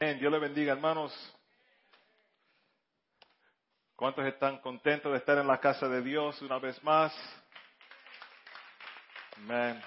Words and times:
Dios 0.00 0.32
le 0.32 0.38
bendiga, 0.38 0.72
hermanos. 0.72 1.12
¿Cuántos 3.94 4.24
están 4.24 4.58
contentos 4.62 5.12
de 5.12 5.18
estar 5.18 5.36
en 5.36 5.46
la 5.46 5.60
casa 5.60 5.90
de 5.90 6.00
Dios 6.00 6.40
una 6.40 6.58
vez 6.58 6.82
más? 6.82 7.12
Amén. 9.36 9.78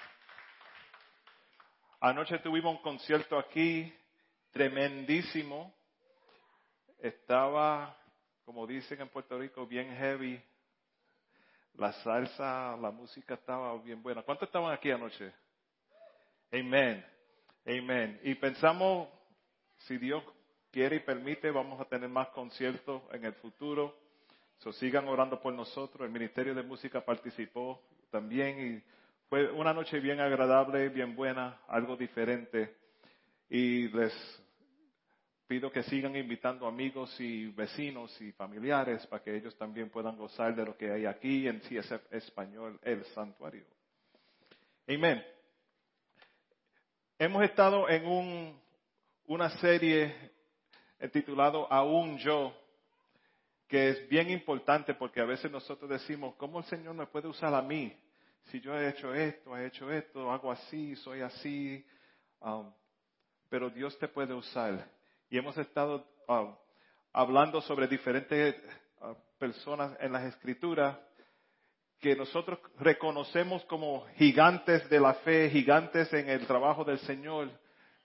Anoche 1.98 2.38
tuvimos 2.38 2.76
un 2.76 2.82
concierto 2.82 3.36
aquí, 3.36 3.92
tremendísimo. 4.52 5.74
Estaba, 7.00 7.98
como 8.44 8.68
dicen 8.68 9.00
en 9.00 9.08
Puerto 9.08 9.36
Rico, 9.36 9.66
bien 9.66 9.96
heavy. 9.96 10.40
La 11.74 11.92
salsa, 11.92 12.76
la 12.76 12.92
música 12.92 13.34
estaba 13.34 13.76
bien 13.78 14.00
buena. 14.00 14.22
¿Cuántos 14.22 14.46
estaban 14.46 14.72
aquí 14.72 14.92
anoche? 14.92 15.32
Amén. 16.52 17.04
Amén. 17.66 18.20
Y 18.22 18.36
pensamos 18.36 19.08
si 19.86 19.98
Dios 19.98 20.22
quiere 20.70 20.96
y 20.96 21.00
permite, 21.00 21.50
vamos 21.50 21.80
a 21.80 21.84
tener 21.84 22.08
más 22.08 22.28
conciertos 22.28 23.02
en 23.12 23.24
el 23.24 23.34
futuro. 23.34 23.96
So, 24.58 24.72
sigan 24.72 25.06
orando 25.08 25.40
por 25.40 25.52
nosotros. 25.52 26.06
El 26.06 26.12
Ministerio 26.12 26.54
de 26.54 26.62
Música 26.62 27.04
participó 27.04 27.82
también 28.10 28.76
y 28.76 28.82
fue 29.28 29.50
una 29.52 29.74
noche 29.74 30.00
bien 30.00 30.20
agradable, 30.20 30.88
bien 30.88 31.14
buena, 31.14 31.60
algo 31.68 31.96
diferente. 31.96 32.76
Y 33.50 33.88
les 33.88 34.12
pido 35.46 35.70
que 35.70 35.82
sigan 35.82 36.16
invitando 36.16 36.66
amigos 36.66 37.14
y 37.20 37.48
vecinos 37.48 38.18
y 38.22 38.32
familiares 38.32 39.06
para 39.06 39.22
que 39.22 39.36
ellos 39.36 39.56
también 39.58 39.90
puedan 39.90 40.16
gozar 40.16 40.54
de 40.56 40.64
lo 40.64 40.76
que 40.76 40.90
hay 40.90 41.04
aquí 41.04 41.46
en 41.46 41.60
CSF 41.60 42.10
Español, 42.10 42.80
el 42.82 43.04
santuario. 43.06 43.64
Amén. 44.88 45.22
Hemos 47.18 47.44
estado 47.44 47.88
en 47.88 48.06
un 48.06 48.63
una 49.26 49.50
serie 49.58 50.32
titulado 51.12 51.70
Aún 51.72 52.18
yo, 52.18 52.54
que 53.68 53.90
es 53.90 54.08
bien 54.08 54.30
importante 54.30 54.94
porque 54.94 55.20
a 55.20 55.24
veces 55.24 55.50
nosotros 55.50 55.90
decimos, 55.90 56.34
¿cómo 56.36 56.58
el 56.58 56.64
Señor 56.66 56.94
me 56.94 57.06
puede 57.06 57.28
usar 57.28 57.54
a 57.54 57.62
mí? 57.62 57.96
Si 58.46 58.60
yo 58.60 58.74
he 58.78 58.88
hecho 58.88 59.14
esto, 59.14 59.56
he 59.56 59.66
hecho 59.66 59.90
esto, 59.90 60.30
hago 60.30 60.52
así, 60.52 60.94
soy 60.96 61.22
así, 61.22 61.84
um, 62.40 62.70
pero 63.48 63.70
Dios 63.70 63.98
te 63.98 64.08
puede 64.08 64.34
usar. 64.34 64.86
Y 65.30 65.38
hemos 65.38 65.56
estado 65.56 66.06
um, 66.28 66.54
hablando 67.12 67.62
sobre 67.62 67.88
diferentes 67.88 68.54
uh, 69.00 69.14
personas 69.38 69.96
en 70.00 70.12
las 70.12 70.24
escrituras 70.24 70.98
que 72.00 72.14
nosotros 72.14 72.58
reconocemos 72.78 73.64
como 73.64 74.06
gigantes 74.16 74.88
de 74.90 75.00
la 75.00 75.14
fe, 75.14 75.48
gigantes 75.48 76.12
en 76.12 76.28
el 76.28 76.46
trabajo 76.46 76.84
del 76.84 76.98
Señor, 76.98 77.50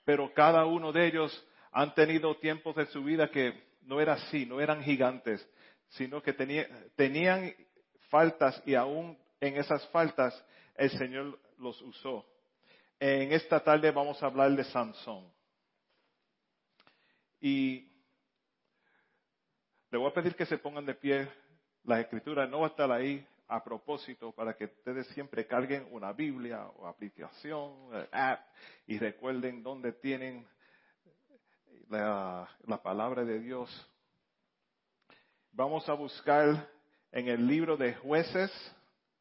pero 0.10 0.34
cada 0.34 0.66
uno 0.66 0.92
de 0.92 1.06
ellos 1.06 1.48
han 1.72 1.94
tenido 1.94 2.36
tiempos 2.38 2.76
de 2.76 2.88
su 2.88 3.04
vida 3.04 3.30
que 3.30 3.54
no 3.84 4.02
era 4.02 4.14
así, 4.14 4.44
no 4.44 4.60
eran 4.60 4.82
gigantes, 4.82 5.48
sino 5.90 6.20
que 6.24 6.34
tenían 6.34 7.54
faltas 8.10 8.60
y 8.66 8.74
aún 8.74 9.16
en 9.40 9.58
esas 9.58 9.88
faltas 9.90 10.34
el 10.74 10.90
Señor 10.90 11.40
los 11.60 11.80
usó. 11.84 12.26
En 13.00 13.32
esta 13.34 13.60
tarde 13.60 13.92
vamos 13.92 14.24
a 14.24 14.26
hablar 14.26 14.50
de 14.56 14.64
Sansón. 14.64 15.32
Y 17.40 17.88
le 19.92 19.98
voy 20.00 20.10
a 20.10 20.14
pedir 20.16 20.36
que 20.36 20.48
se 20.48 20.58
pongan 20.58 20.88
de 20.88 20.96
pie. 20.96 21.32
Las 21.84 22.00
escrituras 22.00 22.50
no 22.50 22.62
va 22.62 22.66
a 22.66 22.70
estar 22.72 22.92
ahí, 22.92 23.24
a 23.50 23.64
propósito 23.64 24.32
para 24.32 24.56
que 24.56 24.66
ustedes 24.66 25.08
siempre 25.08 25.48
carguen 25.48 25.88
una 25.92 26.14
Biblia 26.14 26.68
o 26.78 26.88
aplicación, 26.88 27.74
eh, 27.94 28.08
app, 28.12 28.42
y 28.86 29.00
recuerden 29.00 29.64
dónde 29.64 29.92
tienen 29.94 30.48
la, 31.90 32.48
la 32.68 32.82
palabra 32.82 33.26
de 33.26 33.40
Dios. 33.40 33.70
Vamos 35.52 35.90
a 35.90 35.94
buscar 35.94 36.70
en 37.12 37.28
el 37.28 37.48
libro 37.48 37.76
de 37.76 37.96
jueces, 37.96 38.52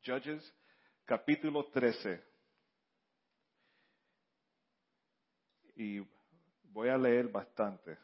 Judges, 0.04 0.54
capítulo 1.06 1.64
13. 1.70 2.22
Y 5.76 6.06
voy 6.64 6.90
a 6.90 6.98
leer 6.98 7.28
bastante. 7.28 7.96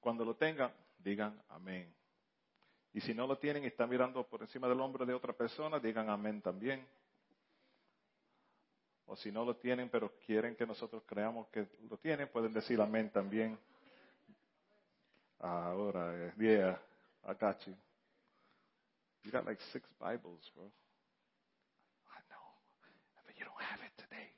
Cuando 0.00 0.24
lo 0.24 0.34
tengan, 0.34 0.72
digan 0.98 1.40
amén. 1.48 1.97
Y 2.98 3.00
si 3.00 3.14
no 3.14 3.28
lo 3.28 3.38
tienen 3.38 3.62
y 3.62 3.68
están 3.68 3.88
mirando 3.88 4.26
por 4.26 4.42
encima 4.42 4.66
del 4.66 4.80
hombro 4.80 5.06
de 5.06 5.14
otra 5.14 5.32
persona, 5.32 5.78
digan 5.78 6.10
amén 6.10 6.42
también. 6.42 6.84
O 9.06 9.14
si 9.14 9.30
no 9.30 9.44
lo 9.44 9.54
tienen, 9.54 9.88
pero 9.88 10.14
quieren 10.26 10.56
que 10.56 10.66
nosotros 10.66 11.04
creamos 11.06 11.46
que 11.50 11.68
lo 11.88 11.96
tienen, 11.98 12.26
pueden 12.26 12.52
decir 12.52 12.80
amén 12.80 13.08
también. 13.10 13.56
Ahora, 15.38 16.12
eh, 16.12 16.32
yeah, 16.38 16.80
I 17.24 17.70
you. 17.70 19.30
Got 19.30 19.46
like 19.46 19.62
six 19.70 19.88
Bibles, 20.00 20.50
bro. 20.56 20.64
I 20.64 22.18
know, 22.28 22.42
but 23.24 23.38
you 23.38 23.44
don't 23.44 23.62
have 23.62 23.80
it 23.80 23.92
today. 23.96 24.28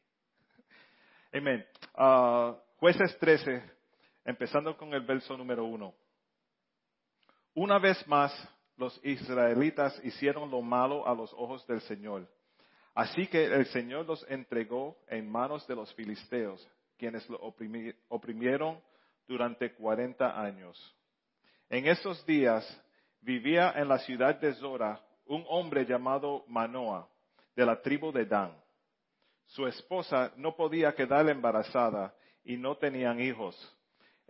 Amen. 1.35 1.65
Uh, 1.95 2.59
jueces 2.79 3.17
13, 3.21 3.63
empezando 4.27 4.77
con 4.77 4.93
el 4.93 5.01
verso 5.01 5.35
número 5.39 5.65
uno. 5.65 5.95
Una 7.61 7.79
vez 7.79 8.09
más, 8.09 8.33
los 8.79 8.99
israelitas 9.05 10.01
hicieron 10.03 10.51
lo 10.51 10.63
malo 10.63 11.07
a 11.07 11.15
los 11.15 11.31
ojos 11.35 11.67
del 11.67 11.83
Señor. 11.83 12.27
Así 12.95 13.27
que 13.27 13.45
el 13.45 13.67
Señor 13.67 14.07
los 14.07 14.25
entregó 14.31 14.97
en 15.09 15.31
manos 15.31 15.67
de 15.67 15.77
los 15.77 15.93
filisteos, 15.93 16.67
quienes 16.97 17.29
lo 17.29 17.39
oprimieron 18.09 18.81
durante 19.29 19.75
cuarenta 19.75 20.41
años. 20.41 20.75
En 21.69 21.87
esos 21.87 22.25
días 22.25 22.65
vivía 23.21 23.75
en 23.77 23.89
la 23.89 23.99
ciudad 23.99 24.41
de 24.41 24.55
Zora 24.55 24.99
un 25.27 25.45
hombre 25.47 25.85
llamado 25.85 26.47
Manoah, 26.49 27.07
de 27.55 27.67
la 27.67 27.79
tribu 27.83 28.11
de 28.11 28.25
Dan. 28.25 28.57
Su 29.49 29.67
esposa 29.67 30.33
no 30.37 30.57
podía 30.57 30.95
quedar 30.95 31.29
embarazada 31.29 32.15
y 32.43 32.57
no 32.57 32.79
tenían 32.79 33.21
hijos. 33.21 33.55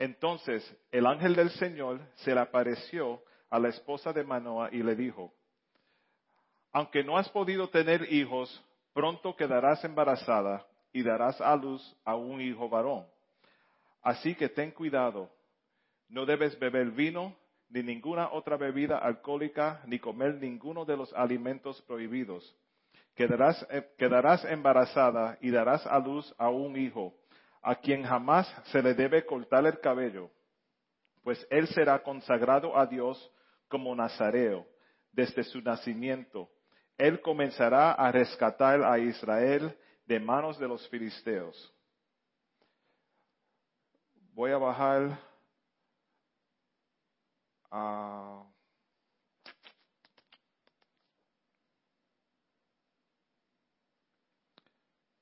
Entonces 0.00 0.64
el 0.90 1.04
ángel 1.04 1.36
del 1.36 1.50
Señor 1.50 2.00
se 2.14 2.34
le 2.34 2.40
apareció 2.40 3.22
a 3.50 3.58
la 3.58 3.68
esposa 3.68 4.14
de 4.14 4.24
Manoah 4.24 4.70
y 4.72 4.82
le 4.82 4.96
dijo, 4.96 5.30
aunque 6.72 7.04
no 7.04 7.18
has 7.18 7.28
podido 7.28 7.68
tener 7.68 8.10
hijos, 8.10 8.64
pronto 8.94 9.36
quedarás 9.36 9.84
embarazada 9.84 10.66
y 10.90 11.02
darás 11.02 11.38
a 11.42 11.54
luz 11.54 11.94
a 12.02 12.16
un 12.16 12.40
hijo 12.40 12.66
varón. 12.70 13.06
Así 14.00 14.34
que 14.34 14.48
ten 14.48 14.70
cuidado, 14.70 15.28
no 16.08 16.24
debes 16.24 16.58
beber 16.58 16.92
vino 16.92 17.36
ni 17.68 17.82
ninguna 17.82 18.30
otra 18.32 18.56
bebida 18.56 18.96
alcohólica, 18.96 19.82
ni 19.84 19.98
comer 19.98 20.36
ninguno 20.36 20.86
de 20.86 20.96
los 20.96 21.12
alimentos 21.12 21.82
prohibidos. 21.82 22.56
Quedarás, 23.14 23.66
eh, 23.68 23.86
quedarás 23.98 24.46
embarazada 24.46 25.36
y 25.42 25.50
darás 25.50 25.86
a 25.86 25.98
luz 25.98 26.34
a 26.38 26.48
un 26.48 26.78
hijo 26.78 27.19
a 27.62 27.74
quien 27.76 28.04
jamás 28.04 28.46
se 28.66 28.82
le 28.82 28.94
debe 28.94 29.24
cortar 29.26 29.66
el 29.66 29.80
cabello, 29.80 30.30
pues 31.22 31.46
él 31.50 31.68
será 31.68 32.02
consagrado 32.02 32.76
a 32.76 32.86
Dios 32.86 33.30
como 33.68 33.94
nazareo 33.94 34.66
desde 35.12 35.44
su 35.44 35.60
nacimiento. 35.60 36.50
Él 36.96 37.20
comenzará 37.20 37.92
a 37.92 38.10
rescatar 38.12 38.82
a 38.82 38.98
Israel 38.98 39.76
de 40.06 40.20
manos 40.20 40.58
de 40.58 40.68
los 40.68 40.86
filisteos. 40.88 41.74
Voy 44.32 44.52
a 44.52 44.58
bajar 44.58 45.18
a... 47.70 48.44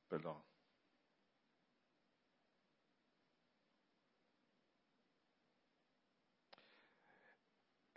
Perdón. 0.09 0.48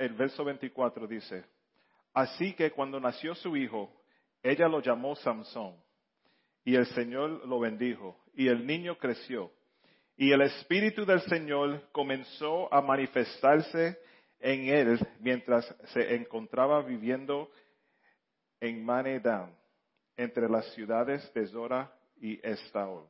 El 0.02 0.14
verso 0.14 0.44
24 0.44 1.08
dice, 1.08 1.46
así 2.14 2.54
que 2.54 2.72
cuando 2.72 3.00
nació 3.00 3.36
su 3.36 3.56
hijo, 3.56 3.92
ella 4.42 4.68
lo 4.68 4.82
llamó 4.82 5.16
Samson, 5.16 5.76
y 6.64 6.76
el 6.76 6.88
Señor 6.88 7.48
lo 7.48 7.60
bendijo, 7.60 8.18
y 8.34 8.48
el 8.48 8.66
niño 8.66 8.98
creció, 8.98 9.52
y 10.18 10.32
el 10.32 10.42
Espíritu 10.42 11.06
del 11.06 11.22
Señor 11.22 11.88
comenzó 11.92 12.74
a 12.74 12.82
manifestarse 12.82 14.00
en 14.40 14.70
él 14.70 15.00
mientras 15.20 15.66
se 15.94 16.16
encontraba 16.16 16.82
viviendo 16.82 17.52
en 18.60 18.84
Manedán, 18.84 19.56
entre 20.18 20.50
las 20.50 20.66
ciudades 20.74 21.32
de 21.34 21.46
Zora 21.48 21.94
y 22.18 22.40
Estaol. 22.46 23.08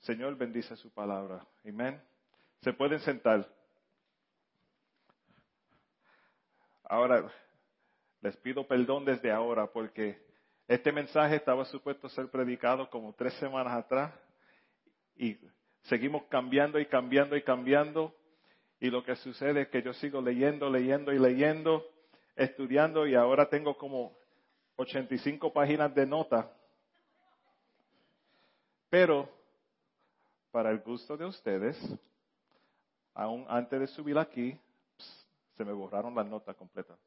Señor, 0.00 0.36
bendice 0.36 0.76
su 0.76 0.92
palabra. 0.92 1.44
Amén. 1.64 2.00
Se 2.62 2.72
pueden 2.72 3.00
sentar. 3.00 3.46
Ahora, 6.90 7.32
les 8.20 8.36
pido 8.38 8.66
perdón 8.66 9.04
desde 9.04 9.30
ahora 9.30 9.68
porque 9.68 10.20
este 10.66 10.90
mensaje 10.90 11.36
estaba 11.36 11.64
supuesto 11.66 12.08
a 12.08 12.10
ser 12.10 12.28
predicado 12.32 12.90
como 12.90 13.12
tres 13.12 13.32
semanas 13.34 13.74
atrás 13.74 14.12
y 15.14 15.38
seguimos 15.82 16.24
cambiando 16.24 16.80
y 16.80 16.86
cambiando 16.86 17.36
y 17.36 17.42
cambiando. 17.42 18.12
Y 18.80 18.90
lo 18.90 19.04
que 19.04 19.14
sucede 19.14 19.60
es 19.62 19.68
que 19.68 19.82
yo 19.82 19.92
sigo 19.92 20.20
leyendo, 20.20 20.68
leyendo 20.68 21.12
y 21.12 21.20
leyendo, 21.20 21.86
estudiando 22.34 23.06
y 23.06 23.14
ahora 23.14 23.48
tengo 23.48 23.78
como 23.78 24.18
85 24.74 25.52
páginas 25.52 25.94
de 25.94 26.06
nota. 26.06 26.50
Pero, 28.88 29.28
para 30.50 30.72
el 30.72 30.80
gusto 30.80 31.16
de 31.16 31.26
ustedes, 31.26 31.78
aún 33.14 33.46
antes 33.48 33.78
de 33.78 33.86
subir 33.86 34.18
aquí, 34.18 34.58
se 35.56 35.64
me 35.64 35.72
borraron 35.72 36.14
las 36.14 36.26
notas 36.26 36.56
completas. 36.56 36.98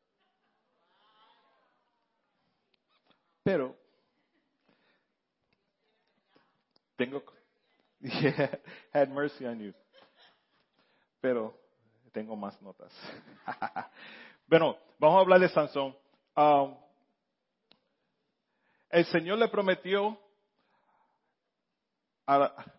Pero, 3.44 3.76
tengo, 6.96 7.24
yeah, 8.00 8.60
had 8.94 9.10
mercy 9.10 9.46
on 9.46 9.60
you. 9.60 9.74
Pero, 11.20 11.58
tengo 12.14 12.36
más 12.36 12.62
notas. 12.62 12.94
bueno, 14.48 14.78
vamos 15.00 15.18
a 15.18 15.22
hablar 15.22 15.40
de 15.40 15.50
Sansón. 15.50 15.96
Um, 16.36 16.76
el 18.90 19.06
Señor 19.06 19.40
le 19.40 19.48
prometió 19.48 20.18
a 22.26 22.38
la, 22.38 22.74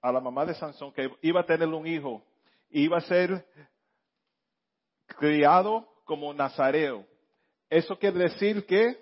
a 0.00 0.12
la 0.12 0.20
mamá 0.20 0.46
de 0.46 0.54
Sansón 0.54 0.92
que 0.92 1.10
iba 1.22 1.40
a 1.40 1.46
tener 1.46 1.68
un 1.68 1.86
hijo, 1.86 2.22
iba 2.70 2.98
a 2.98 3.02
ser 3.02 3.46
criado 5.20 5.86
como 6.06 6.32
nazareo. 6.32 7.06
Eso 7.68 7.98
quiere 7.98 8.20
decir 8.20 8.64
que 8.64 8.96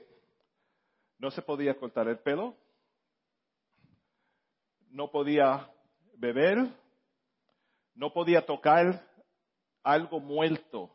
no 1.17 1.31
se 1.31 1.41
podía 1.41 1.79
cortar 1.79 2.09
el 2.09 2.19
pelo, 2.19 2.57
no 4.91 5.13
podía 5.13 5.71
beber, 6.15 6.59
no 7.95 8.13
podía 8.13 8.45
tocar 8.45 9.01
algo 9.85 10.19
muerto. 10.19 10.91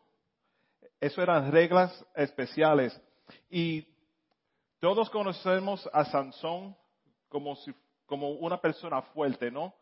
Eso 1.00 1.22
eran 1.22 1.54
reglas 1.54 2.06
especiales. 2.16 3.02
Y 3.50 3.88
todos 4.82 5.10
conocemos 5.10 5.90
a 5.94 6.04
Sansón 6.04 6.76
como, 7.30 7.56
una 8.42 8.60
persona 8.60 9.02
fuerte, 9.02 9.50
¿no? 9.50 9.74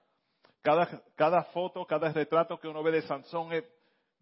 Cada, 0.61 1.01
cada 1.15 1.43
foto, 1.45 1.83
cada 1.87 2.13
retrato 2.13 2.59
que 2.59 2.67
uno 2.67 2.83
ve 2.83 2.91
de 2.91 3.01
Sansón 3.01 3.51
es 3.53 3.63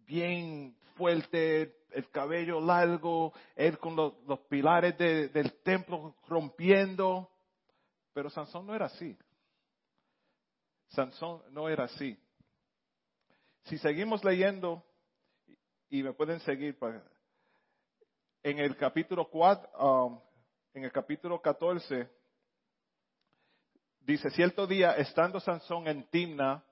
bien 0.09 0.75
fuerte, 0.95 1.75
el 1.91 2.09
cabello 2.09 2.59
largo, 2.59 3.31
él 3.55 3.77
con 3.77 3.95
los, 3.95 4.39
pilares 4.49 4.97
del 4.97 5.61
templo 5.61 6.15
rompiendo. 6.27 7.29
Pero 8.11 8.29
Sansón 8.31 8.65
no 8.65 8.75
era 8.75 8.87
así. 8.87 9.15
Sansón 10.89 11.43
no 11.51 11.69
era 11.69 11.83
así. 11.83 12.17
Si 13.65 13.77
seguimos 13.77 14.23
leyendo, 14.23 14.83
y 15.89 16.01
me 16.01 16.13
pueden 16.13 16.39
seguir, 16.39 16.75
en 18.41 18.57
el 18.57 18.75
capítulo 18.75 19.29
4, 19.29 19.69
um, 19.79 20.19
en 20.73 20.85
el 20.85 20.91
capítulo 20.91 21.39
14, 21.39 22.09
dice, 23.99 24.31
cierto 24.31 24.65
día, 24.65 24.93
estando 24.93 25.39
Sansón 25.39 25.87
en 25.87 26.09
Timna, 26.09 26.63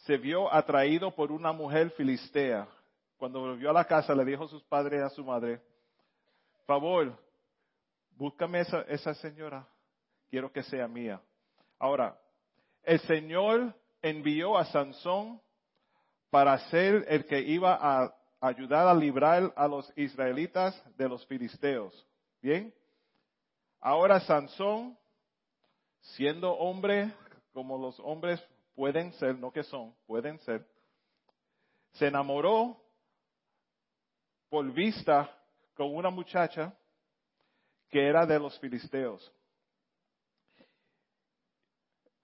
se 0.00 0.16
vio 0.16 0.52
atraído 0.52 1.10
por 1.14 1.32
una 1.32 1.52
mujer 1.52 1.90
filistea. 1.90 2.66
Cuando 3.16 3.40
volvió 3.40 3.70
a 3.70 3.74
la 3.74 3.84
casa, 3.84 4.14
le 4.14 4.24
dijo 4.24 4.44
a 4.44 4.48
sus 4.48 4.62
padres 4.64 5.00
y 5.00 5.02
a 5.04 5.10
su 5.10 5.24
madre, 5.24 5.60
favor, 6.66 7.18
búscame 8.16 8.60
esa, 8.60 8.82
esa 8.82 9.14
señora, 9.14 9.66
quiero 10.30 10.50
que 10.50 10.62
sea 10.62 10.88
mía. 10.88 11.20
Ahora, 11.78 12.18
el 12.82 12.98
Señor 13.00 13.74
envió 14.00 14.56
a 14.56 14.64
Sansón 14.66 15.40
para 16.30 16.58
ser 16.70 17.04
el 17.08 17.26
que 17.26 17.40
iba 17.40 17.76
a 17.80 18.14
ayudar 18.40 18.86
a 18.86 18.94
librar 18.94 19.52
a 19.54 19.68
los 19.68 19.92
israelitas 19.96 20.82
de 20.96 21.08
los 21.08 21.26
filisteos. 21.26 22.06
Bien. 22.40 22.72
Ahora 23.80 24.20
Sansón, 24.20 24.96
siendo 26.00 26.52
hombre 26.52 27.12
como 27.52 27.76
los 27.76 27.98
hombres 28.00 28.42
pueden 28.80 29.12
ser, 29.12 29.38
no 29.38 29.52
que 29.52 29.62
son, 29.62 29.94
pueden 30.06 30.38
ser, 30.38 30.66
se 31.92 32.06
enamoró 32.06 32.82
por 34.48 34.72
vista 34.72 35.30
con 35.74 35.94
una 35.94 36.08
muchacha 36.08 36.74
que 37.90 38.08
era 38.08 38.24
de 38.24 38.38
los 38.38 38.58
filisteos. 38.58 39.30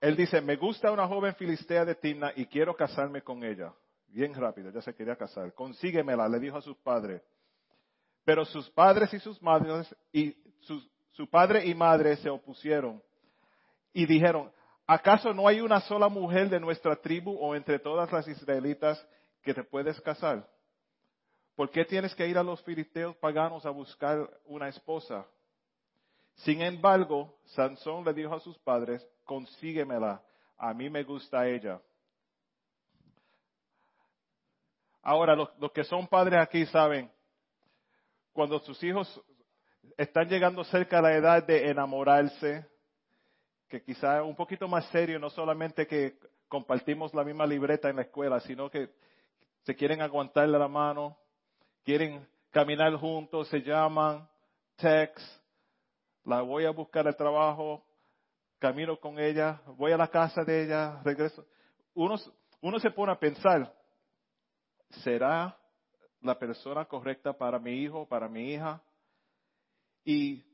Él 0.00 0.16
dice, 0.16 0.40
me 0.40 0.56
gusta 0.56 0.90
una 0.90 1.06
joven 1.06 1.34
filistea 1.34 1.84
de 1.84 1.94
Timna 1.94 2.32
y 2.34 2.46
quiero 2.46 2.74
casarme 2.74 3.20
con 3.20 3.44
ella. 3.44 3.74
Bien 4.06 4.32
rápido, 4.32 4.70
ya 4.70 4.80
se 4.80 4.94
quería 4.94 5.14
casar. 5.14 5.52
Consíguemela, 5.52 6.26
le 6.26 6.40
dijo 6.40 6.56
a 6.56 6.62
sus 6.62 6.78
padres. 6.78 7.20
Pero 8.24 8.46
sus 8.46 8.70
padres 8.70 9.12
y 9.12 9.18
sus 9.18 9.42
madres 9.42 9.94
y 10.10 10.34
su 11.10 11.28
padre 11.28 11.66
y 11.66 11.74
madre 11.74 12.16
se 12.16 12.30
opusieron 12.30 13.02
y 13.92 14.06
dijeron, 14.06 14.50
¿acaso 14.86 15.32
no 15.32 15.48
hay 15.48 15.60
una 15.60 15.80
sola 15.80 16.08
mujer 16.08 16.48
de 16.48 16.60
nuestra 16.60 16.96
tribu 16.96 17.36
o 17.38 17.54
entre 17.54 17.78
todas 17.78 18.10
las 18.12 18.26
israelitas 18.28 19.04
que 19.42 19.54
te 19.54 19.64
puedes 19.64 20.00
casar? 20.00 20.48
¿Por 21.54 21.70
qué 21.70 21.84
tienes 21.84 22.14
que 22.14 22.28
ir 22.28 22.36
a 22.36 22.42
los 22.42 22.62
filisteos 22.62 23.16
paganos 23.16 23.64
a 23.64 23.70
buscar 23.70 24.28
una 24.44 24.68
esposa? 24.68 25.26
Sin 26.36 26.60
embargo, 26.60 27.34
Sansón 27.46 28.04
le 28.04 28.12
dijo 28.12 28.34
a 28.34 28.40
sus 28.40 28.58
padres, 28.58 29.06
consíguemela, 29.24 30.22
a 30.58 30.74
mí 30.74 30.90
me 30.90 31.02
gusta 31.02 31.48
ella. 31.48 31.80
Ahora, 35.02 35.36
los, 35.36 35.72
que 35.72 35.84
son 35.84 36.06
padres 36.08 36.40
aquí 36.40 36.66
saben, 36.66 37.10
cuando 38.32 38.58
sus 38.60 38.82
hijos 38.82 39.22
están 39.96 40.28
llegando 40.28 40.64
cerca 40.64 40.96
de 40.96 41.02
la 41.02 41.14
edad 41.14 41.46
de 41.46 41.70
enamorarse, 41.70 42.66
que 43.68 43.82
quizá 43.82 44.22
un 44.22 44.36
poquito 44.36 44.68
más 44.68 44.86
serio, 44.90 45.18
no 45.18 45.30
solamente 45.30 45.86
que 45.86 46.18
compartimos 46.48 47.12
la 47.14 47.24
misma 47.24 47.46
libreta 47.46 47.88
en 47.88 47.96
la 47.96 48.02
escuela, 48.02 48.40
sino 48.40 48.70
que 48.70 48.90
se 49.62 49.74
quieren 49.74 50.00
aguantarle 50.00 50.58
la 50.58 50.68
mano, 50.68 51.18
quieren 51.84 52.26
caminar 52.50 52.94
juntos, 52.94 53.48
se 53.48 53.60
llaman, 53.60 54.28
text, 54.76 55.26
la 56.24 56.42
voy 56.42 56.64
a 56.64 56.70
buscar 56.70 57.06
al 57.06 57.16
trabajo, 57.16 57.84
camino 58.58 58.98
con 58.98 59.18
ella, 59.18 59.60
voy 59.76 59.92
a 59.92 59.96
la 59.96 60.08
casa 60.08 60.42
de 60.44 60.64
ella, 60.64 61.00
regreso. 61.04 61.44
Uno, 61.94 62.16
uno 62.60 62.78
se 62.78 62.90
pone 62.90 63.12
a 63.12 63.18
pensar, 63.18 63.72
¿será 65.02 65.56
la 66.20 66.38
persona 66.38 66.84
correcta 66.84 67.32
para 67.32 67.58
mi 67.58 67.82
hijo, 67.82 68.06
para 68.06 68.28
mi 68.28 68.52
hija? 68.52 68.82
Y 70.04 70.44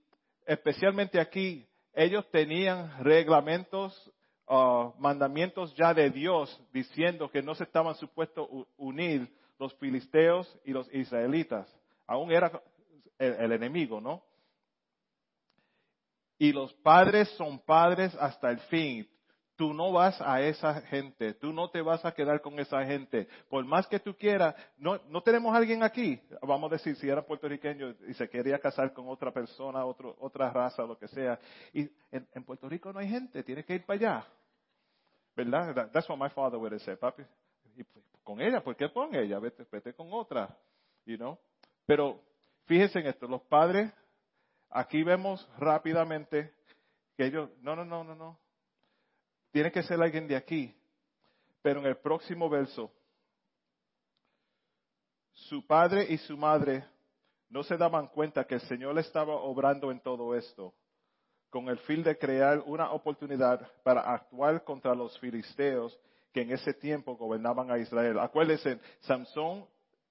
especialmente 0.46 1.20
aquí, 1.20 1.68
ellos 1.94 2.28
tenían 2.30 3.02
reglamentos, 3.02 4.12
uh, 4.48 4.92
mandamientos 4.98 5.74
ya 5.76 5.92
de 5.92 6.10
Dios 6.10 6.60
diciendo 6.72 7.30
que 7.30 7.42
no 7.42 7.54
se 7.54 7.64
estaban 7.64 7.94
supuestos 7.96 8.48
unir 8.76 9.28
los 9.58 9.74
filisteos 9.74 10.58
y 10.64 10.72
los 10.72 10.92
israelitas. 10.92 11.68
Aún 12.06 12.32
era 12.32 12.62
el 13.18 13.52
enemigo, 13.52 14.00
¿no? 14.00 14.22
Y 16.38 16.52
los 16.52 16.72
padres 16.74 17.28
son 17.36 17.60
padres 17.60 18.14
hasta 18.16 18.50
el 18.50 18.58
fin. 18.62 19.08
Tú 19.62 19.72
no 19.72 19.92
vas 19.92 20.20
a 20.20 20.40
esa 20.40 20.80
gente, 20.80 21.34
tú 21.34 21.52
no 21.52 21.70
te 21.70 21.80
vas 21.82 22.04
a 22.04 22.10
quedar 22.10 22.40
con 22.40 22.58
esa 22.58 22.84
gente. 22.84 23.28
Por 23.48 23.64
más 23.64 23.86
que 23.86 24.00
tú 24.00 24.16
quieras, 24.16 24.56
no, 24.76 24.98
no 25.08 25.22
tenemos 25.22 25.54
alguien 25.54 25.84
aquí, 25.84 26.20
vamos 26.42 26.68
a 26.68 26.74
decir, 26.74 26.96
si 26.96 27.08
era 27.08 27.22
puertorriqueño 27.24 27.94
y 28.08 28.14
se 28.14 28.28
quería 28.28 28.58
casar 28.58 28.92
con 28.92 29.08
otra 29.08 29.30
persona, 29.30 29.84
otro, 29.84 30.16
otra 30.18 30.50
raza, 30.50 30.82
lo 30.82 30.98
que 30.98 31.06
sea. 31.06 31.38
Y 31.72 31.88
en, 32.10 32.42
Puerto 32.42 32.68
Rico 32.68 32.92
no 32.92 32.98
hay 32.98 33.08
gente, 33.08 33.44
tienes 33.44 33.64
que 33.64 33.76
ir 33.76 33.86
para 33.86 34.00
allá. 34.00 34.26
¿Verdad? 35.36 35.92
That's 35.92 36.08
what 36.08 36.18
my 36.18 36.30
father 36.30 36.58
would 36.58 36.76
said, 36.80 36.98
papi. 36.98 37.22
Y 37.76 37.84
pues, 37.84 38.04
con 38.24 38.40
ella, 38.40 38.64
¿por 38.64 38.74
qué 38.74 38.92
con 38.92 39.14
ella? 39.14 39.38
Vete, 39.38 39.64
vete 39.70 39.94
con 39.94 40.08
otra. 40.12 40.58
You 41.04 41.18
know? 41.18 41.38
Pero 41.86 42.20
fíjense 42.64 42.98
en 42.98 43.06
esto, 43.06 43.28
los 43.28 43.42
padres, 43.42 43.92
aquí 44.70 45.04
vemos 45.04 45.48
rápidamente 45.56 46.52
que 47.16 47.26
ellos, 47.26 47.48
no, 47.60 47.76
no, 47.76 47.84
no, 47.84 48.02
no, 48.02 48.16
no, 48.16 48.41
tiene 49.52 49.70
que 49.70 49.82
ser 49.84 50.02
alguien 50.02 50.26
de 50.26 50.36
aquí. 50.36 50.74
Pero 51.62 51.80
en 51.80 51.86
el 51.86 51.96
próximo 51.96 52.50
verso, 52.50 52.90
su 55.32 55.64
padre 55.64 56.06
y 56.08 56.18
su 56.18 56.36
madre 56.36 56.84
no 57.48 57.62
se 57.62 57.76
daban 57.76 58.08
cuenta 58.08 58.44
que 58.44 58.56
el 58.56 58.62
Señor 58.62 58.98
estaba 58.98 59.34
obrando 59.34 59.92
en 59.92 60.00
todo 60.00 60.34
esto 60.34 60.74
con 61.52 61.68
el 61.68 61.76
fin 61.80 62.02
de 62.02 62.16
crear 62.16 62.60
una 62.64 62.90
oportunidad 62.92 63.70
para 63.82 64.00
actuar 64.00 64.64
contra 64.64 64.94
los 64.94 65.18
filisteos 65.18 66.00
que 66.32 66.40
en 66.40 66.50
ese 66.50 66.72
tiempo 66.72 67.14
gobernaban 67.14 67.70
a 67.70 67.76
Israel. 67.76 68.18
Acuérdense, 68.20 68.80
Samson 69.00 69.66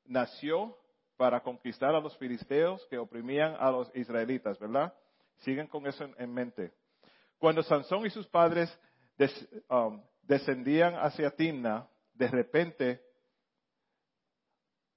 nació 0.06 0.78
para 1.18 1.42
conquistar 1.42 1.96
a 1.96 2.00
los 2.00 2.16
filisteos 2.18 2.86
que 2.92 2.98
oprimían 3.00 3.56
a 3.60 3.72
los 3.72 3.90
israelitas, 3.96 4.60
¿verdad? 4.60 4.94
Siguen 5.40 5.66
con 5.66 5.88
eso 5.88 6.08
en, 6.16 6.32
mente. 6.32 6.72
Cuando 7.40 7.64
Sansón 7.64 8.06
y 8.06 8.12
sus 8.12 8.28
padres 8.28 8.70
Um, 9.70 10.02
descendían 10.24 10.96
hacia 10.96 11.36
Timna, 11.36 11.88
de 12.14 12.28
repente, 12.28 13.02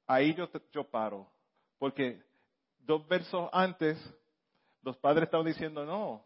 ahí 0.06 0.34
yo, 0.34 0.48
yo 0.72 0.88
paro. 0.88 1.30
Porque 1.78 2.22
dos 2.78 3.06
versos 3.08 3.48
antes, 3.52 3.98
los 4.82 4.96
padres 4.98 5.24
estaban 5.24 5.46
diciendo, 5.46 5.84
no, 5.84 6.24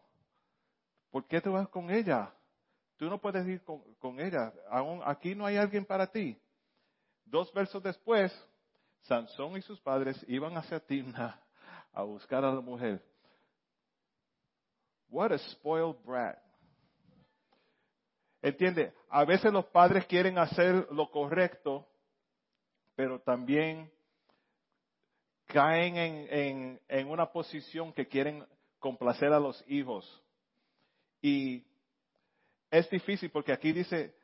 ¿por 1.09 1.27
qué 1.27 1.41
te 1.41 1.49
vas 1.49 1.67
con 1.69 1.89
ella? 1.89 2.33
Tú 2.97 3.09
no 3.09 3.19
puedes 3.19 3.47
ir 3.47 3.63
con, 3.63 4.19
ella. 4.19 4.53
Aún 4.69 5.01
aquí 5.05 5.33
no 5.33 5.45
hay 5.45 5.55
alguien 5.55 5.85
para 5.85 6.07
ti. 6.07 6.37
Dos 7.23 7.51
versos 7.53 7.81
después, 7.81 8.31
Sansón 9.03 9.57
y 9.57 9.61
sus 9.61 9.79
padres 9.79 10.23
iban 10.27 10.57
hacia 10.57 10.79
Timna 10.79 11.41
a 11.93 12.03
buscar 12.03 12.43
a 12.43 12.53
la 12.53 12.61
mujer. 12.61 13.01
What 15.07 15.31
a 15.31 15.37
spoiled 15.37 16.03
brat. 16.05 16.48
Entiende, 18.41 18.93
a 19.09 19.25
veces 19.25 19.51
los 19.51 19.65
padres 19.65 20.05
quieren 20.05 20.37
hacer 20.37 20.87
lo 20.91 21.11
correcto, 21.11 21.87
pero 22.95 23.19
también 23.19 23.91
caen 25.47 25.97
en, 26.87 27.07
una 27.07 27.31
posición 27.31 27.91
que 27.91 28.07
quieren 28.07 28.45
complacer 28.79 29.33
a 29.33 29.39
los 29.39 29.63
hijos. 29.67 30.23
Y 31.21 31.65
es 32.71 32.89
difícil 32.89 33.29
porque 33.29 33.51
aquí 33.51 33.73
dice, 33.73 34.15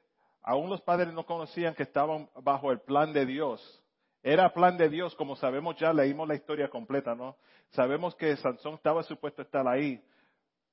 aún 0.42 0.70
los 0.70 0.82
padres 0.82 1.12
no 1.14 1.26
conocían 1.26 1.74
que 1.74 1.84
estaban 1.84 2.30
bajo 2.42 2.72
el 2.72 2.80
plan 2.80 3.12
de 3.12 3.26
Dios. 3.26 3.82
Era 4.24 4.54
plan 4.54 4.78
de 4.78 4.90
Dios, 4.90 5.14
como 5.16 5.36
sabemos 5.36 5.76
ya, 5.78 5.92
leímos 5.92 6.28
la 6.28 6.36
historia 6.36 6.70
completa, 6.70 7.16
¿no? 7.16 7.36
Sabemos 7.72 8.16
que 8.16 8.36
Sansón 8.38 8.76
estaba 8.76 9.04
supuesto 9.04 9.42
a 9.42 9.46
estar 9.46 9.68
ahí, 9.68 10.02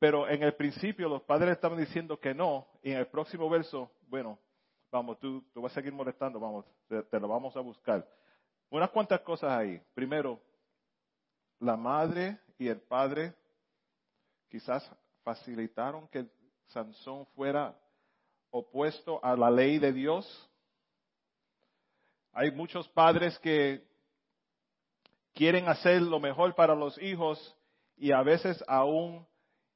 pero 0.02 0.28
en 0.28 0.42
el 0.42 0.52
principio 0.54 1.08
los 1.08 1.22
padres 1.22 1.52
estaban 1.52 1.78
diciendo 1.78 2.18
que 2.18 2.34
no, 2.34 2.66
y 2.82 2.90
en 2.90 2.98
el 2.98 3.06
próximo 3.06 3.48
verso, 3.48 3.88
bueno, 4.08 4.36
vamos, 4.90 5.16
tú, 5.20 5.44
tú 5.54 5.62
vas 5.62 5.70
a 5.70 5.74
seguir 5.76 5.92
molestando, 5.92 6.40
vamos, 6.40 6.66
te, 6.88 7.20
lo 7.20 7.28
vamos 7.28 7.56
a 7.56 7.60
buscar. 7.60 8.04
Unas 8.68 8.90
cuantas 8.90 9.20
cosas 9.20 9.52
ahí. 9.52 9.80
Primero, 9.94 10.40
la 11.60 11.76
madre 11.76 12.36
y 12.58 12.66
el 12.66 12.80
padre 12.80 13.32
quizás 14.48 14.84
facilitaron 15.22 16.08
que 16.08 16.26
Sansón 16.66 17.24
fuera 17.36 17.72
opuesto 18.50 19.24
a 19.24 19.36
la 19.36 19.52
ley 19.52 19.78
de 19.78 19.92
Dios. 19.92 20.50
Hay 22.32 22.50
muchos 22.50 22.88
padres 22.88 23.38
que 23.38 23.86
quieren 25.32 25.68
hacer 25.68 26.02
lo 26.02 26.18
mejor 26.18 26.56
para 26.56 26.74
los 26.74 27.00
hijos 27.00 27.56
y 27.96 28.10
a 28.10 28.24
veces 28.24 28.64
aún 28.66 29.24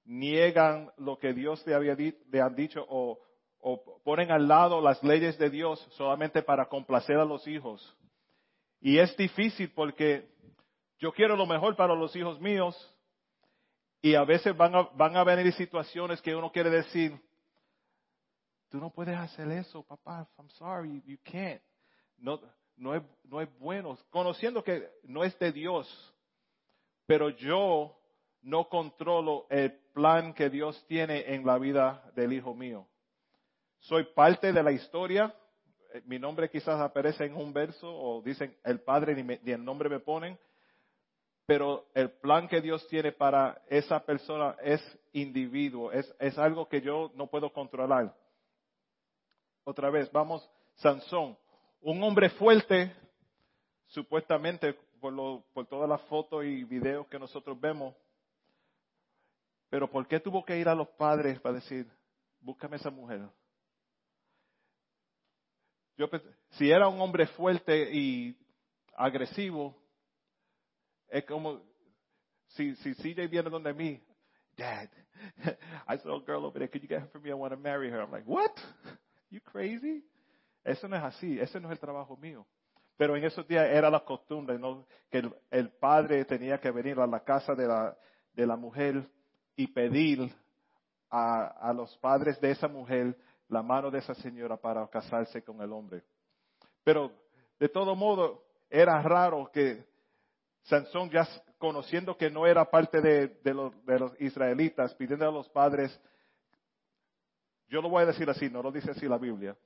niegan 0.06 0.90
lo 0.96 1.18
que 1.18 1.32
Dios 1.32 1.66
le, 1.66 1.74
había 1.74 1.92
han 1.92 2.54
dicho 2.54 2.84
o, 2.88 3.20
o 3.60 4.00
ponen 4.02 4.30
al 4.30 4.46
lado 4.48 4.80
las 4.80 5.02
leyes 5.02 5.38
de 5.38 5.50
Dios 5.50 5.84
solamente 5.92 6.42
para 6.42 6.68
complacer 6.68 7.16
a 7.16 7.24
los 7.24 7.46
hijos. 7.46 7.96
Y 8.80 8.98
es 8.98 9.16
difícil 9.16 9.72
porque 9.72 10.28
yo 10.98 11.12
quiero 11.12 11.36
lo 11.36 11.46
mejor 11.46 11.76
para 11.76 11.94
los 11.94 12.14
hijos 12.14 12.40
míos 12.40 12.76
y 14.00 14.14
a 14.14 14.24
veces 14.24 14.56
van 14.56 14.74
a, 14.74 14.82
van 14.94 15.16
a 15.16 15.24
venir 15.24 15.52
situaciones 15.54 16.22
que 16.22 16.34
uno 16.34 16.52
quiere 16.52 16.70
decir, 16.70 17.20
tú 18.68 18.78
no 18.78 18.90
puedes 18.90 19.16
hacer 19.16 19.50
eso, 19.50 19.82
papá, 19.82 20.28
I'm 20.38 20.48
sorry, 20.50 21.02
you 21.06 21.18
can't. 21.24 21.60
No, 22.18 22.40
no, 22.76 22.94
es, 22.94 23.02
no 23.24 23.40
es 23.40 23.58
bueno, 23.58 23.98
conociendo 24.10 24.62
que 24.62 24.88
no 25.02 25.24
es 25.24 25.36
de 25.38 25.50
Dios, 25.50 26.14
pero 27.06 27.30
yo 27.30 27.98
no 28.46 28.68
controlo 28.68 29.46
el 29.50 29.72
plan 29.92 30.32
que 30.32 30.48
Dios 30.48 30.82
tiene 30.86 31.34
en 31.34 31.44
la 31.44 31.58
vida 31.58 32.10
del 32.14 32.32
hijo 32.32 32.54
mío. 32.54 32.86
Soy 33.80 34.04
parte 34.04 34.52
de 34.52 34.62
la 34.62 34.70
historia. 34.70 35.34
Eh, 35.92 36.02
mi 36.06 36.18
nombre 36.20 36.48
quizás 36.48 36.80
aparece 36.80 37.24
en 37.24 37.36
un 37.36 37.52
verso 37.52 37.92
o 37.92 38.22
dicen 38.22 38.56
el 38.64 38.80
Padre 38.80 39.20
ni, 39.20 39.52
el 39.52 39.64
nombre 39.64 39.88
me 39.88 39.98
ponen. 39.98 40.38
Pero 41.44 41.86
el 41.92 42.10
plan 42.10 42.46
que 42.46 42.60
Dios 42.60 42.86
tiene 42.86 43.10
para 43.10 43.62
esa 43.68 44.04
persona 44.04 44.56
es 44.62 44.80
individuo, 45.12 45.90
es, 45.92 46.38
algo 46.38 46.68
que 46.68 46.80
yo 46.80 47.10
no 47.14 47.26
puedo 47.26 47.52
controlar. 47.52 48.14
Otra 49.64 49.90
vez, 49.90 50.10
vamos, 50.12 50.48
Sansón, 50.74 51.36
un 51.80 52.02
hombre 52.02 52.30
fuerte, 52.30 52.92
supuestamente 53.86 54.74
por, 55.00 55.42
por 55.52 55.66
todas 55.66 55.88
las 55.88 56.00
fotos 56.02 56.44
y 56.44 56.64
videos 56.64 57.06
que 57.06 57.18
nosotros 57.18 57.60
vemos, 57.60 57.94
pero 59.68 59.90
¿por 59.90 60.06
qué 60.06 60.20
tuvo 60.20 60.44
que 60.44 60.58
ir 60.58 60.68
a 60.68 60.74
los 60.74 60.88
padres 60.88 61.40
para 61.40 61.56
decir, 61.56 61.90
búscame 62.40 62.76
esa 62.76 62.90
mujer? 62.90 63.28
Yo 65.96 66.08
si 66.50 66.70
era 66.70 66.88
un 66.88 67.00
hombre 67.00 67.26
fuerte 67.28 67.90
y 67.92 68.36
agresivo, 68.94 69.76
es 71.08 71.24
como 71.24 71.62
si, 72.48 72.76
si 72.76 72.94
CJ 72.94 73.28
viene 73.28 73.50
donde 73.50 73.72
mí, 73.72 74.02
Dad, 74.56 74.88
I 75.88 75.98
saw 75.98 76.16
a 76.16 76.24
girl 76.24 76.44
over 76.44 76.58
there, 76.58 76.68
could 76.68 76.82
you 76.82 76.88
get 76.88 77.00
her 77.00 77.08
for 77.08 77.20
me? 77.20 77.30
I 77.30 77.34
want 77.34 77.52
to 77.52 77.58
marry 77.58 77.90
her. 77.90 78.00
I'm 78.00 78.10
like, 78.10 78.26
what? 78.26 78.52
You 79.30 79.40
crazy? 79.40 80.04
Eso 80.64 80.88
no 80.88 80.96
es 80.96 81.02
así, 81.02 81.38
ese 81.38 81.60
no 81.60 81.68
es 81.68 81.72
el 81.72 81.78
trabajo 81.78 82.16
mío. 82.16 82.46
Pero 82.96 83.16
en 83.16 83.24
esos 83.24 83.46
días 83.46 83.68
era 83.68 83.90
la 83.90 84.00
costumbre, 84.00 84.58
¿no? 84.58 84.86
Que 85.10 85.18
el, 85.18 85.34
el 85.50 85.70
padre 85.70 86.24
tenía 86.24 86.58
que 86.58 86.70
venir 86.70 86.98
a 86.98 87.06
la 87.06 87.20
casa 87.20 87.54
de 87.54 87.66
la, 87.66 87.96
de 88.32 88.46
la 88.46 88.56
mujer 88.56 89.08
y 89.56 89.66
pedir 89.68 90.30
a, 91.10 91.72
los 91.74 91.96
padres 91.98 92.40
de 92.40 92.50
esa 92.50 92.68
mujer 92.68 93.16
la 93.48 93.62
mano 93.62 93.90
de 93.90 93.98
esa 93.98 94.14
señora 94.14 94.56
para 94.56 94.86
casarse 94.88 95.42
con 95.42 95.60
el 95.62 95.72
hombre. 95.72 96.02
Pero 96.84 97.10
de 97.58 97.68
todo 97.68 97.94
modo 97.94 98.44
era 98.68 99.00
raro 99.02 99.50
que 99.52 99.84
Sansón 100.64 101.10
ya 101.10 101.26
conociendo 101.58 102.16
que 102.16 102.30
no 102.30 102.46
era 102.46 102.68
parte 102.68 103.00
de, 103.00 103.54
los, 103.54 103.72
israelitas, 104.20 104.94
pidiendo 104.94 105.26
a 105.26 105.32
los 105.32 105.48
padres, 105.48 105.98
yo 107.68 107.80
lo 107.80 107.88
voy 107.88 108.02
a 108.02 108.06
decir 108.06 108.28
así, 108.28 108.50
no 108.50 108.62
lo 108.62 108.70
dice 108.70 108.90
así 108.90 109.08
la 109.08 109.16
Biblia, 109.16 109.56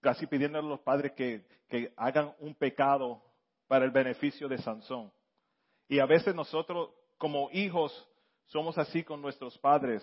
casi 0.00 0.26
pidiendo 0.26 0.58
a 0.58 0.62
los 0.62 0.80
padres 0.80 1.12
que, 1.12 1.46
que 1.68 1.92
hagan 1.96 2.34
un 2.40 2.54
pecado 2.54 3.22
para 3.68 3.84
el 3.84 3.90
beneficio 3.90 4.48
de 4.48 4.58
Sansón. 4.58 5.12
Y 5.86 6.00
a 6.00 6.06
veces 6.06 6.34
nosotros 6.34 6.90
como 7.18 7.50
hijos 7.52 8.09
somos 8.50 8.76
así 8.78 9.02
con 9.02 9.22
nuestros 9.22 9.56
padres. 9.58 10.02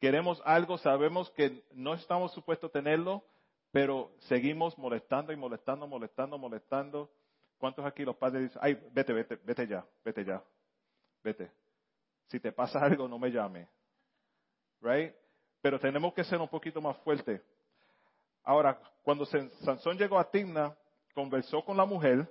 Queremos 0.00 0.40
algo, 0.44 0.78
sabemos 0.78 1.30
que 1.30 1.62
no 1.72 1.94
estamos 1.94 2.32
supuestos 2.32 2.70
a 2.70 2.72
tenerlo, 2.72 3.22
pero 3.70 4.12
seguimos 4.20 4.76
molestando 4.78 5.32
y 5.32 5.36
molestando, 5.36 5.86
molestando, 5.86 6.38
molestando. 6.38 7.10
¿Cuántos 7.58 7.84
aquí 7.84 8.04
los 8.04 8.16
padres 8.16 8.44
dicen, 8.44 8.60
ay, 8.62 8.80
vete, 8.92 9.12
vete, 9.12 9.36
vete 9.44 9.66
ya, 9.66 9.84
vete 10.04 10.24
ya, 10.24 10.42
vete. 11.22 11.50
Si 12.28 12.40
te 12.40 12.52
pasa 12.52 12.80
algo, 12.84 13.06
no 13.06 13.18
me 13.18 13.30
llame. 13.30 13.68
Right? 14.80 15.14
Pero 15.60 15.78
tenemos 15.78 16.14
que 16.14 16.24
ser 16.24 16.40
un 16.40 16.48
poquito 16.48 16.80
más 16.80 16.96
fuertes. 16.98 17.42
Ahora, 18.44 18.80
cuando 19.02 19.26
Sansón 19.26 19.98
llegó 19.98 20.18
a 20.18 20.30
Timna, 20.30 20.74
conversó 21.14 21.62
con 21.62 21.76
la 21.76 21.84
mujer 21.84 22.26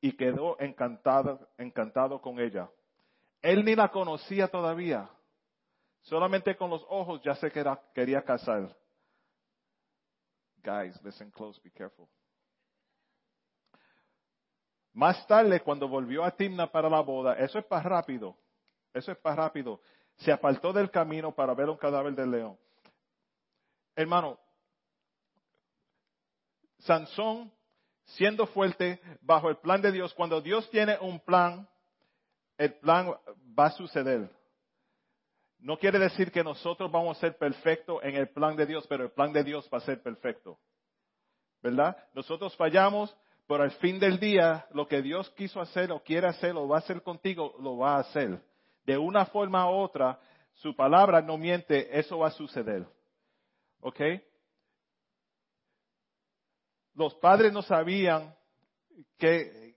y 0.00 0.12
quedó 0.12 0.56
encantado, 0.60 1.48
encantado 1.58 2.20
con 2.20 2.38
ella. 2.38 2.70
Él 3.42 3.64
ni 3.64 3.74
la 3.74 3.88
conocía 3.88 4.48
todavía. 4.48 5.08
Solamente 6.02 6.56
con 6.56 6.70
los 6.70 6.84
ojos 6.88 7.20
ya 7.22 7.34
se 7.34 7.50
quería 7.94 8.22
casar. 8.22 8.76
Guys, 10.62 11.00
listen 11.02 11.30
close, 11.30 11.60
be 11.62 11.70
careful. 11.70 12.08
Más 14.92 15.26
tarde, 15.26 15.60
cuando 15.60 15.88
volvió 15.88 16.24
a 16.24 16.30
Timna 16.32 16.70
para 16.70 16.88
la 16.88 17.00
boda, 17.00 17.34
eso 17.34 17.58
es 17.58 17.64
para 17.64 17.88
rápido, 17.88 18.36
eso 18.92 19.12
es 19.12 19.18
para 19.18 19.36
rápido, 19.36 19.80
se 20.16 20.32
apartó 20.32 20.72
del 20.72 20.90
camino 20.90 21.32
para 21.34 21.54
ver 21.54 21.68
un 21.68 21.76
cadáver 21.76 22.14
del 22.14 22.30
león. 22.30 22.58
Hermano, 23.94 24.38
Sansón, 26.78 27.52
siendo 28.04 28.46
fuerte 28.48 29.00
bajo 29.20 29.48
el 29.48 29.58
plan 29.58 29.80
de 29.80 29.92
Dios, 29.92 30.12
cuando 30.14 30.40
Dios 30.40 30.68
tiene 30.70 30.98
un 31.00 31.20
plan, 31.20 31.68
el 32.60 32.74
plan 32.74 33.14
va 33.58 33.66
a 33.66 33.70
suceder. 33.70 34.28
No 35.60 35.78
quiere 35.78 35.98
decir 35.98 36.30
que 36.30 36.44
nosotros 36.44 36.92
vamos 36.92 37.16
a 37.16 37.20
ser 37.20 37.38
perfectos 37.38 38.00
en 38.02 38.16
el 38.16 38.28
plan 38.28 38.54
de 38.54 38.66
Dios, 38.66 38.86
pero 38.86 39.04
el 39.04 39.12
plan 39.12 39.32
de 39.32 39.42
Dios 39.42 39.66
va 39.72 39.78
a 39.78 39.80
ser 39.80 40.02
perfecto. 40.02 40.58
¿Verdad? 41.62 41.96
Nosotros 42.12 42.54
fallamos, 42.56 43.16
pero 43.46 43.62
al 43.62 43.70
fin 43.72 43.98
del 43.98 44.20
día, 44.20 44.66
lo 44.74 44.86
que 44.86 45.00
Dios 45.00 45.30
quiso 45.30 45.58
hacer 45.58 45.90
o 45.90 46.02
quiere 46.02 46.26
hacer 46.26 46.54
o 46.54 46.68
va 46.68 46.76
a 46.76 46.80
hacer 46.80 47.02
contigo, 47.02 47.54
lo 47.60 47.78
va 47.78 47.96
a 47.96 48.00
hacer. 48.00 48.42
De 48.84 48.98
una 48.98 49.24
forma 49.24 49.70
u 49.70 49.76
otra, 49.76 50.20
su 50.52 50.76
palabra 50.76 51.22
no 51.22 51.38
miente, 51.38 51.98
eso 51.98 52.18
va 52.18 52.28
a 52.28 52.32
suceder. 52.32 52.86
¿Ok? 53.80 54.00
Los 56.92 57.14
padres 57.14 57.54
no 57.54 57.62
sabían 57.62 58.36
que, 59.16 59.76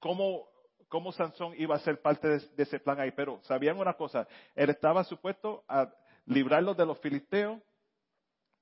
cómo 0.00 0.48
cómo 0.94 1.10
Sansón 1.10 1.54
iba 1.58 1.74
a 1.74 1.80
ser 1.80 2.00
parte 2.00 2.28
de, 2.28 2.62
ese 2.62 2.78
plan 2.78 3.00
ahí. 3.00 3.10
Pero 3.10 3.40
sabían 3.42 3.80
una 3.80 3.94
cosa, 3.94 4.28
él 4.54 4.70
estaba 4.70 5.02
supuesto 5.02 5.64
a 5.66 5.92
librarlos 6.24 6.76
de 6.76 6.86
los 6.86 7.00
filisteos 7.00 7.60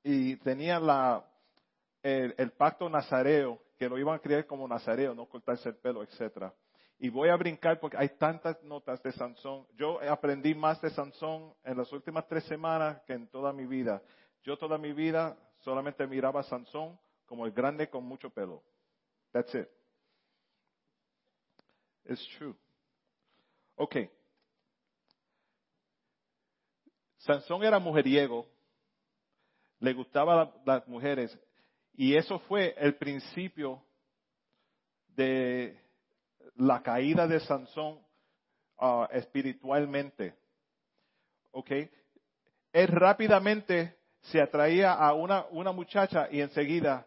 y 0.03 0.37
tenía 0.37 0.81
el, 2.03 2.51
pacto 2.53 2.89
nazareo, 2.89 3.61
que 3.77 3.87
lo 3.87 3.99
iban 3.99 4.15
a 4.15 4.19
creer 4.19 4.47
como 4.47 4.67
nazareo, 4.67 5.15
no 5.15 5.27
cortarse 5.27 5.69
el 5.69 5.77
pelo, 5.77 6.03
etcétera. 6.03 6.55
Y 6.99 7.11
voy 7.11 7.29
a 7.29 7.37
brincar 7.37 7.79
porque 7.79 7.99
hay 7.99 8.09
tantas 8.17 8.63
notas 8.63 9.03
de 9.03 9.13
Sansón. 9.13 9.67
Yo 9.75 10.01
aprendí 10.01 10.55
más 10.55 10.81
de 10.81 10.89
Sansón 10.89 11.53
en 11.63 11.77
las 11.77 11.93
últimas 11.93 12.27
tres 12.29 12.45
semanas 12.45 13.03
que 13.07 13.13
en 13.13 13.27
toda 13.29 13.53
mi 13.53 13.67
vida. 13.67 14.01
Yo 14.43 14.57
toda 14.57 14.79
mi 14.79 14.95
vida 14.95 15.37
solamente 15.59 16.07
miraba 16.07 16.41
a 16.41 16.45
Sansón 16.45 16.99
como 17.27 17.45
el 17.45 17.53
grande 17.53 17.91
con 17.91 18.05
mucho 18.05 18.31
pelo. 18.31 18.63
That's 19.33 19.55
it. 19.55 19.82
It's 22.05 22.27
true. 22.39 22.55
Ok. 23.77 23.97
Sansón 27.19 27.63
era 27.63 27.79
mujeriego, 27.79 28.49
le 29.79 29.93
gustaban 29.93 30.53
las 30.65 30.87
mujeres, 30.89 31.39
y 31.95 32.17
eso 32.17 32.41
fue 32.41 32.75
el 32.77 32.97
principio 32.97 33.83
de 35.09 35.79
la 36.57 36.83
caída 36.83 37.27
de 37.27 37.39
Sansón 37.41 38.01
ah, 38.79 39.09
espiritualmente. 39.13 40.35
¿Ok? 41.53 41.71
Él 42.73 42.89
rápidamente 42.89 43.97
se 44.23 44.41
atraía 44.41 44.93
a 44.93 45.13
una, 45.15 45.47
una 45.51 45.73
muchacha 45.73 46.29
y 46.31 46.41
enseguida, 46.41 47.07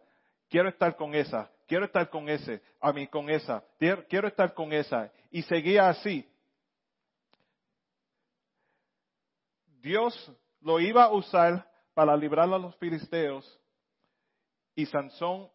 quiero 0.49 0.69
estar 0.69 0.95
con 0.95 1.15
esa, 1.15 1.51
quiero 1.67 1.85
estar 1.85 2.09
con 2.09 2.29
ese, 2.29 2.61
a 2.79 2.91
mí 2.93 3.07
con 3.07 3.29
esa, 3.29 3.63
quiero, 3.77 4.27
estar 4.27 4.53
con 4.53 4.73
esa. 4.73 5.11
Y 5.31 5.41
seguía 5.43 5.89
así. 5.89 6.27
Dios 9.81 10.31
lo 10.61 10.79
iba 10.79 11.03
a 11.03 11.11
usar 11.11 11.69
para 11.93 12.15
librar 12.17 12.51
a 12.51 12.57
los 12.57 12.75
filisteos 12.77 13.59
y 14.73 14.85
Sansón 14.85 15.49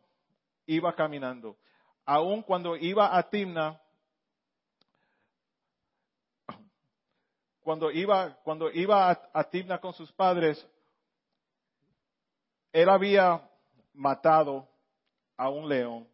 iba 0.66 0.94
caminando 0.94 1.56
aun 2.10 2.42
cuando 2.42 2.76
iba 2.76 3.16
a 3.16 3.22
Timna, 3.22 3.80
cuando 7.60 7.90
iba, 7.92 8.34
cuando 8.42 8.68
iba 8.72 9.10
a, 9.32 9.44
Timna 9.44 9.78
con 9.78 9.92
sus 9.92 10.10
padres, 10.12 10.66
él 12.72 12.88
había 12.88 13.48
matado 13.92 14.68
a 15.40 15.48
un 15.48 15.66
león. 15.66 16.06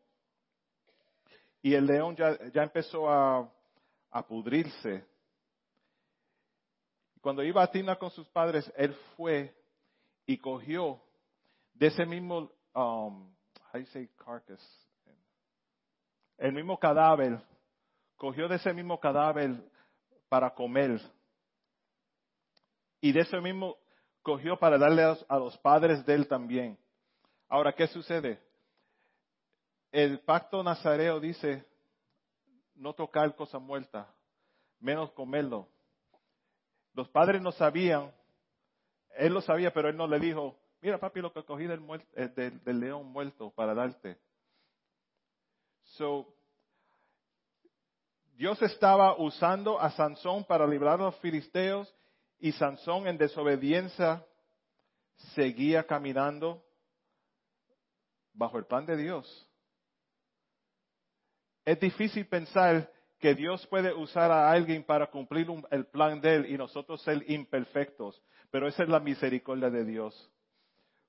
Y 1.61 1.75
el 1.75 1.85
león 1.85 2.15
ya, 2.15 2.39
ya 2.53 2.63
empezó 2.63 3.11
a, 3.11 3.51
a 4.13 4.25
pudrirse. 4.25 5.05
Cuando 7.21 7.43
iba 7.43 7.61
a 7.61 7.69
Timna 7.69 7.97
con 7.97 8.09
sus 8.13 8.29
padres, 8.29 8.73
él 8.77 8.95
fue 9.17 9.53
y 10.27 10.39
cogió 10.39 11.03
de 11.75 11.89
ese 11.89 12.07
mismo, 12.07 12.53
um, 12.73 13.35
how 13.73 13.81
you 13.81 13.87
say 13.87 14.09
carcass? 14.25 14.63
el 16.39 16.53
mismo 16.53 16.79
cadáver, 16.79 17.41
cogió 18.17 18.47
de 18.47 18.57
ese 18.57 18.73
mismo 18.73 19.01
cadáver 19.01 19.57
para 20.29 20.55
comer. 20.55 21.01
Y 23.01 23.11
de 23.11 23.23
ese 23.23 23.41
mismo 23.41 23.77
cogió 24.23 24.57
para 24.57 24.79
darle 24.79 25.03
a, 25.03 25.39
los 25.39 25.59
padres 25.59 26.05
de 26.07 26.15
él 26.15 26.29
también. 26.29 26.79
Ahora, 27.49 27.73
¿qué 27.73 27.89
sucede? 27.89 28.46
El 29.93 30.21
pacto 30.21 30.63
nazareo 30.63 31.21
dice 31.21 31.65
no 32.75 32.95
tocar 32.95 33.35
cosa 33.35 33.59
muerta, 33.59 34.13
menos 34.81 35.11
comerlo. 35.13 35.69
Los 36.93 37.09
padres 37.09 37.41
no 37.43 37.53
sabían, 37.53 38.13
él 39.17 39.33
lo 39.33 39.41
sabía, 39.41 39.73
pero 39.73 39.89
él 39.89 39.97
no 39.97 40.07
le 40.07 40.19
dijo, 40.19 40.59
mira 40.81 40.99
papi 40.99 41.21
lo 41.21 41.33
que 41.33 41.45
cogí 41.45 41.67
del, 41.67 41.83
eh, 42.15 42.29
del 42.65 42.81
león 42.81 43.07
muerto 43.07 43.51
para 43.51 43.75
darte. 43.75 44.19
So, 45.83 46.27
Dios 48.35 48.61
estaba 48.61 49.17
usando 49.19 49.81
a 49.81 49.91
Sansón 49.91 50.45
para 50.45 50.67
librar 50.67 51.01
a 51.01 51.05
los 51.05 51.17
filisteos 51.17 51.95
y 52.39 52.53
Sansón 52.53 53.07
en 53.07 53.17
desobediencia 53.17 54.27
seguía 55.35 55.87
caminando 55.87 56.63
bajo 58.35 58.59
el 58.59 58.67
plan 58.67 58.85
de 58.85 58.97
Dios. 58.97 59.46
Es 61.67 61.81
difícil 61.81 62.27
pensar 62.29 62.91
que 63.19 63.35
Dios 63.35 63.67
puede 63.67 63.93
usar 63.93 64.31
a 64.31 64.51
alguien 64.51 64.85
para 64.85 65.11
cumplir 65.11 65.49
el 65.73 65.87
plan 65.87 66.21
de 66.21 66.37
Él 66.37 66.47
y 66.47 66.57
nosotros 66.57 67.03
ser 67.03 67.29
imperfectos, 67.29 68.23
pero 68.51 68.69
esa 68.69 68.85
es 68.85 68.89
la 68.89 69.01
misericordia 69.01 69.69
de 69.69 69.85
Dios. 69.85 70.33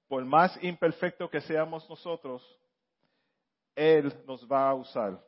Por 0.07 0.25
más 0.25 0.57
imperfecto 0.63 1.29
que 1.29 1.41
seamos 1.41 1.87
nosotros, 1.87 2.41
él 3.75 4.11
nos 4.25 4.51
va 4.51 4.69
a 4.69 4.73
usar. 4.73 5.23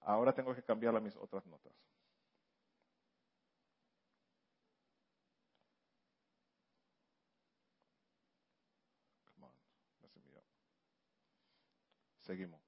Ahora 0.00 0.32
tengo 0.32 0.54
que 0.54 0.62
cambiar 0.62 0.98
mis 1.00 1.14
otras 1.16 1.44
notas. 1.44 1.74
Seguimos. 12.20 12.59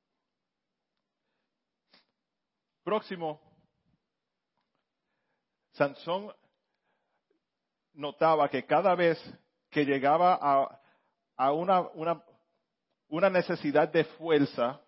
Próximo. 2.84 3.40
Sansón 5.72 6.32
notaba 7.94 8.48
que 8.48 8.64
cada 8.64 8.94
vez 8.94 9.18
que 9.70 9.84
llegaba 9.84 10.34
a, 11.36 11.52
una, 11.52 11.88
una, 13.08 13.30
necesidad 13.30 13.88
de 13.88 14.04
fuerza, 14.04 14.80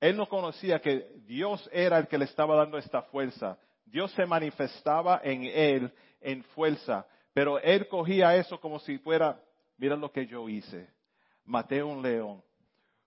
él 0.00 0.16
no 0.16 0.28
conocía 0.28 0.80
que 0.80 1.06
Dios 1.26 1.68
era 1.72 1.98
el 1.98 2.08
que 2.08 2.18
le 2.18 2.24
estaba 2.24 2.56
dando 2.56 2.78
esta 2.78 3.02
fuerza. 3.02 3.58
Dios 3.84 4.10
se 4.12 4.26
manifestaba 4.26 5.20
en 5.22 5.44
él 5.44 5.92
en 6.20 6.42
fuerza, 6.44 7.06
pero 7.32 7.58
él 7.58 7.86
cogía 7.88 8.34
eso 8.36 8.58
como 8.60 8.78
si 8.80 8.98
fuera, 8.98 9.40
mira 9.76 9.96
lo 9.96 10.10
que 10.10 10.26
yo 10.26 10.48
hice, 10.48 10.88
maté 11.44 11.82
un 11.82 12.02
león, 12.02 12.42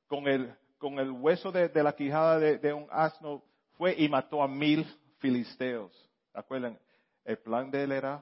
con 0.08 0.28
el, 0.28 0.56
con 0.84 1.00
el 1.00 1.12
hueso 1.12 1.50
de, 1.50 1.72
la 1.82 1.96
quijada 1.96 2.38
de, 2.38 2.74
un 2.74 2.86
asno 2.92 3.42
fue 3.78 3.96
y 3.98 4.10
mató 4.10 4.44
a 4.44 4.50
mil 4.50 4.86
filisteos. 5.20 5.94
¿Acuerdan? 6.34 6.78
El 7.24 7.38
plan 7.38 7.72
de 7.72 7.86
él 7.86 7.94
era 7.94 8.22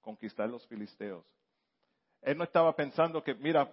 conquistar 0.00 0.48
los 0.48 0.66
filisteos. 0.66 1.22
Él 2.22 2.38
no 2.38 2.44
estaba 2.44 2.74
pensando 2.74 3.22
que, 3.22 3.34
mira, 3.34 3.70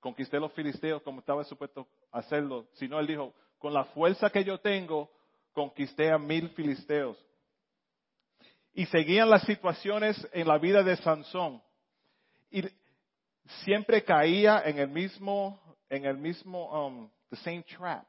conquisté 0.00 0.40
los 0.40 0.50
filisteos 0.54 1.02
como 1.02 1.20
estaba 1.20 1.44
supuesto 1.44 1.86
hacerlo, 2.10 2.68
sino 2.72 2.98
él 2.98 3.06
dijo, 3.06 3.34
con 3.58 3.74
la 3.74 3.84
fuerza 3.84 4.30
que 4.30 4.44
yo 4.44 4.58
tengo, 4.58 5.10
conquisté 5.52 6.10
a 6.10 6.16
mil 6.16 6.48
filisteos. 6.52 7.22
Y 8.72 8.86
seguían 8.86 9.28
las 9.28 9.42
situaciones 9.42 10.16
en 10.32 10.48
la 10.48 10.56
vida 10.56 10.82
de 10.82 10.96
Sansón. 10.96 11.62
Y 12.50 12.62
siempre 13.62 14.02
caía 14.04 14.62
en 14.64 14.78
el 14.78 14.88
mismo, 14.88 15.60
en 15.90 16.06
el 16.06 16.16
mismo, 16.16 16.86
um, 16.86 17.10
the 17.32 17.36
same 17.38 17.64
trap, 17.64 18.06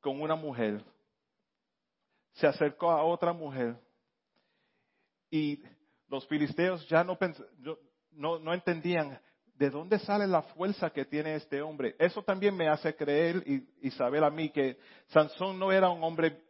con 0.00 0.20
una 0.20 0.34
mujer. 0.34 0.84
Se 2.32 2.46
acercó 2.46 2.90
a 2.90 3.04
otra 3.04 3.32
mujer. 3.32 3.76
Y 5.30 5.62
los 6.08 6.26
filisteos 6.26 6.86
ya 6.88 7.04
no, 7.04 7.16
no, 8.10 8.38
no 8.40 8.52
entendían 8.52 9.20
¿de 9.60 9.68
dónde 9.68 9.98
sale 9.98 10.26
la 10.26 10.40
fuerza 10.40 10.88
que 10.88 11.04
tiene 11.04 11.34
este 11.34 11.60
hombre? 11.60 11.94
Eso 11.98 12.22
también 12.22 12.56
me 12.56 12.66
hace 12.66 12.96
creer 12.96 13.44
y, 13.46 13.90
saber 13.90 14.24
a 14.24 14.30
mí 14.30 14.48
que 14.48 14.78
Sansón 15.08 15.58
no 15.58 15.70
era 15.70 15.90
un 15.90 16.02
hombre 16.02 16.42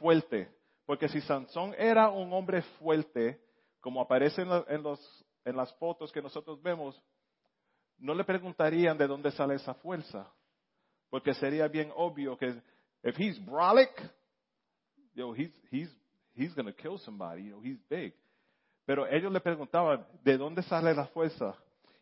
fuerte. 0.00 0.50
Porque 0.84 1.08
si 1.08 1.20
Sansón 1.20 1.76
era 1.78 2.10
un 2.10 2.32
hombre 2.32 2.62
fuerte, 2.80 3.40
como 3.80 4.00
aparece 4.00 4.42
en, 4.42 4.82
los, 4.82 5.24
en 5.44 5.56
las 5.56 5.72
fotos 5.74 6.10
que 6.10 6.20
nosotros 6.20 6.60
vemos, 6.60 7.00
no 7.98 8.14
le 8.14 8.24
preguntarían 8.24 8.98
de 8.98 9.06
dónde 9.06 9.30
sale 9.30 9.54
esa 9.54 9.74
fuerza. 9.74 10.28
Porque 11.10 11.34
sería 11.34 11.68
bien 11.68 11.92
obvio 11.94 12.36
que 12.36 12.60
if 13.02 13.18
he's 13.18 13.38
brolic, 13.44 13.90
yo, 15.14 15.34
he's, 15.34 15.52
he's, 15.70 15.88
he's 16.34 16.54
going 16.54 16.66
to 16.66 16.74
kill 16.74 16.98
somebody, 16.98 17.44
you 17.44 17.50
know, 17.50 17.62
he's 17.62 17.78
big. 17.88 18.14
Pero 18.84 19.06
ellos 19.06 19.32
le 19.32 19.40
preguntaban, 19.40 20.06
¿de 20.22 20.36
dónde 20.36 20.62
sale 20.62 20.94
la 20.94 21.06
fuerza? 21.06 21.56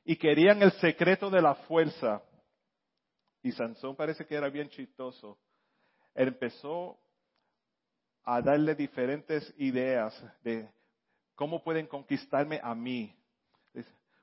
y 0.04 0.16
querían 0.16 0.62
el 0.62 0.72
secreto 0.72 1.30
de 1.30 1.40
la 1.40 1.54
fuerza. 1.54 2.22
Y 3.42 3.52
Sansón 3.52 3.96
parece 3.96 4.26
que 4.26 4.34
era 4.34 4.48
bien 4.48 4.68
chistoso. 4.68 5.38
Él 6.14 6.28
empezó 6.28 6.98
a 8.22 8.40
darle 8.40 8.74
diferentes 8.74 9.52
ideas 9.58 10.14
de 10.42 10.68
cómo 11.34 11.62
pueden 11.62 11.86
conquistarme 11.86 12.60
a 12.62 12.74
mí. 12.74 13.14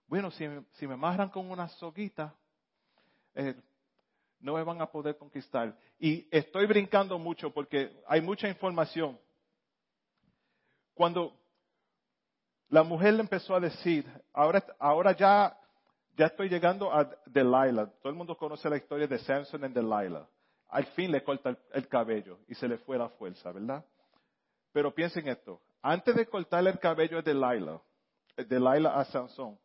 Bueno, 0.07 0.29
si, 0.31 0.45
si 0.73 0.87
me 0.87 0.93
amarran 0.93 1.29
con 1.29 1.49
una 1.49 1.67
soguita, 1.69 2.35
eh, 3.33 3.55
no 4.41 4.55
me 4.55 4.63
van 4.63 4.81
a 4.81 4.87
poder 4.87 5.17
conquistar. 5.17 5.75
Y 5.99 6.27
estoy 6.31 6.65
brincando 6.65 7.17
mucho 7.17 7.51
porque 7.51 7.91
hay 8.07 8.21
mucha 8.21 8.47
información. 8.47 9.17
Cuando 10.93 11.33
la 12.69 12.83
mujer 12.83 13.13
le 13.13 13.21
empezó 13.21 13.55
a 13.55 13.59
decir, 13.59 14.05
ahora, 14.33 14.63
ahora 14.79 15.15
ya, 15.15 15.57
ya 16.17 16.25
estoy 16.27 16.49
llegando 16.49 16.91
a 16.93 17.09
Delilah. 17.25 17.87
Todo 18.01 18.09
el 18.09 18.15
mundo 18.15 18.35
conoce 18.35 18.69
la 18.69 18.77
historia 18.77 19.07
de 19.07 19.19
Samson 19.19 19.63
en 19.63 19.73
Delilah. 19.73 20.27
Al 20.69 20.85
fin 20.87 21.11
le 21.11 21.23
corta 21.23 21.57
el, 21.73 21.87
cabello 21.87 22.39
y 22.47 22.55
se 22.55 22.67
le 22.67 22.77
fue 22.77 22.97
la 22.97 23.09
fuerza, 23.09 23.51
¿verdad? 23.51 23.83
Pero 24.71 24.93
piensen 24.93 25.27
esto. 25.27 25.61
Antes 25.81 26.15
de 26.15 26.25
cortarle 26.25 26.69
el 26.69 26.79
cabello 26.79 27.19
a 27.19 27.21
Delilah, 27.21 27.81
Delilah 28.37 28.97
a 28.97 29.05
Samson, 29.05 29.59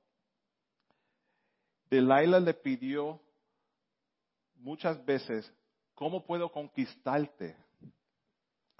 Delilah 1.88 2.40
le 2.40 2.54
pidió 2.54 3.20
muchas 4.58 5.04
veces, 5.04 5.52
¿cómo 5.94 6.24
puedo 6.24 6.50
conquistarte? 6.50 7.56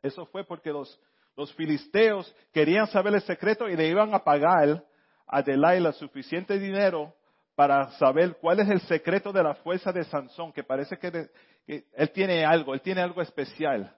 Eso 0.02 0.26
fue 0.26 0.44
porque 0.44 0.70
los, 0.70 1.00
los 1.36 1.52
filisteos 1.54 2.34
querían 2.52 2.86
saber 2.88 3.14
el 3.14 3.22
secreto 3.22 3.68
y 3.68 3.76
le 3.76 3.88
iban 3.88 4.14
a 4.14 4.24
pagar 4.24 4.84
a 5.26 5.42
Delilah 5.42 5.92
suficiente 5.92 6.58
dinero 6.58 7.14
para 7.54 7.90
saber 7.92 8.36
cuál 8.38 8.60
es 8.60 8.68
el 8.68 8.80
secreto 8.82 9.32
de 9.32 9.42
la 9.42 9.54
fuerza 9.54 9.90
de 9.90 10.04
Sansón, 10.04 10.52
que 10.52 10.62
parece 10.62 10.98
que, 10.98 11.30
él 11.66 12.10
tiene 12.12 12.44
algo, 12.44 12.74
él 12.74 12.82
tiene 12.82 13.00
algo 13.00 13.22
especial. 13.22 13.96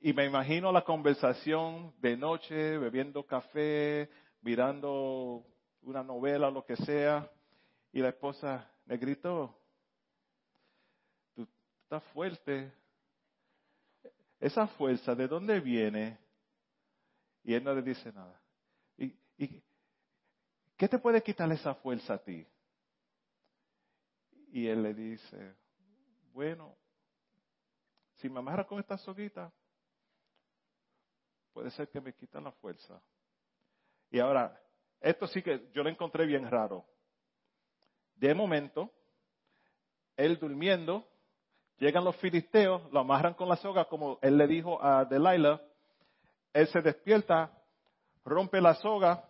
Y 0.00 0.12
me 0.12 0.24
imagino 0.24 0.72
la 0.72 0.82
conversación 0.82 1.92
de 2.00 2.16
noche, 2.16 2.78
bebiendo 2.78 3.24
café, 3.24 4.10
mirando 4.40 5.44
una 5.82 6.02
novela, 6.02 6.50
lo 6.50 6.64
que 6.64 6.76
sea, 6.76 7.30
y 7.92 8.00
la 8.00 8.08
esposa 8.08 8.68
le 8.86 8.98
estás 11.94 12.10
fuerte, 12.14 12.72
esa 14.40 14.66
fuerza, 14.66 15.14
¿de 15.14 15.28
dónde 15.28 15.60
viene? 15.60 16.18
Y 17.44 17.52
él 17.52 17.62
no 17.62 17.74
le 17.74 17.82
dice 17.82 18.10
nada. 18.10 18.40
¿Y, 18.96 19.62
qué 20.74 20.88
te 20.88 20.98
puede 20.98 21.22
quitar 21.22 21.52
esa 21.52 21.74
fuerza 21.74 22.14
a 22.14 22.18
ti? 22.18 22.46
Y 24.52 24.66
él 24.68 24.82
le 24.82 24.94
dice, 24.94 25.54
bueno, 26.32 26.74
si 28.14 28.30
me 28.30 28.38
amarra 28.38 28.66
con 28.66 28.80
esta 28.80 28.96
soguita, 28.96 29.52
puede 31.52 31.70
ser 31.72 31.90
que 31.90 32.00
me 32.00 32.14
quitan 32.14 32.44
la 32.44 32.52
fuerza. 32.52 33.02
Y 34.10 34.18
ahora, 34.18 34.58
esto 34.98 35.26
sí 35.26 35.42
que 35.42 35.70
yo 35.74 35.82
lo 35.82 35.90
encontré 35.90 36.24
bien 36.24 36.50
raro. 36.50 36.86
De 38.14 38.34
momento, 38.34 38.90
él 40.16 40.38
durmiendo, 40.38 41.11
Llegan 41.78 42.04
los 42.04 42.16
filisteos, 42.16 42.90
lo 42.92 43.00
amarran 43.00 43.34
con 43.34 43.48
la 43.48 43.56
soga, 43.56 43.84
como 43.86 44.18
él 44.22 44.36
le 44.38 44.46
dijo 44.46 44.82
a 44.82 45.04
Delilah. 45.04 45.60
Él 46.52 46.68
se 46.68 46.80
despierta, 46.80 47.50
rompe 48.24 48.60
la 48.60 48.74
soga 48.74 49.24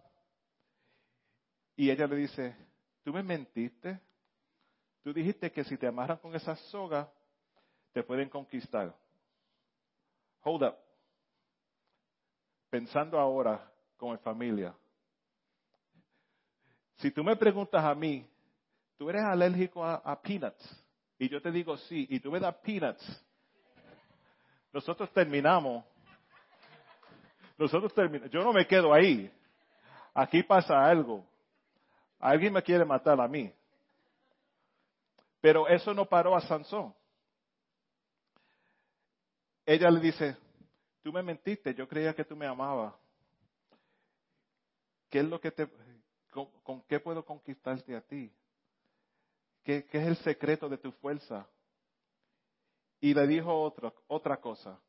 y 1.77 1.91
ella 1.91 2.07
le 2.07 2.17
dice, 2.17 2.55
tú 3.03 3.13
me 3.13 3.23
mentiste. 3.23 4.01
Tú 5.03 5.13
dijiste 5.13 5.51
que 5.51 5.65
si 5.65 5.77
te 5.77 5.87
amarran 5.87 6.19
con 6.19 6.35
esa 6.35 6.55
soga, 6.55 7.11
te 7.93 8.03
pueden 8.03 8.29
conquistar. 8.29 8.95
Hold 10.43 10.65
up. 10.65 10.77
Pensando 12.71 13.19
ahora 13.19 13.73
como 13.97 14.17
familia. 14.19 14.75
Si 16.97 17.11
tú 17.11 17.25
me 17.25 17.35
preguntas 17.35 17.85
a 17.85 17.95
mí, 17.95 18.29
tú 18.97 19.11
eres 19.11 19.23
alérgico 19.25 19.85
a 19.85 20.21
peanuts 20.23 20.82
y 21.23 21.29
yo 21.29 21.41
te 21.41 21.53
digo 21.53 21.77
sí, 21.77 22.05
y 22.11 22.19
tú 22.19 22.33
me 22.33 22.41
das 22.41 22.53
peanuts, 22.57 23.25
nosotros 24.73 25.09
terminamos. 25.13 25.85
Nosotros 27.57 27.95
terminamos. 27.95 28.33
Yo 28.33 28.43
no 28.43 28.53
me 28.53 28.67
quedo 28.67 28.93
ahí. 28.93 29.33
Aquí 30.15 30.43
pasa 30.43 30.85
algo. 30.85 31.25
Alguien 32.19 32.53
me 32.53 32.61
quiere 32.61 32.85
matar 32.85 33.21
a 33.21 33.29
mí. 33.29 33.55
Pero 35.41 35.69
eso 35.69 35.95
no 35.95 36.07
paró 36.07 36.35
a 36.35 36.41
Sansón. 36.41 36.93
Ella 39.65 39.93
le 39.93 40.01
dice, 40.01 40.37
tú 41.05 41.13
me 41.13 41.23
mentiste, 41.23 41.73
yo 41.73 41.87
creía 41.87 42.17
que 42.17 42.25
tú 42.25 42.35
me 42.35 42.49
amabas. 42.49 42.95
¿Qué 45.09 45.21
es 45.21 45.25
lo 45.25 45.41
que 45.41 45.53
te, 45.53 45.69
con 46.65 46.83
qué 46.89 46.99
puedo 46.99 47.25
conquistarte 47.25 47.95
a 47.95 48.01
ti? 48.01 48.29
¿Qué, 49.65 49.87
es 49.91 50.07
el 50.07 50.17
secreto 50.17 50.69
de 50.69 50.79
tu 50.79 50.93
fuerza? 50.93 51.47
Y 53.01 53.15
le 53.15 53.27
dijo 53.27 53.53
otra, 53.53 53.93
otra 54.09 54.37
cosa. 54.39 54.81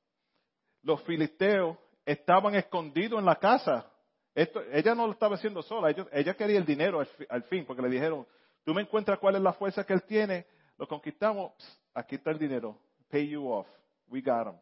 Los 0.81 1.01
filisteos 1.03 1.77
estaban 2.05 2.55
escondidos 2.55 3.19
en 3.19 3.25
la 3.25 3.35
casa. 3.35 3.89
Ella 4.35 4.95
no 4.95 5.05
lo 5.05 5.13
estaba 5.13 5.35
haciendo 5.35 5.61
sola, 5.61 5.93
ella, 6.11 6.33
quería 6.33 6.57
el 6.57 6.65
dinero 6.65 7.03
al, 7.29 7.43
fin, 7.43 7.65
porque 7.65 7.83
le 7.83 7.89
dijeron, 7.89 8.25
tú 8.63 8.73
me 8.73 8.81
encuentras 8.81 9.19
cuál 9.19 9.35
es 9.35 9.41
la 9.41 9.53
fuerza 9.53 9.85
que 9.85 9.93
él 9.93 10.01
tiene, 10.03 10.47
lo 10.79 10.87
conquistamos, 10.87 11.53
aquí 11.93 12.15
está 12.15 12.31
el 12.31 12.39
dinero, 12.39 12.79
pay 13.09 13.29
you 13.29 13.47
off, 13.47 13.67
we 14.07 14.21
got 14.21 14.47
him. 14.47 14.59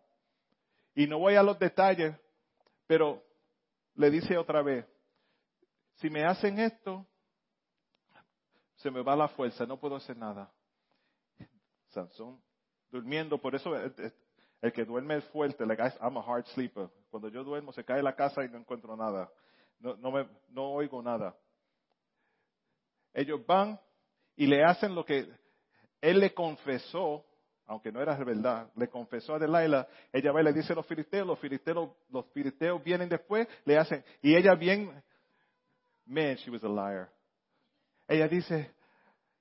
Y 0.93 1.08
no 1.08 1.19
voy 1.19 1.36
a 1.36 1.43
los 1.43 1.58
detalles, 1.58 2.13
pero 2.86 3.24
le 3.95 4.12
dice 4.12 4.38
otra 4.38 4.62
vez, 4.62 4.86
si 5.95 6.10
me 6.10 6.26
hacen 6.26 6.60
esto, 6.60 7.08
se 8.81 8.91
me 8.91 9.01
va 9.01 9.15
la 9.15 9.27
fuerza, 9.29 9.65
no 9.65 9.77
puedo 9.77 9.95
hacer 9.95 10.17
nada. 10.17 10.51
Sansón, 11.89 12.41
durmiendo, 12.89 13.37
por 13.37 13.55
eso 13.55 13.75
el, 13.75 14.73
que 14.73 14.85
duerme 14.85 15.17
es 15.17 15.25
fuerte, 15.25 15.65
like 15.65 15.81
I'm 16.01 16.17
a 16.17 16.21
hard 16.21 16.45
sleeper. 16.47 16.89
Cuando 17.09 17.29
yo 17.29 17.43
duermo 17.43 17.71
se 17.73 17.83
cae 17.83 18.01
la 18.01 18.15
casa 18.15 18.43
y 18.43 18.49
no 18.49 18.57
encuentro 18.57 18.95
nada. 18.95 19.29
No, 19.79 19.95
no, 19.95 20.11
me, 20.11 20.27
no 20.49 20.71
oigo 20.71 21.01
nada. 21.01 21.35
Ellos 23.13 23.45
van 23.45 23.79
y 24.35 24.47
le 24.47 24.63
hacen 24.63 24.95
lo 24.95 25.05
que 25.05 25.27
él 25.99 26.19
le 26.19 26.33
confesó, 26.33 27.25
aunque 27.65 27.91
no 27.91 28.01
era 28.01 28.15
verdad, 28.23 28.71
le 28.75 28.87
confesó 28.87 29.35
a 29.35 29.39
Delilah, 29.39 29.87
ella 30.11 30.31
va 30.31 30.41
y 30.41 30.45
le 30.45 30.53
dice 30.53 30.73
a 30.73 30.75
los 30.75 30.85
filisteos, 30.87 31.27
los 31.27 31.39
filisteos, 31.39 31.91
los 32.09 32.25
filisteos 32.31 32.83
vienen 32.83 33.09
después, 33.09 33.47
le 33.65 33.77
hacen, 33.77 34.03
y 34.21 34.35
ella 34.35 34.55
bien, 34.55 34.91
man, 36.05 36.35
she 36.35 36.49
was 36.49 36.63
a 36.63 36.69
liar. 36.69 37.09
Ella 38.07 38.27
dice, 38.27 38.73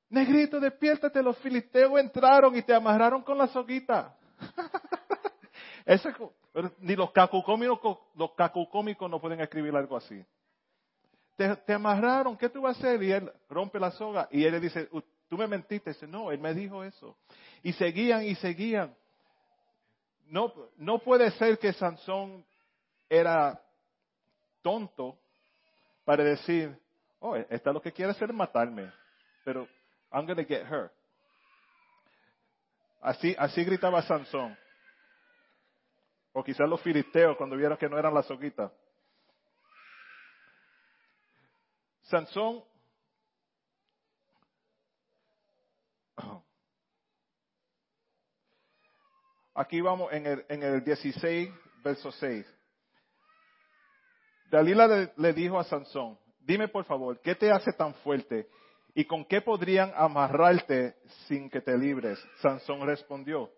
negrito, 0.09 0.61
despiértate, 0.61 1.23
los 1.23 1.37
filisteos 1.39 1.99
entraron 1.99 2.57
y 2.57 2.63
te 2.63 2.75
amarraron 2.75 3.23
con 3.23 3.39
la 3.39 3.49
soguita. 3.49 4.17
ni 6.81 6.97
los 6.97 7.11
cacucómicos, 7.13 7.99
los 8.15 8.33
cacucómicos 8.33 9.11
no 9.11 9.21
pueden 9.21 9.41
escribir 9.41 9.75
algo 9.75 9.97
así. 9.97 10.25
Te, 11.37 11.73
amarraron, 11.73 12.37
¿qué 12.37 12.51
tú 12.51 12.61
vas 12.61 12.77
a 12.77 12.81
hacer? 12.81 13.03
Y 13.03 13.13
él 13.13 13.33
rompe 13.49 13.81
la 13.81 13.91
soga 13.93 14.29
y 14.31 14.45
él 14.45 14.53
le 14.53 14.61
dice, 14.61 14.91
tú 15.29 15.39
me 15.39 15.47
mentiste. 15.47 16.07
No, 16.07 16.31
él 16.31 16.39
me 16.39 16.53
dijo 16.53 16.85
eso. 16.85 17.17
Y 17.63 17.73
seguían 17.73 18.25
y 18.25 18.35
seguían. 18.35 18.95
No 20.27 20.99
puede 20.99 21.31
ser 21.33 21.59
que 21.59 21.73
Sansón 21.73 22.45
era 23.09 23.61
tonto 24.61 25.19
para 26.05 26.25
decir, 26.25 26.79
oh, 27.21 27.37
esta 27.37 27.73
lo 27.73 27.81
que 27.81 27.93
quiere 27.93 28.11
hacer 28.11 28.31
es 28.31 28.37
matarme, 28.37 28.93
pero 29.45 29.69
I'm 30.13 30.27
going 30.27 30.37
to 30.37 30.45
get 30.45 30.67
her. 30.67 30.91
Así, 33.01 33.35
así 33.39 33.65
gritaba 33.65 34.03
Sansón. 34.03 34.59
O 36.33 36.45
quizás 36.45 36.69
los 36.69 36.81
filisteos 36.83 37.37
cuando 37.37 37.57
vieron 37.57 37.79
que 37.79 37.89
no 37.89 37.99
eran 37.99 38.13
la 38.15 38.23
soguita. 38.23 38.73
Sansón 42.03 42.65
Aquí 49.55 49.81
vamos 49.81 50.13
en 50.13 50.27
el, 50.27 50.45
en 50.49 50.63
el 50.63 50.85
16, 50.85 51.51
verso 51.83 52.13
6. 52.13 52.47
Dalila 54.51 55.11
le, 55.17 55.33
dijo 55.33 55.59
a 55.59 55.65
Sansón, 55.65 56.19
dime 56.41 56.69
por 56.69 56.85
favor, 56.85 57.21
¿qué 57.21 57.35
te 57.35 57.51
hace 57.51 57.73
tan 57.73 57.95
fuerte? 57.95 58.49
¿Y 58.95 59.05
con 59.05 59.25
qué 59.25 59.41
podrían 59.41 59.93
amarrarte 59.95 60.97
sin 61.27 61.49
que 61.49 61.61
te 61.61 61.77
libres? 61.79 62.19
Sansón 62.41 62.87
respondió, 62.87 63.51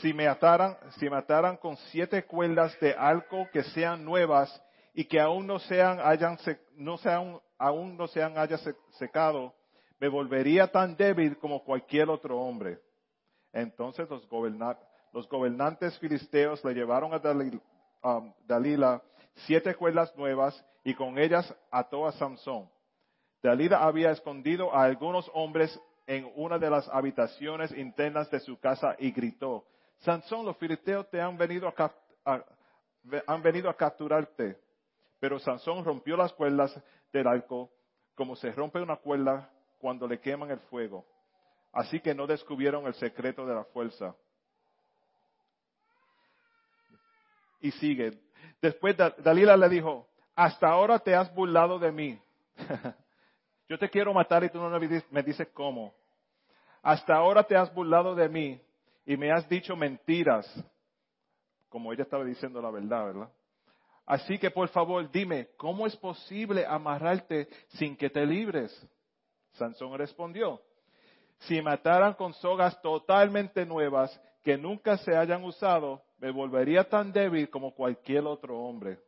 si 0.00 0.12
me 0.12 0.26
ataran, 0.26 0.76
si 0.98 1.08
me 1.08 1.16
ataran 1.16 1.56
con 1.56 1.76
siete 1.90 2.24
cuerdas 2.24 2.78
de 2.80 2.92
algo 2.92 3.48
que 3.52 3.62
sean 3.64 4.04
nuevas 4.04 4.62
y 4.94 5.04
que 5.04 5.20
aún 5.20 5.46
no 5.46 5.58
sean, 5.58 6.00
hayan, 6.00 6.38
no 6.76 6.98
sean, 6.98 7.40
aún 7.58 7.96
no 7.96 8.06
sean 8.08 8.36
haya 8.36 8.58
secado, 8.98 9.54
me 9.98 10.08
volvería 10.08 10.66
tan 10.66 10.96
débil 10.96 11.38
como 11.38 11.64
cualquier 11.64 12.10
otro 12.10 12.38
hombre. 12.40 12.78
Entonces 13.52 14.08
los, 14.08 14.28
los 15.12 15.28
gobernantes 15.28 15.98
filisteos 15.98 16.64
le 16.64 16.74
llevaron 16.74 17.12
a 17.14 17.20
Dalila 18.46 19.02
siete 19.34 19.74
cuerdas 19.74 20.14
nuevas 20.16 20.64
y 20.84 20.94
con 20.94 21.18
ellas 21.18 21.54
ató 21.70 22.06
a 22.06 22.12
Samson. 22.12 22.68
Dalila 23.42 23.82
había 23.82 24.10
escondido 24.10 24.74
a 24.74 24.84
algunos 24.84 25.30
hombres 25.34 25.78
en 26.06 26.30
una 26.36 26.58
de 26.58 26.70
las 26.70 26.88
habitaciones 26.88 27.72
internas 27.72 28.30
de 28.30 28.40
su 28.40 28.58
casa 28.58 28.96
y 28.98 29.10
gritó, 29.10 29.64
Sansón, 29.98 30.44
los 30.44 30.56
filisteos 30.56 31.08
te 31.10 31.20
han 31.20 31.36
venido 31.36 31.68
a, 31.68 32.44
han 33.26 33.42
venido 33.42 33.70
a 33.70 33.76
capturarte. 33.76 34.58
Pero 35.20 35.38
Sansón 35.38 35.84
rompió 35.84 36.16
las 36.16 36.32
cuerdas 36.32 36.76
del 37.12 37.26
arco 37.26 37.70
como 38.14 38.36
se 38.36 38.50
rompe 38.52 38.80
una 38.80 38.96
cuerda 38.96 39.50
cuando 39.78 40.06
le 40.06 40.20
queman 40.20 40.50
el 40.50 40.60
fuego. 40.60 41.04
Así 41.72 42.00
que 42.00 42.14
no 42.14 42.26
descubrieron 42.26 42.86
el 42.86 42.94
secreto 42.94 43.46
de 43.46 43.54
la 43.54 43.64
fuerza. 43.64 44.14
Y 47.60 47.70
sigue. 47.72 48.20
Después 48.62 48.96
Dalila 48.96 49.56
le 49.56 49.68
dijo, 49.68 50.06
hasta 50.36 50.68
ahora 50.68 51.00
te 51.00 51.14
has 51.16 51.34
burlado 51.34 51.80
de 51.80 51.90
mí. 51.90 52.18
Yo 53.68 53.76
te 53.76 53.90
quiero 53.90 54.14
matar 54.14 54.44
y 54.44 54.50
tú 54.50 54.58
no 54.58 54.70
me 55.10 55.22
dices 55.22 55.48
cómo. 55.52 55.92
Hasta 56.80 57.16
ahora 57.16 57.42
te 57.42 57.56
has 57.56 57.74
burlado 57.74 58.14
de 58.14 58.28
mí 58.28 58.60
y 59.04 59.16
me 59.16 59.32
has 59.32 59.48
dicho 59.48 59.74
mentiras. 59.74 60.46
Como 61.68 61.92
ella 61.92 62.04
estaba 62.04 62.24
diciendo 62.24 62.62
la 62.62 62.70
verdad, 62.70 63.06
¿verdad? 63.06 63.28
Así 64.06 64.38
que 64.38 64.50
por 64.50 64.68
favor 64.68 65.10
dime, 65.10 65.48
¿cómo 65.56 65.86
es 65.86 65.96
posible 65.96 66.64
amarrarte 66.64 67.48
sin 67.70 67.96
que 67.96 68.10
te 68.10 68.24
libres? 68.24 68.72
Sansón 69.52 69.98
respondió, 69.98 70.60
si 71.40 71.60
mataran 71.60 72.14
con 72.14 72.32
sogas 72.34 72.80
totalmente 72.80 73.66
nuevas 73.66 74.20
que 74.42 74.56
nunca 74.56 74.96
se 74.98 75.16
hayan 75.16 75.44
usado, 75.44 76.02
me 76.22 76.30
volvería 76.30 76.88
tan 76.88 77.12
débil 77.12 77.50
como 77.50 77.74
cualquier 77.74 78.24
otro 78.26 78.56
hombre. 78.56 79.00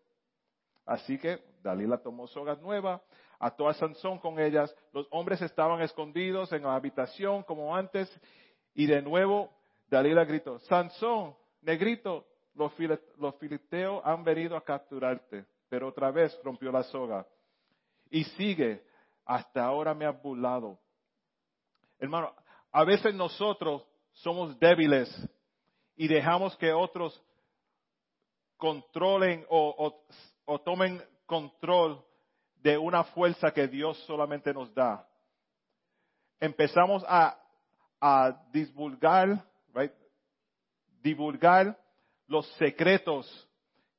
Así 0.84 1.16
que 1.16 1.38
Dalila 1.62 1.96
tomó 1.98 2.26
sogas 2.26 2.60
nuevas, 2.60 3.00
ató 3.38 3.68
a 3.68 3.74
Sansón 3.74 4.18
con 4.18 4.40
ellas, 4.40 4.74
los 4.92 5.06
hombres 5.12 5.40
estaban 5.40 5.80
escondidos 5.80 6.52
en 6.52 6.64
la 6.64 6.74
habitación 6.74 7.44
como 7.44 7.74
antes, 7.74 8.10
y 8.74 8.86
de 8.86 9.00
nuevo 9.00 9.48
Dalila 9.86 10.24
gritó, 10.24 10.58
Sansón, 10.58 11.36
negrito, 11.62 12.26
los, 12.54 12.74
filisteos 13.38 14.02
han 14.04 14.24
venido 14.24 14.56
a 14.56 14.64
capturarte, 14.64 15.46
pero 15.68 15.86
otra 15.86 16.10
vez 16.10 16.36
rompió 16.42 16.72
la 16.72 16.82
soga. 16.82 17.24
Y 18.10 18.24
sigue, 18.24 18.82
hasta 19.24 19.64
ahora 19.64 19.94
me 19.94 20.04
has 20.04 20.20
burlado. 20.20 20.80
Hermano, 22.00 22.34
a 22.72 22.82
veces 22.82 23.14
nosotros 23.14 23.86
somos 24.14 24.58
débiles 24.58 25.08
y 25.96 26.08
dejamos 26.08 26.56
que 26.56 26.72
otros 26.72 27.22
controlen 28.56 29.44
o, 29.48 30.02
tomen 30.64 31.02
control 31.26 32.04
de 32.56 32.78
una 32.78 33.04
fuerza 33.04 33.50
que 33.52 33.68
Dios 33.68 33.98
solamente 34.06 34.52
nos 34.52 34.72
da. 34.74 35.06
Empezamos 36.40 37.04
a, 37.06 37.38
divulgar, 38.52 39.42
divulgar 41.02 41.78
los 42.26 42.46
secretos 42.54 43.48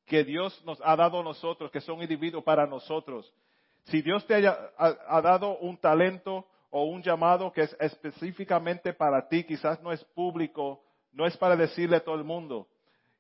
que 0.06 0.24
Dios 0.24 0.64
nos 0.66 0.80
ha 0.84 0.96
dado 0.96 1.20
a 1.20 1.24
nosotros, 1.24 1.72
que 1.72 1.82
son 1.82 2.02
individuos 2.02 2.44
para 2.44 2.68
nosotros. 2.68 3.34
Si 3.86 4.02
Dios 4.02 4.26
te 4.26 4.36
haya, 4.36 4.58
ha, 4.78 5.22
dado 5.22 5.58
un 5.60 5.78
talento 5.78 6.46
o 6.70 6.84
un 6.86 7.02
llamado 7.02 7.52
que 7.52 7.62
es 7.62 7.76
específicamente 7.80 8.94
para 8.94 9.28
ti, 9.28 9.44
quizás 9.44 9.82
no 9.82 9.92
es 9.92 10.04
público, 10.06 10.85
no 11.16 11.26
es 11.26 11.36
para 11.38 11.56
decirle 11.56 11.98
a 11.98 12.04
todo 12.04 12.16
el 12.16 12.24
mundo. 12.24 12.68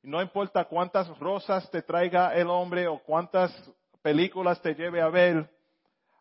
No 0.03 0.21
importa 0.21 0.65
cuántas 0.65 1.07
rosas 1.17 1.69
te 1.71 1.81
traiga 1.81 2.35
el 2.35 2.47
hombre 2.47 2.87
o 2.87 2.99
cuántas 2.99 3.51
películas 4.03 4.61
te 4.61 4.75
lleve 4.75 5.01
a 5.01 5.09
ver, 5.09 5.49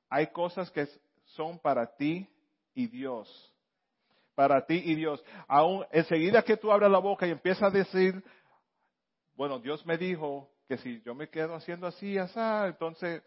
hay 0.08 0.28
cosas 0.28 0.70
que 0.70 0.87
son 1.24 1.58
para 1.58 1.94
ti 1.94 2.26
y 2.74 2.87
Dios. 2.87 3.52
Para 4.34 4.64
ti 4.64 4.80
y 4.82 4.94
Dios. 4.94 5.22
Aún 5.46 5.84
enseguida 5.90 6.42
que 6.42 6.56
tú 6.56 6.72
abras 6.72 6.90
la 6.90 6.98
boca 6.98 7.26
y 7.26 7.30
empiezas 7.30 7.64
a 7.64 7.70
decir 7.70 8.24
bueno, 9.37 9.58
Dios 9.58 9.84
me 9.84 9.98
dijo 9.98 10.48
que 10.68 10.78
si 10.78 11.02
yo 11.02 11.14
me 11.14 11.28
quedo 11.28 11.54
haciendo 11.54 11.88
así, 11.88 12.16
así, 12.16 12.38
entonces 12.66 13.22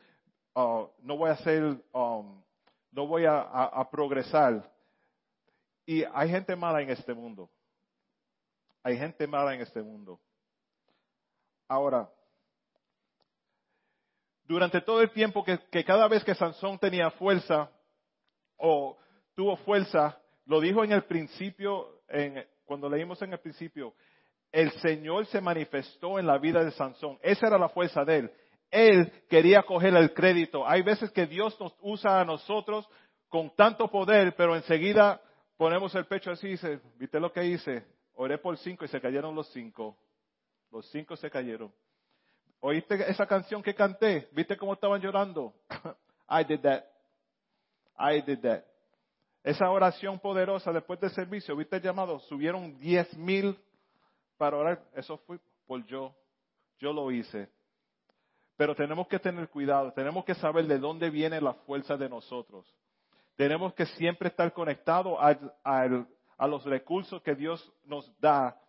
uh, 0.55 0.87
no 1.01 1.17
voy 1.17 1.29
a 1.29 1.33
hacer, 1.33 1.63
um, 1.91 2.41
no 2.91 3.07
voy 3.07 3.25
a, 3.25 3.87
progresar. 3.91 4.71
Y 5.85 6.03
hay 6.13 6.29
gente 6.29 6.55
mala 6.55 6.81
en 6.81 6.89
este 6.89 7.13
mundo. 7.13 7.49
Hay 8.87 8.97
gente 8.97 9.27
mala 9.27 9.53
en 9.53 9.59
este 9.59 9.81
mundo. 9.81 10.17
Ahora, 11.67 12.09
durante 14.45 14.79
todo 14.79 15.01
el 15.01 15.11
tiempo 15.11 15.43
que, 15.43 15.83
cada 15.83 16.07
vez 16.07 16.23
que 16.23 16.33
Sansón 16.33 16.79
tenía 16.79 17.11
fuerza 17.11 17.69
o 18.55 18.97
tuvo 19.35 19.57
fuerza, 19.57 20.17
lo 20.45 20.61
dijo 20.61 20.85
en 20.85 20.93
el 20.93 21.03
principio, 21.03 22.01
en, 22.07 22.47
cuando 22.63 22.89
leímos 22.89 23.21
en 23.21 23.33
el 23.33 23.39
principio, 23.39 23.93
el 24.53 24.71
Señor 24.79 25.25
se 25.25 25.41
manifestó 25.41 26.17
en 26.17 26.25
la 26.25 26.37
vida 26.37 26.63
de 26.63 26.71
Sansón. 26.71 27.19
Esa 27.21 27.47
era 27.47 27.57
la 27.57 27.67
fuerza 27.67 28.05
de 28.05 28.19
él. 28.19 28.31
Él 28.71 29.11
quería 29.29 29.63
coger 29.63 29.97
el 29.97 30.13
crédito. 30.13 30.65
Hay 30.65 30.81
veces 30.81 31.11
que 31.11 31.25
Dios 31.25 31.59
nos 31.59 31.75
usa 31.81 32.21
a 32.21 32.23
nosotros 32.23 32.87
con 33.27 33.53
tanto 33.53 33.89
poder, 33.91 34.33
pero 34.37 34.55
enseguida 34.55 35.19
ponemos 35.57 35.93
el 35.93 36.05
pecho 36.05 36.31
así 36.31 36.47
y 36.47 36.51
dice, 36.51 36.79
¿viste 36.97 37.19
lo 37.19 37.33
que 37.33 37.43
hice? 37.43 37.96
Oré 38.19 38.39
por 38.39 38.57
cinco 38.57 38.83
y 38.83 38.87
se 38.87 38.99
cayeron 38.99 39.35
los 39.35 39.47
cinco. 39.53 39.95
Los 40.71 40.89
cinco 40.89 41.15
se 41.15 41.29
cayeron. 41.29 41.71
¿Oíste 42.59 43.09
esa 43.09 43.27
canción 43.27 43.61
que 43.61 43.75
canté? 43.75 44.27
¿Viste 44.31 44.57
cómo 44.57 44.73
estaban 44.73 44.99
llorando? 44.99 45.53
I 46.29 46.43
did 46.43 46.61
that. 46.61 46.83
I 47.97 48.21
did 48.21 48.39
that. 48.39 48.63
Esa 49.43 49.69
oración 49.69 50.19
poderosa 50.19 50.73
después 50.73 50.99
del 50.99 51.11
servicio, 51.11 51.55
¿viste 51.55 51.75
el 51.75 51.83
llamado? 51.83 52.19
Subieron 52.21 52.79
diez 52.79 53.15
mil 53.15 53.55
para 54.35 54.57
orar, 54.57 54.83
eso 54.95 55.17
fue 55.19 55.39
por 55.67 55.85
yo. 55.85 56.13
Yo 56.79 56.91
lo 56.91 57.11
hice. 57.11 57.47
Pero 58.55 58.75
tenemos 58.75 59.07
que 59.07 59.19
tener 59.19 59.47
cuidado, 59.49 59.93
tenemos 59.93 60.25
que 60.25 60.33
saber 60.33 60.65
de 60.65 60.79
dónde 60.79 61.11
viene 61.11 61.39
la 61.39 61.53
fuerza 61.53 61.95
de 61.95 62.09
nosotros. 62.09 62.65
Tenemos 63.35 63.75
que 63.75 63.85
siempre 63.85 64.29
estar 64.29 64.51
conectados 64.51 65.19
a, 66.37 66.47
los 66.47 66.63
recursos 66.65 67.21
que 67.21 67.35
Dios 67.35 67.71
nos 67.85 68.11
da 68.19 68.59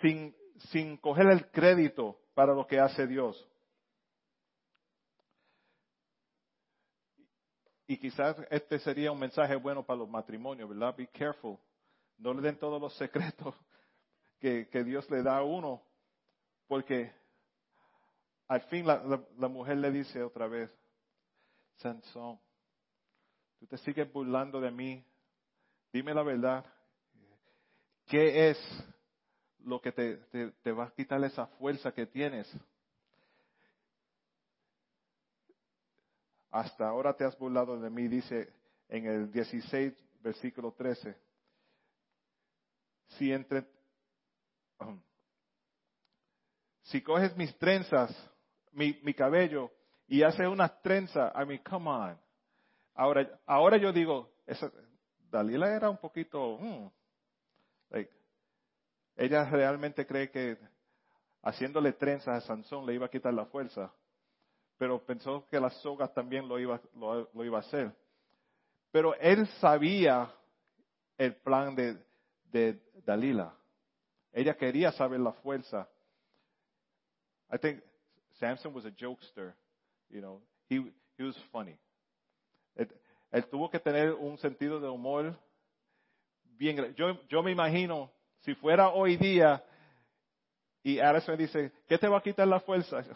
sin, 0.00 0.34
sin 0.70 0.96
coger 0.96 1.26
el 1.30 1.50
crédito 1.50 2.18
para 2.34 2.54
lo 2.54 2.66
que 2.66 2.78
hace 2.78 3.06
Dios. 3.06 3.48
Y 7.90 7.96
quizás 7.96 8.36
este 8.50 8.78
sería 8.80 9.10
un 9.10 9.18
mensaje 9.18 9.56
bueno 9.56 9.82
para 9.82 10.00
los 10.00 10.10
matrimonios, 10.10 10.68
¿verdad? 10.68 10.94
Be 10.94 11.06
careful. 11.06 11.58
No 12.18 12.34
le 12.34 12.42
den 12.42 12.58
todos 12.58 12.78
los 12.78 12.94
secretos 12.96 13.54
que, 14.40 14.84
Dios 14.84 15.08
le 15.10 15.22
da 15.22 15.38
a 15.38 15.42
uno, 15.42 15.82
porque 16.66 17.10
al 18.46 18.60
fin 18.62 18.86
la, 18.86 19.48
mujer 19.48 19.78
le 19.78 19.90
dice 19.90 20.22
otra 20.22 20.46
vez, 20.46 20.70
Sansón, 21.76 22.38
tú 23.58 23.66
te 23.66 23.78
sigues 23.78 24.12
burlando 24.12 24.60
de 24.60 24.70
mí, 24.70 25.04
dime 25.92 26.14
la 26.14 26.22
verdad, 26.22 26.64
¿qué 28.06 28.50
es 28.50 28.58
lo 29.60 29.80
que 29.80 29.92
te, 29.92 30.16
te, 30.62 30.72
va 30.72 30.84
a 30.84 30.90
quitar 30.90 31.22
esa 31.24 31.46
fuerza 31.46 31.92
que 31.92 32.06
tienes? 32.06 32.50
Hasta 36.50 36.88
ahora 36.88 37.14
te 37.14 37.24
has 37.24 37.36
burlado 37.38 37.78
de 37.78 37.90
mí, 37.90 38.08
dice 38.08 38.52
en 38.88 39.06
el 39.06 39.30
16, 39.30 39.92
versículo 40.20 40.72
13. 40.72 41.14
Si 43.08 43.32
entre, 43.32 43.66
si 46.82 47.02
coges 47.02 47.36
mis 47.36 47.56
trenzas, 47.58 48.14
mi, 48.72 49.14
cabello, 49.14 49.70
y 50.06 50.22
haces 50.22 50.46
unas 50.46 50.80
trenzas, 50.80 51.32
I 51.34 51.44
mean, 51.44 51.62
come 51.62 51.90
on. 51.90 52.18
Ahora, 52.94 53.40
ahora 53.46 53.76
yo 53.76 53.92
digo, 53.92 54.32
Dalila 55.30 55.74
era 55.74 55.90
un 55.90 55.98
poquito, 55.98 56.58
hmm, 56.58 56.88
ella 59.16 59.44
realmente 59.50 60.06
cree 60.06 60.30
que 60.30 60.56
haciéndole 61.42 61.92
trenzas 61.92 62.44
a 62.44 62.46
Sansón 62.46 62.86
le 62.86 62.94
iba 62.94 63.06
a 63.06 63.10
quitar 63.10 63.34
la 63.34 63.46
fuerza, 63.46 63.92
pero 64.78 65.04
pensó 65.04 65.44
que 65.48 65.58
las 65.58 65.74
sogas 65.82 66.14
también 66.14 66.48
lo 66.48 66.58
iba, 66.58 66.80
lo, 66.94 67.44
iba 67.44 67.58
a 67.58 67.60
hacer. 67.60 67.92
Pero 68.92 69.14
él 69.16 69.46
sabía 69.60 70.32
el 71.18 71.34
plan 71.34 71.74
de, 71.74 71.96
de 72.44 72.80
Dalila. 73.04 73.52
Ella 74.32 74.56
quería 74.56 74.92
saber 74.92 75.18
la 75.18 75.32
fuerza. 75.32 75.88
I 77.50 77.58
think 77.58 77.82
Samson 78.38 78.72
was 78.72 78.84
a 78.84 78.90
jokester, 78.90 79.56
you 80.10 80.20
know. 80.20 80.40
He, 80.68 80.76
he 81.16 81.24
was 81.24 81.36
funny. 81.50 81.76
Él, 83.30 83.46
tuvo 83.46 83.70
que 83.70 83.78
tener 83.78 84.12
un 84.12 84.38
sentido 84.38 84.80
de 84.80 84.88
humor 84.88 85.38
bien. 86.56 86.94
Yo, 86.94 87.20
yo 87.28 87.42
me 87.42 87.50
imagino, 87.50 88.10
si 88.40 88.54
fuera 88.54 88.88
hoy 88.88 89.16
día 89.16 89.62
y 90.82 90.98
Alice 91.00 91.30
me 91.30 91.36
dice, 91.36 91.72
¿qué 91.86 91.98
te 91.98 92.08
va 92.08 92.18
a 92.18 92.22
quitar 92.22 92.48
la 92.48 92.60
fuerza? 92.60 93.02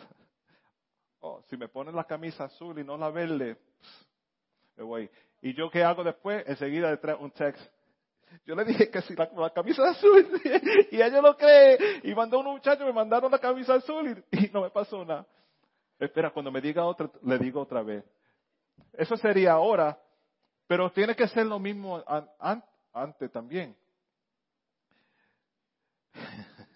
Oh, 1.24 1.40
si 1.48 1.56
me 1.56 1.68
ponen 1.68 1.94
la 1.94 2.02
camisa 2.02 2.42
azul 2.46 2.80
y 2.80 2.82
no 2.82 2.96
la 2.96 3.08
verde, 3.08 3.56
me 4.74 4.82
voy. 4.82 5.08
¿Y 5.40 5.54
yo 5.54 5.70
qué 5.70 5.84
hago 5.84 6.02
después? 6.02 6.42
Enseguida 6.48 6.90
le 6.90 6.96
traigo 6.96 7.22
un 7.22 7.30
text. 7.30 7.64
Yo 8.44 8.56
le 8.56 8.64
dije 8.64 8.90
que 8.90 9.00
si 9.02 9.14
la, 9.14 9.50
camisa 9.50 9.88
azul, 9.88 10.26
y 10.90 10.96
ella 10.96 11.20
lo 11.20 11.36
cree, 11.36 11.78
y 12.02 12.12
mandó 12.12 12.40
un 12.40 12.46
muchacho, 12.46 12.84
me 12.84 12.92
mandaron 12.92 13.30
la 13.30 13.38
camisa 13.38 13.74
azul 13.74 14.24
y, 14.32 14.50
no 14.52 14.62
me 14.62 14.70
pasó 14.70 15.04
nada. 15.04 15.24
Espera, 15.96 16.30
cuando 16.30 16.50
me 16.50 16.60
diga 16.60 16.84
otra, 16.84 17.08
le 17.22 17.38
digo 17.38 17.60
otra 17.60 17.82
vez. 17.82 18.04
Eso 18.94 19.16
sería 19.16 19.52
ahora, 19.52 19.96
pero 20.66 20.90
tiene 20.92 21.14
que 21.14 21.28
ser 21.28 21.46
lo 21.46 21.58
mismo 21.58 22.02
antes 22.92 23.30
también. 23.30 23.76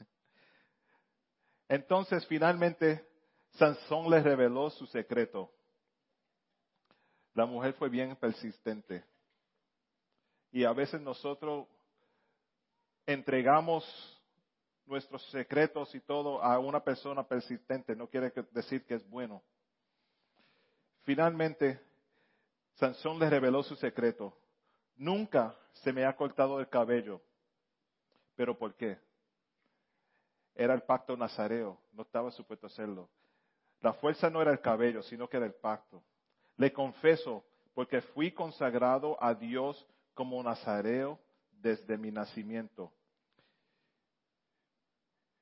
Entonces, 1.69 2.27
finalmente, 2.27 3.05
Sansón 3.53 4.11
le 4.11 4.23
reveló 4.23 4.71
su 4.71 4.87
secreto. 4.87 5.51
La 7.35 7.47
mujer 7.47 7.75
fue 7.75 7.89
bien 7.89 8.17
persistente. 8.17 9.05
Y 10.53 10.65
a 10.65 10.73
veces 10.73 11.01
nosotros 11.01 11.67
entregamos 13.05 13.85
nuestros 14.87 15.23
secretos 15.31 15.95
y 15.95 16.01
todo 16.01 16.43
a 16.43 16.59
una 16.59 16.81
persona 16.81 17.27
persistente. 17.27 17.95
No 17.95 18.09
quiere 18.09 18.33
decir 18.53 18.85
que 18.87 18.95
es 18.95 19.09
bueno. 19.11 19.43
Finalmente, 21.03 21.81
Sansón 22.77 23.19
le 23.19 23.29
reveló 23.31 23.63
su 23.63 23.75
secreto. 23.77 24.37
Nunca 24.97 25.55
se 25.73 25.93
me 25.93 26.05
ha 26.05 26.15
cortado 26.17 26.61
el 26.61 26.69
cabello. 26.69 27.21
¿Pero 28.35 28.57
por 28.57 28.75
qué? 28.75 28.99
Era 30.55 30.75
el 30.75 30.83
pacto 30.83 31.17
nazareo. 31.17 31.79
No 31.93 32.03
estaba 32.03 32.31
supuesto 32.31 32.67
hacerlo. 32.67 33.09
La 33.81 33.93
fuerza 33.95 34.31
no 34.31 34.43
era 34.43 34.53
el 34.53 34.61
cabello, 34.61 35.03
sino 35.03 35.29
que 35.29 35.37
era 35.39 35.47
el 35.47 35.55
pacto. 35.55 36.03
Le 36.57 36.73
confieso, 36.73 37.45
porque 37.75 38.01
fui 38.01 38.33
consagrado 38.33 39.23
a 39.23 39.35
Dios 39.35 39.87
como 40.15 40.43
nazareo 40.43 41.19
desde 41.51 41.97
mi 41.97 42.11
nacimiento. 42.11 42.93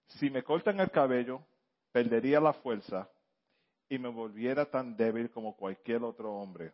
Si 0.07 0.31
me 0.31 0.43
cortan 0.43 0.79
el 0.81 0.91
cabello, 0.91 1.45
perdería 1.91 2.41
la 2.41 2.53
fuerza 2.53 3.09
y 3.89 3.99
me 3.99 4.09
volviera 4.09 4.67
tan 4.67 4.97
débil 4.97 5.31
como 5.31 5.57
cualquier 5.57 6.03
otro 6.03 6.33
hombre. 6.33 6.73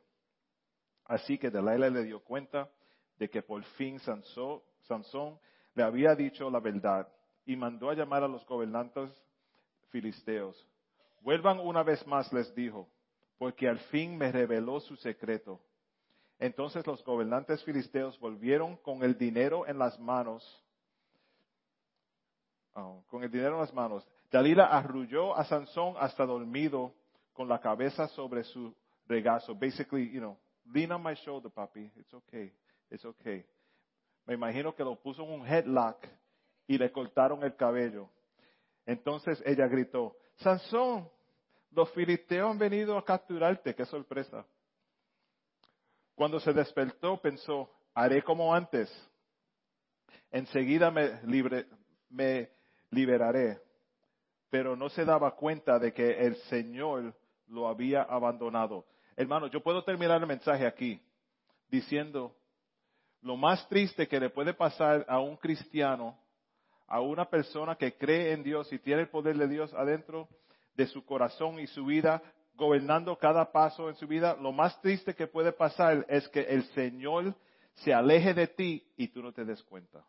Así 1.11 1.39
que 1.39 1.51
Delilah 1.51 1.91
le 1.91 2.05
dio 2.05 2.21
cuenta 2.21 2.71
de 3.19 3.29
que 3.29 3.43
por 3.43 3.65
fin 3.65 3.99
Sansón 3.99 5.41
le 5.75 5.83
había 5.83 6.15
dicho 6.15 6.49
la 6.49 6.61
verdad 6.61 7.09
y 7.45 7.57
mandó 7.57 7.91
a 7.91 7.95
llamar 7.95 8.23
a 8.23 8.29
los 8.29 8.47
gobernantes 8.47 9.11
filisteos. 9.89 10.65
Vuelvan 11.23 11.59
una 11.59 11.83
vez 11.83 12.07
más, 12.07 12.33
les 12.33 12.55
dijo, 12.55 12.89
porque 13.39 13.69
al 13.69 13.81
fin 13.91 14.17
me 14.17 14.31
reveló 14.31 14.79
su 14.79 14.95
secreto. 14.95 15.61
Entonces 16.39 16.87
los 16.87 17.05
gobernantes 17.05 17.65
filisteos 17.65 18.17
volvieron 18.21 18.77
con 18.77 19.03
el 19.03 19.19
dinero 19.19 19.67
en 19.67 19.81
las 19.81 19.99
manos. 19.99 20.65
Oh, 22.75 23.03
con 23.09 23.25
el 23.25 23.33
dinero 23.33 23.55
en 23.55 23.61
las 23.63 23.75
manos. 23.75 24.07
Dalila 24.31 24.67
arrulló 24.67 25.37
a 25.37 25.45
Sansón 25.45 25.95
hasta 25.99 26.25
dormido 26.25 26.95
con 27.33 27.49
la 27.49 27.59
cabeza 27.59 28.07
sobre 28.07 28.45
su 28.45 28.73
regazo. 29.09 29.57
Basically, 29.57 30.09
you 30.09 30.21
know, 30.21 30.39
lean 30.73 30.93
on 30.93 31.03
my 31.03 31.15
shoulder, 31.25 31.51
papi. 31.51 31.91
It's 31.97 32.13
okay. 32.15 32.53
It's 32.91 33.05
okay. 33.05 33.45
Me 34.27 34.35
imagino 34.35 34.75
que 34.75 34.85
lo 34.85 34.97
puso 34.97 35.23
en 35.25 35.41
un 35.41 35.47
headlock 35.47 36.07
y 36.67 36.79
le 36.79 36.91
cortaron 36.93 37.43
el 37.43 37.57
cabello. 37.57 38.09
Entonces 38.87 39.43
ella 39.45 39.67
gritó, 39.67 40.17
Sansón, 40.37 41.09
los 41.73 41.91
filisteos 41.93 42.51
han 42.51 42.59
venido 42.59 42.97
a 42.97 43.05
capturarte, 43.05 43.75
qué 43.75 43.85
sorpresa. 43.85 44.45
Cuando 46.15 46.41
se 46.41 46.53
despertó 46.53 47.21
pensó, 47.21 47.71
haré 47.95 48.23
como 48.23 48.55
antes, 48.55 48.91
enseguida 50.31 50.91
me, 50.91 51.21
me 52.11 52.51
liberaré, 52.91 53.61
pero 54.51 54.77
no 54.77 54.89
se 54.91 55.05
daba 55.05 55.35
cuenta 55.35 55.79
de 55.79 55.93
que 55.93 56.27
el 56.27 56.37
Señor 56.49 57.15
lo 57.47 57.69
había 57.69 58.03
abandonado. 58.03 58.85
Hermano, 59.21 59.49
yo 59.49 59.63
puedo 59.63 59.85
terminar 59.85 60.19
el 60.19 60.27
mensaje 60.27 60.67
aquí 60.67 60.99
diciendo, 61.69 62.35
lo 63.21 63.37
más 63.37 63.69
triste 63.69 64.09
que 64.09 64.19
le 64.19 64.31
puede 64.31 64.55
pasar 64.55 65.05
a 65.07 65.21
un 65.21 65.37
cristiano, 65.37 66.19
a 66.87 67.03
una 67.03 67.29
persona 67.29 67.77
que 67.77 67.99
cree 67.99 68.33
en 68.33 68.43
Dios 68.43 68.73
y 68.73 68.79
tiene 68.79 69.03
el 69.03 69.11
poder 69.11 69.37
de 69.37 69.47
Dios 69.47 69.75
adentro, 69.75 70.27
de 70.75 70.87
su 70.87 71.05
corazón 71.05 71.61
y 71.61 71.67
su 71.67 71.85
vida, 71.85 72.23
gobernando 72.55 73.15
cada 73.19 73.53
paso 73.53 73.91
en 73.91 73.97
su 73.97 74.07
vida, 74.07 74.39
lo 74.41 74.53
más 74.53 74.81
triste 74.81 75.15
que 75.15 75.27
puede 75.27 75.53
pasar 75.53 76.07
es 76.09 76.27
que 76.31 76.41
el 76.41 76.65
Señor 76.73 77.35
se 77.75 77.93
aleje 77.93 78.33
de 78.33 78.47
ti 78.47 78.91
y 78.97 79.09
tú 79.09 79.21
no 79.21 79.33
te 79.33 79.45
des 79.45 79.63
cuenta. 79.65 80.03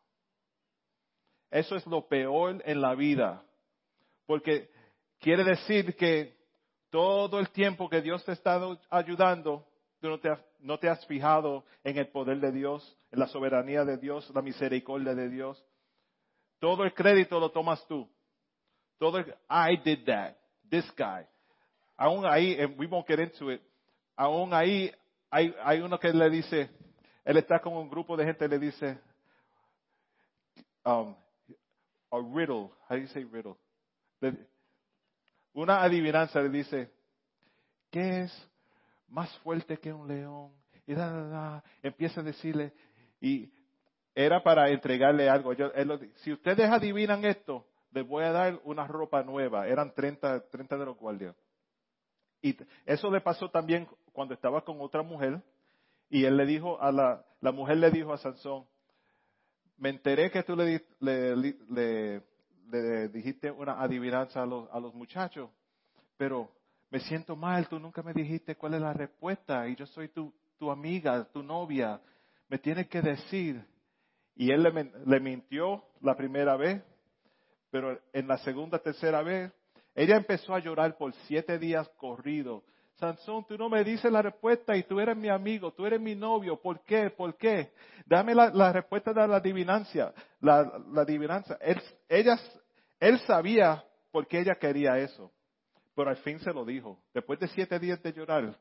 Eso 1.49 1.75
es 1.75 1.85
lo 1.85 2.07
peor 2.07 2.61
en 2.63 2.79
la 2.79 2.95
vida, 2.95 3.43
porque 4.25 4.69
quiere 5.19 5.43
decir 5.43 5.97
que 5.97 6.40
todo 6.91 7.39
el 7.39 7.49
tiempo 7.49 7.89
que 7.89 8.01
Dios 8.01 8.23
te 8.23 8.31
ha 8.31 8.33
estado 8.35 8.79
ayudando, 8.89 9.65
tú 9.99 10.09
no 10.59 10.77
te, 10.77 10.89
has, 10.89 11.05
fijado 11.07 11.63
en 11.83 11.97
el 11.97 12.09
poder 12.09 12.39
de 12.39 12.51
Dios, 12.51 12.97
en 13.11 13.19
la 13.19 13.27
soberanía 13.27 13.83
de 13.85 13.97
Dios, 13.97 14.29
la 14.35 14.41
misericordia 14.41 15.15
de 15.15 15.29
Dios. 15.29 15.63
Todo 16.59 16.83
el 16.83 16.93
crédito 16.93 17.39
lo 17.39 17.49
tomas 17.49 17.83
tú. 17.87 18.07
Todo 18.99 19.17
el, 19.17 19.33
I 19.49 19.77
did 19.83 20.05
that 20.05 20.35
this 20.69 20.85
guy. 20.95 21.25
Aún 21.97 22.25
ahí, 22.25 22.57
we 22.77 22.87
won't 22.87 23.07
get 23.07 23.19
into 23.19 23.51
it, 23.51 23.61
aún 24.15 24.53
ahí 24.53 24.91
hay, 25.29 25.55
hay 25.63 25.79
uno 25.79 25.97
que 25.97 26.11
le 26.11 26.29
dice, 26.29 26.69
él 27.23 27.37
está 27.37 27.59
con 27.59 27.73
un 27.73 27.89
grupo 27.89 28.17
de 28.17 28.25
gente, 28.25 28.47
le 28.47 28.59
dice, 28.59 28.99
um, 30.83 31.15
a 32.11 32.17
riddle, 32.17 32.71
how 32.89 32.95
do 32.95 32.97
you 32.97 33.07
say 33.07 33.23
riddle? 33.23 33.55
Una 35.53 35.81
adivinanza 35.81 36.41
le 36.41 36.49
dice, 36.49 36.91
¿qué 37.89 38.21
es 38.21 38.49
más 39.07 39.35
fuerte 39.39 39.77
que 39.77 39.91
un 39.91 40.07
león? 40.07 40.53
Y 40.87 40.93
da, 40.93 41.11
da, 41.11 41.27
da. 41.27 41.63
empieza 41.83 42.21
a 42.21 42.23
decirle, 42.23 42.73
y 43.19 43.51
era 44.15 44.43
para 44.43 44.69
entregarle 44.69 45.29
algo. 45.29 45.53
Yo, 45.53 45.71
él, 45.73 46.11
si 46.17 46.33
ustedes 46.33 46.69
adivinan 46.69 47.23
esto, 47.25 47.65
les 47.91 48.07
voy 48.07 48.23
a 48.23 48.31
dar 48.31 48.59
una 48.63 48.87
ropa 48.87 49.23
nueva. 49.23 49.67
Eran 49.67 49.93
30, 49.93 50.49
30 50.49 50.77
de 50.77 50.85
los 50.85 50.97
guardias. 50.97 51.35
Y 52.41 52.57
eso 52.85 53.11
le 53.11 53.21
pasó 53.21 53.49
también 53.49 53.87
cuando 54.11 54.33
estaba 54.33 54.63
con 54.63 54.81
otra 54.81 55.03
mujer. 55.03 55.41
Y 56.09 56.25
él 56.25 56.35
le 56.35 56.45
dijo 56.45 56.81
a 56.81 56.91
la, 56.91 57.23
la 57.39 57.51
mujer 57.51 57.77
le 57.77 57.91
dijo 57.91 58.11
a 58.11 58.17
Sansón, 58.17 58.65
me 59.77 59.89
enteré 59.89 60.29
que 60.29 60.43
tú 60.43 60.55
le, 60.55 60.85
le, 60.99 61.35
le, 61.69 62.21
dijiste 63.11 63.51
una 63.51 63.81
adivinanza 63.81 64.43
a 64.43 64.45
los, 64.45 64.69
a 64.71 64.79
los 64.79 64.93
muchachos, 64.93 65.49
pero 66.17 66.49
me 66.89 66.99
siento 66.99 67.35
mal, 67.35 67.67
tú 67.67 67.79
nunca 67.79 68.03
me 68.03 68.13
dijiste 68.13 68.55
cuál 68.55 68.75
es 68.75 68.81
la 68.81 68.93
respuesta 68.93 69.67
y 69.67 69.75
yo 69.75 69.85
soy 69.85 70.09
tu, 70.09 70.33
tu 70.57 70.69
amiga, 70.69 71.23
tu 71.31 71.41
novia, 71.41 71.99
me 72.47 72.57
tienes 72.57 72.87
que 72.87 73.01
decir. 73.01 73.65
Y 74.35 74.51
él 74.51 74.63
le, 74.63 74.91
le 75.05 75.19
mintió 75.19 75.83
la 76.01 76.15
primera 76.15 76.55
vez, 76.57 76.81
pero 77.69 77.99
en 78.11 78.27
la 78.27 78.37
segunda, 78.39 78.79
tercera 78.79 79.21
vez, 79.21 79.51
ella 79.95 80.17
empezó 80.17 80.53
a 80.53 80.59
llorar 80.59 80.97
por 80.97 81.13
siete 81.27 81.57
días 81.57 81.87
corridos. 81.97 82.63
Sansón, 83.01 83.43
tú 83.47 83.57
no 83.57 83.67
me 83.67 83.83
dices 83.83 84.11
la 84.11 84.21
respuesta 84.21 84.77
y 84.77 84.83
tú 84.83 84.99
eres 84.99 85.17
mi 85.17 85.27
amigo, 85.27 85.73
tú 85.73 85.87
eres 85.87 85.99
mi 85.99 86.13
novio. 86.13 86.61
¿Por 86.61 86.81
qué? 86.81 87.09
¿Por 87.09 87.35
qué? 87.35 87.71
Dame 88.05 88.35
la, 88.35 88.71
respuesta 88.71 89.11
de 89.11 89.27
la 89.27 89.37
adivinancia. 89.37 90.13
La, 90.39 90.79
la 90.93 91.01
adivinanza. 91.01 91.57
Él, 91.59 91.81
él 92.99 93.19
sabía 93.21 93.83
por 94.11 94.27
qué 94.27 94.41
ella 94.41 94.53
quería 94.53 94.99
eso. 94.99 95.31
Pero 95.95 96.11
al 96.11 96.17
fin 96.17 96.39
se 96.41 96.53
lo 96.53 96.63
dijo. 96.63 97.01
Después 97.11 97.39
de 97.39 97.47
siete 97.47 97.79
días 97.79 97.99
de 98.03 98.13
llorar. 98.13 98.55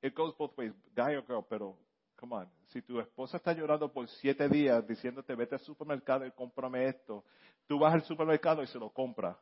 It 0.00 0.14
goes 0.14 0.36
both 0.38 0.56
ways, 0.56 0.72
guy 0.94 1.16
or 1.16 1.26
girl, 1.26 1.44
pero 1.48 1.76
Come 2.14 2.36
on. 2.36 2.48
Si 2.68 2.82
tu 2.82 3.00
esposa 3.00 3.38
está 3.38 3.54
llorando 3.54 3.90
por 3.90 4.06
siete 4.06 4.46
días 4.46 4.86
diciéndote 4.86 5.34
vete 5.34 5.54
al 5.54 5.62
supermercado 5.62 6.26
y 6.26 6.30
cómprame 6.30 6.86
esto, 6.86 7.24
tú 7.66 7.78
vas 7.78 7.94
al 7.94 8.02
supermercado 8.02 8.62
y 8.62 8.66
se 8.66 8.78
lo 8.78 8.90
compra. 8.90 9.36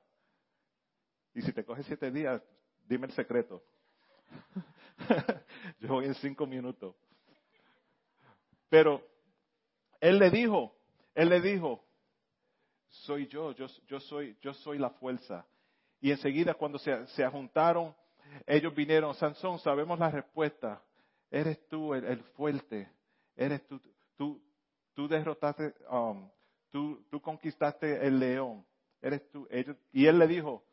Y 1.35 1.43
si 1.43 1.53
te 1.53 1.65
coge 1.65 1.83
siete 1.83 2.11
días, 2.13 2.41
dime 2.89 3.07
el 3.07 3.13
secreto. 3.13 3.63
yo 5.81 5.89
voy 5.89 6.07
en 6.07 6.15
cinco 6.15 6.47
minutos. 6.47 6.95
Pero 8.69 9.03
él 10.01 10.19
le 10.19 10.31
dijo, 10.31 10.75
él 11.15 11.29
le 11.29 11.41
dijo, 11.41 11.85
soy 12.89 13.27
yo, 13.27 13.53
yo, 13.53 14.01
soy, 14.01 14.37
yo 14.41 14.55
soy 14.55 14.79
la 14.79 14.91
fuerza. 14.91 15.47
Y 16.01 16.11
enseguida 16.11 16.55
cuando 16.55 16.79
se, 16.79 17.07
se 17.09 17.27
juntaron, 17.29 17.95
ellos 18.47 18.75
vinieron, 18.75 19.15
Sansón, 19.15 19.59
sabemos 19.59 19.99
la 19.99 20.11
respuesta. 20.11 20.83
Eres 21.31 21.67
tú 21.69 21.95
el, 21.95 22.23
fuerte. 22.37 22.91
Eres 23.37 23.67
tú, 23.67 23.81
tú, 24.17 24.43
tú 24.95 25.09
derrotaste, 25.09 25.75
um, 25.91 26.29
tú, 26.71 27.05
tú 27.11 27.21
conquistaste 27.21 28.07
el 28.07 28.19
león. 28.19 28.65
Eres 29.01 29.29
tú. 29.31 29.47
y 29.93 30.07
él 30.07 30.19
le 30.19 30.27
dijo, 30.27 30.65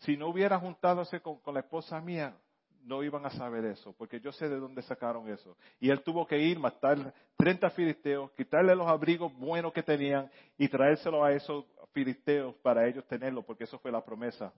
si 0.00 0.16
no 0.16 0.28
hubiera 0.28 0.58
juntado 0.58 1.02
con, 1.22 1.38
con 1.40 1.54
la 1.54 1.60
esposa 1.60 2.00
mía, 2.00 2.36
no 2.82 3.02
iban 3.02 3.24
a 3.26 3.30
saber 3.30 3.64
eso, 3.66 3.92
porque 3.92 4.20
yo 4.20 4.32
sé 4.32 4.48
de 4.48 4.58
dónde 4.58 4.82
sacaron 4.82 5.28
eso. 5.28 5.56
Y 5.78 5.90
él 5.90 6.02
tuvo 6.02 6.26
que 6.26 6.38
ir, 6.38 6.58
matar 6.58 7.12
30 7.36 7.70
filisteos, 7.70 8.30
quitarle 8.32 8.74
los 8.74 8.86
abrigos 8.86 9.32
buenos 9.36 9.72
que 9.72 9.82
tenían 9.82 10.30
y 10.56 10.68
traérselo 10.68 11.22
a 11.22 11.32
esos 11.32 11.64
filisteos 11.92 12.54
para 12.56 12.86
ellos 12.86 13.06
tenerlo, 13.06 13.42
porque 13.42 13.64
eso 13.64 13.78
fue 13.78 13.92
la 13.92 14.04
promesa. 14.04 14.52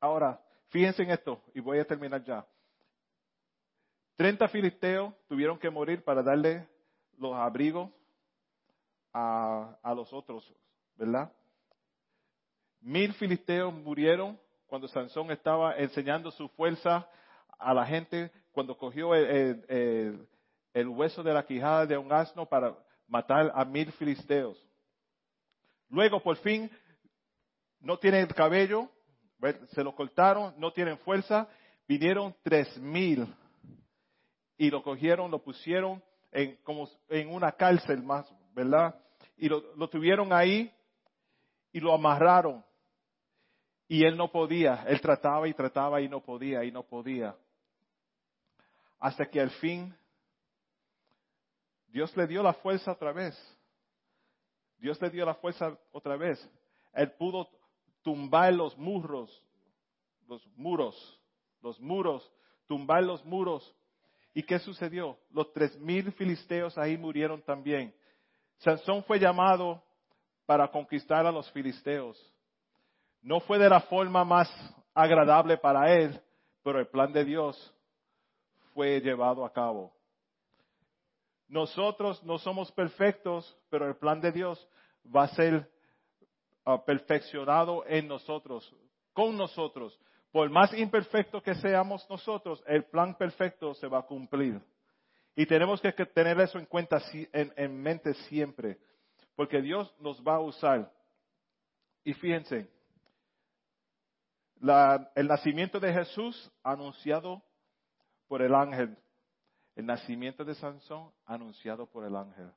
Ahora, 0.00 0.40
fíjense 0.68 1.02
en 1.02 1.10
esto, 1.10 1.42
y 1.54 1.60
voy 1.60 1.78
a 1.78 1.86
terminar 1.86 2.22
ya. 2.24 2.46
30 4.16 4.48
filisteos 4.48 5.14
tuvieron 5.28 5.58
que 5.58 5.70
morir 5.70 6.02
para 6.02 6.22
darle 6.22 6.66
los 7.18 7.34
abrigos 7.34 7.90
a, 9.12 9.78
a 9.82 9.94
los 9.94 10.12
otros, 10.12 10.54
¿verdad? 10.96 11.32
Mil 12.86 13.12
filisteos 13.14 13.74
murieron 13.74 14.38
cuando 14.68 14.86
Sansón 14.86 15.32
estaba 15.32 15.76
enseñando 15.76 16.30
su 16.30 16.48
fuerza 16.50 17.04
a 17.58 17.74
la 17.74 17.84
gente, 17.84 18.30
cuando 18.52 18.78
cogió 18.78 19.12
el, 19.12 20.24
hueso 20.72 21.24
de 21.24 21.34
la 21.34 21.44
quijada 21.44 21.84
de 21.84 21.98
un 21.98 22.12
asno 22.12 22.46
para 22.46 22.78
matar 23.08 23.50
a 23.56 23.64
mil 23.64 23.90
filisteos. 23.90 24.56
Luego, 25.88 26.22
por 26.22 26.36
fin, 26.36 26.70
no 27.80 27.98
tiene 27.98 28.20
el 28.20 28.32
cabello, 28.32 28.88
se 29.72 29.82
lo 29.82 29.92
cortaron, 29.96 30.54
no 30.56 30.72
tienen 30.72 30.96
fuerza, 30.98 31.48
vinieron 31.88 32.36
tres 32.44 32.78
mil 32.78 33.26
y 34.56 34.70
lo 34.70 34.84
cogieron, 34.84 35.28
lo 35.32 35.42
pusieron 35.42 36.00
en, 36.30 36.54
como 36.62 36.88
en 37.08 37.34
una 37.34 37.50
cárcel 37.50 38.00
más, 38.00 38.32
¿verdad? 38.54 38.94
Y 39.36 39.48
lo, 39.48 39.74
lo 39.74 39.88
tuvieron 39.88 40.32
ahí 40.32 40.72
y 41.72 41.80
lo 41.80 41.92
amarraron. 41.92 42.64
Y 43.88 44.04
él 44.04 44.16
no 44.16 44.30
podía, 44.30 44.84
él 44.88 45.00
trataba 45.00 45.46
y 45.46 45.54
trataba 45.54 46.00
y 46.00 46.08
no 46.08 46.20
podía 46.20 46.64
y 46.64 46.72
no 46.72 46.82
podía. 46.82 47.36
Hasta 48.98 49.26
que 49.26 49.40
al 49.40 49.50
fin 49.50 49.94
Dios 51.88 52.16
le 52.16 52.26
dio 52.26 52.42
la 52.42 52.52
fuerza 52.54 52.92
otra 52.92 53.12
vez. 53.12 53.34
Dios 54.78 55.00
le 55.00 55.10
dio 55.10 55.24
la 55.24 55.34
fuerza 55.34 55.78
otra 55.92 56.16
vez. 56.16 56.38
Él 56.92 57.12
pudo 57.12 57.48
tumbar 58.02 58.52
los 58.52 58.76
muros, 58.76 59.42
los 60.26 60.46
muros, 60.56 61.20
los 61.62 61.80
muros, 61.80 62.30
tumbar 62.66 63.02
los 63.02 63.24
muros. 63.24 63.74
¿Y 64.34 64.42
qué 64.42 64.58
sucedió? 64.58 65.18
Los 65.30 65.52
tres 65.52 65.78
mil 65.78 66.12
filisteos 66.12 66.76
ahí 66.76 66.96
murieron 66.96 67.40
también. 67.42 67.94
Sansón 68.58 69.02
fue 69.04 69.18
llamado 69.18 69.82
para 70.44 70.70
conquistar 70.70 71.24
a 71.26 71.32
los 71.32 71.50
filisteos. 71.52 72.35
No 73.26 73.40
fue 73.40 73.58
de 73.58 73.68
la 73.68 73.80
forma 73.80 74.24
más 74.24 74.48
agradable 74.94 75.58
para 75.58 75.92
él, 75.92 76.22
pero 76.62 76.78
el 76.78 76.86
plan 76.86 77.12
de 77.12 77.24
Dios 77.24 77.74
fue 78.72 79.00
llevado 79.00 79.44
a 79.44 79.52
cabo. 79.52 79.92
Nosotros 81.48 82.22
no 82.22 82.38
somos 82.38 82.70
perfectos, 82.70 83.58
pero 83.68 83.88
el 83.88 83.96
plan 83.96 84.20
de 84.20 84.30
Dios 84.30 84.68
va 85.04 85.24
a 85.24 85.34
ser 85.34 85.68
ah, 86.64 86.84
perfeccionado 86.84 87.84
en 87.88 88.06
nosotros, 88.06 88.72
con 89.12 89.36
nosotros. 89.36 89.98
Por 90.30 90.48
más 90.48 90.72
imperfecto 90.74 91.42
que 91.42 91.56
seamos 91.56 92.08
nosotros, 92.08 92.62
el 92.64 92.84
plan 92.84 93.16
perfecto 93.16 93.74
se 93.74 93.88
va 93.88 93.98
a 93.98 94.06
cumplir. 94.06 94.62
Y 95.34 95.46
tenemos 95.46 95.80
que 95.80 95.90
tener 95.90 96.40
eso 96.40 96.60
en 96.60 96.66
cuenta, 96.66 97.02
en 97.32 97.82
mente 97.82 98.14
siempre, 98.28 98.78
porque 99.34 99.60
Dios 99.60 99.92
nos 99.98 100.22
va 100.22 100.36
a 100.36 100.40
usar. 100.40 100.92
Y 102.04 102.14
fíjense, 102.14 102.75
el 105.14 105.28
nacimiento 105.28 105.80
de 105.80 105.92
Jesús 105.92 106.50
anunciado 106.62 107.42
por 108.28 108.42
el 108.42 108.54
ángel. 108.54 108.96
El 109.74 109.86
nacimiento 109.86 110.44
de 110.44 110.54
Sansón 110.54 111.12
anunciado 111.24 111.86
por 111.86 112.04
el 112.04 112.16
ángel. 112.16 112.50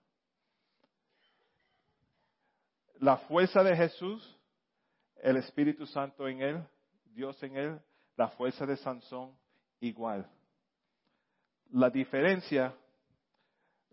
La 3.00 3.18
fuerza 3.18 3.64
de 3.64 3.76
Jesús, 3.76 4.38
el 5.18 5.38
Espíritu 5.38 5.86
Santo 5.86 6.28
en 6.28 6.42
él, 6.42 6.68
Dios 7.06 7.42
en 7.44 7.58
él, 7.58 7.82
la 8.16 8.30
fuerza 8.30 8.66
de 8.66 8.78
Sansón 8.78 9.38
igual. 9.80 10.30
La 11.72 11.90
diferencia, 11.90 12.74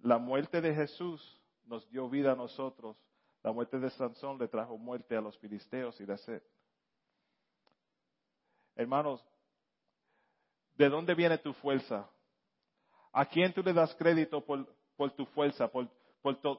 la 0.02 0.18
muerte 0.18 0.60
de 0.60 0.74
Jesús 0.74 1.42
nos 1.64 1.88
dio 1.90 2.08
vida 2.08 2.32
a 2.32 2.36
nosotros. 2.36 2.96
La 3.42 3.52
muerte 3.52 3.78
de 3.78 3.90
Sansón 3.90 4.38
le 4.38 4.48
trajo 4.48 4.76
muerte 4.78 5.16
a 5.16 5.20
los 5.20 5.38
filisteos 5.38 6.00
y 6.00 6.04
de 6.04 6.14
Hermanos, 8.76 9.24
¿de 10.76 10.88
dónde 10.88 11.14
viene 11.14 11.38
tu 11.38 11.54
fuerza? 11.54 12.08
¿A 13.12 13.24
quién 13.24 13.52
tú 13.54 13.62
le 13.62 13.72
das 13.72 13.94
crédito 13.94 14.44
por, 14.44 14.66
tu 15.16 15.24
fuerza, 15.26 15.66
por, 15.68 15.88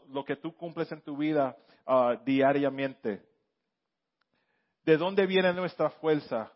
lo 0.10 0.26
que 0.26 0.36
tú 0.36 0.56
cumples 0.56 0.92
en 0.92 1.02
tu 1.02 1.16
vida 1.16 1.56
ah, 1.86 2.20
diariamente? 2.26 3.24
¿De 4.84 4.98
dónde 4.98 5.28
viene 5.28 5.54
nuestra 5.54 5.92
fuerza? 5.92 6.52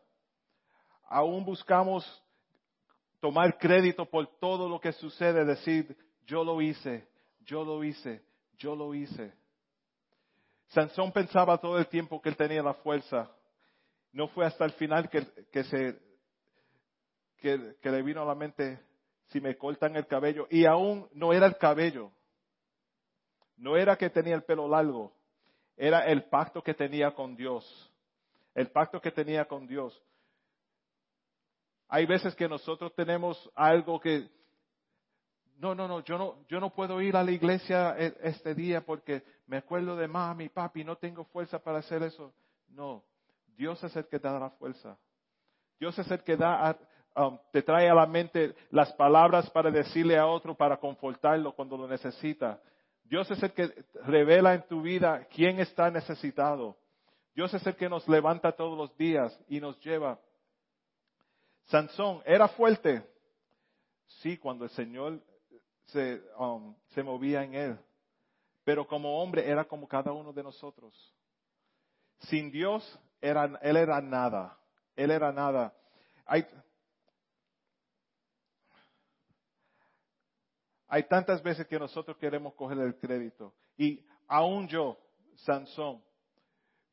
Aún 1.07 1.45
buscamos 1.45 2.03
tomar 3.19 3.57
crédito 3.59 4.05
por 4.05 4.25
todo 4.39 4.67
lo 4.67 4.79
que 4.79 4.91
sucede, 4.93 5.45
decir, 5.45 5.95
yo 6.25 6.43
lo 6.43 6.59
hice, 6.61 7.07
yo 7.41 7.63
lo 7.63 7.83
hice, 7.83 8.25
yo 8.57 8.75
lo 8.75 8.95
hice. 8.95 9.31
Sansón 10.69 11.11
pensaba 11.11 11.57
todo 11.59 11.77
el 11.77 11.87
tiempo 11.87 12.19
que 12.19 12.29
él 12.29 12.37
tenía 12.37 12.63
la 12.63 12.73
fuerza. 12.73 13.29
No 14.13 14.27
fue 14.29 14.45
hasta 14.45 14.65
el 14.65 14.71
final 14.73 15.09
que, 15.09 15.63
se, 15.63 15.99
que, 17.37 17.89
le 17.89 18.01
vino 18.01 18.21
a 18.21 18.25
la 18.25 18.35
mente, 18.35 18.79
si 19.27 19.39
me 19.39 19.57
cortan 19.57 19.95
el 19.95 20.07
cabello, 20.07 20.47
y 20.49 20.65
aún 20.65 21.07
no 21.13 21.31
era 21.31 21.47
el 21.47 21.57
cabello, 21.57 22.11
no 23.57 23.77
era 23.77 23.95
que 23.95 24.09
tenía 24.09 24.35
el 24.35 24.43
pelo 24.43 24.67
largo, 24.67 25.13
era 25.77 26.05
el 26.05 26.25
pacto 26.25 26.61
que 26.61 26.73
tenía 26.73 27.11
con 27.11 27.35
Dios, 27.35 27.93
el 28.53 28.69
pacto 28.69 28.99
que 28.99 29.11
tenía 29.11 29.45
con 29.45 29.65
Dios. 29.65 30.01
Hay 31.87 32.05
veces 32.05 32.35
que 32.35 32.49
nosotros 32.49 32.93
tenemos 32.95 33.49
algo 33.55 33.99
que, 33.99 34.29
no, 35.57 35.75
no, 35.75 35.87
no, 35.87 36.03
yo 36.03 36.17
no, 36.17 36.45
yo 36.47 36.59
no 36.59 36.73
puedo 36.73 37.01
ir 37.01 37.15
a 37.15 37.23
la 37.23 37.31
iglesia 37.31 37.95
e, 37.97 38.17
este 38.23 38.55
día 38.55 38.81
porque 38.81 39.23
me 39.45 39.57
acuerdo 39.57 39.95
de 39.95 40.07
mami, 40.07 40.49
papi, 40.49 40.83
no 40.83 40.97
tengo 40.97 41.23
fuerza 41.25 41.59
para 41.59 41.79
hacer 41.79 42.01
eso. 42.01 42.33
No, 42.69 43.03
Dios 43.55 43.83
es 43.83 43.95
el 43.95 44.07
que 44.07 44.19
da 44.19 44.39
la 44.39 44.49
fuerza. 44.51 44.97
Dios 45.79 45.97
es 45.97 46.09
el 46.11 46.23
que 46.23 46.37
da, 46.37 46.77
um, 47.15 47.39
te 47.51 47.61
trae 47.61 47.89
a 47.89 47.95
la 47.95 48.05
mente 48.05 48.55
las 48.69 48.93
palabras 48.93 49.49
para 49.49 49.71
decirle 49.71 50.17
a 50.17 50.27
otro, 50.27 50.55
para 50.55 50.77
confortarlo 50.77 51.53
cuando 51.53 51.77
lo 51.77 51.87
necesita. 51.87 52.61
Dios 53.03 53.29
es 53.31 53.41
el 53.43 53.51
que 53.51 53.85
revela 54.05 54.53
en 54.53 54.67
tu 54.67 54.81
vida 54.81 55.27
quién 55.33 55.59
está 55.59 55.89
necesitado. 55.89 56.77
Dios 57.33 57.53
es 57.53 57.65
el 57.65 57.75
que 57.75 57.89
nos 57.89 58.07
levanta 58.07 58.51
todos 58.51 58.77
los 58.77 58.95
días 58.97 59.37
y 59.47 59.59
nos 59.59 59.79
lleva. 59.79 60.19
Sansón 61.65 62.21
era 62.25 62.47
fuerte. 62.47 63.03
Sí, 64.21 64.37
cuando 64.37 64.65
el 64.65 64.71
Señor 64.71 65.19
se, 65.85 66.21
um, 66.37 66.75
se 66.89 67.01
movía 67.01 67.43
en 67.43 67.55
él. 67.55 67.79
Pero 68.63 68.85
como 68.85 69.21
hombre 69.21 69.49
era 69.49 69.65
como 69.65 69.87
cada 69.87 70.11
uno 70.11 70.31
de 70.31 70.43
nosotros. 70.43 70.93
Sin 72.19 72.51
Dios 72.51 72.99
él 73.21 73.77
era 73.77 74.01
nada. 74.01 74.57
Él 74.95 75.11
era 75.11 75.31
nada. 75.31 75.73
Hay, 80.87 81.03
tantas 81.03 81.41
veces 81.41 81.67
que 81.67 81.79
nosotros 81.79 82.17
queremos 82.17 82.53
coger 82.55 82.79
el 82.79 82.97
crédito. 82.97 83.53
Y 83.77 84.05
aún 84.27 84.67
yo, 84.67 84.97
Sansón, 85.35 86.03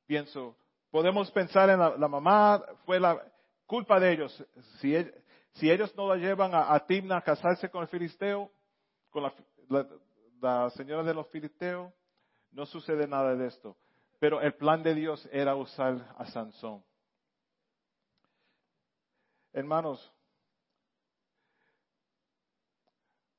pienso, 0.06 0.56
podemos 0.90 1.30
pensar 1.32 1.68
en 1.70 1.78
la, 1.78 2.08
mamá, 2.08 2.62
fue 2.84 3.00
la 3.00 3.20
culpa 3.66 3.98
de 3.98 4.12
ellos. 4.12 4.46
Si, 4.80 4.94
si 5.52 5.70
ellos 5.70 5.94
no 5.96 6.08
la 6.08 6.16
llevan 6.16 6.52
a, 6.54 6.78
Timna 6.86 7.18
a 7.18 7.22
casarse 7.22 7.68
con 7.68 7.82
el 7.82 7.88
filisteo, 7.88 8.50
con 9.10 9.30
la 10.40 10.70
señora 10.70 11.02
de 11.02 11.14
los 11.14 11.28
filisteos, 11.28 11.92
no 12.52 12.66
sucede 12.66 13.06
nada 13.06 13.34
de 13.34 13.46
esto. 13.46 13.76
Pero 14.18 14.40
el 14.40 14.54
plan 14.54 14.82
de 14.82 14.94
Dios 14.94 15.28
era 15.32 15.54
usar 15.54 16.14
a 16.16 16.26
Sansón. 16.26 16.82
Hermanos, 19.52 20.12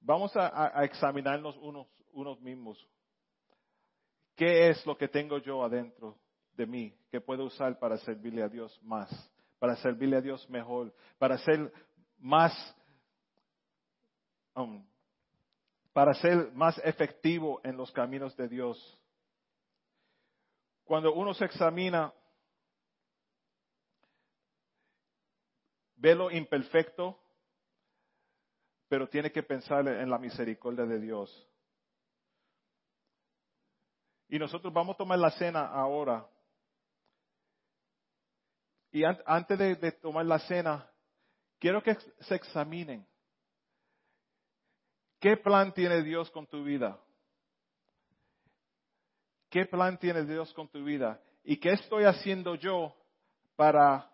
vamos 0.01 0.35
a, 0.35 0.83
examinarnos 0.83 1.57
unos, 1.57 1.87
unos 2.13 2.39
mismos. 2.41 2.87
¿Qué 4.35 4.69
es 4.69 4.85
lo 4.85 4.97
que 4.97 5.07
tengo 5.07 5.37
yo 5.37 5.63
adentro 5.63 6.17
de 6.53 6.65
mí 6.65 6.97
que 7.11 7.21
puedo 7.21 7.45
usar 7.45 7.77
para 7.77 7.97
servirle 7.97 8.41
a 8.41 8.49
Dios 8.49 8.79
más? 8.81 9.09
Para 9.59 9.75
servirle 9.75 10.17
a 10.17 10.21
Dios 10.21 10.49
mejor, 10.49 10.93
para 11.17 11.37
ser 11.39 11.71
más, 12.17 12.53
um, 14.55 14.85
para 15.91 16.13
ser 16.13 16.51
más 16.53 16.77
efectivo 16.85 17.59
en 17.63 17.75
los 17.75 17.91
caminos 17.91 18.35
de 18.37 18.47
Dios. 18.47 18.97
Cuando 20.89 21.13
uno 21.13 21.35
se 21.35 21.45
examina, 21.45 22.11
ve 25.97 26.15
lo 26.15 26.31
imperfecto, 26.31 27.21
pero 28.87 29.07
tiene 29.07 29.31
que 29.31 29.43
pensar 29.43 29.87
en 29.87 30.09
la 30.09 30.17
misericordia 30.17 30.87
de 30.87 30.99
Dios. 30.99 31.47
Y 34.29 34.39
nosotros 34.39 34.73
vamos 34.73 34.95
a 34.95 34.97
tomar 34.97 35.19
la 35.19 35.29
cena 35.29 35.67
ahora. 35.67 36.27
Y 38.91 39.03
antes 39.03 39.59
de 39.59 39.91
tomar 39.91 40.25
la 40.25 40.39
cena, 40.39 40.91
quiero 41.59 41.83
que 41.83 41.97
se 42.21 42.33
examinen. 42.33 43.07
¿Qué 45.19 45.37
plan 45.37 45.71
tiene 45.71 46.01
Dios 46.01 46.31
con 46.31 46.47
tu 46.47 46.63
vida? 46.63 46.99
¿Qué 49.49 49.65
plan 49.65 49.97
tiene 49.97 50.23
Dios 50.23 50.53
con 50.53 50.67
tu 50.67 50.83
vida? 50.83 51.19
¿Y 51.43 51.57
qué 51.57 51.69
estoy 51.71 52.03
haciendo 52.03 52.55
yo 52.55 52.95
para 53.55 54.09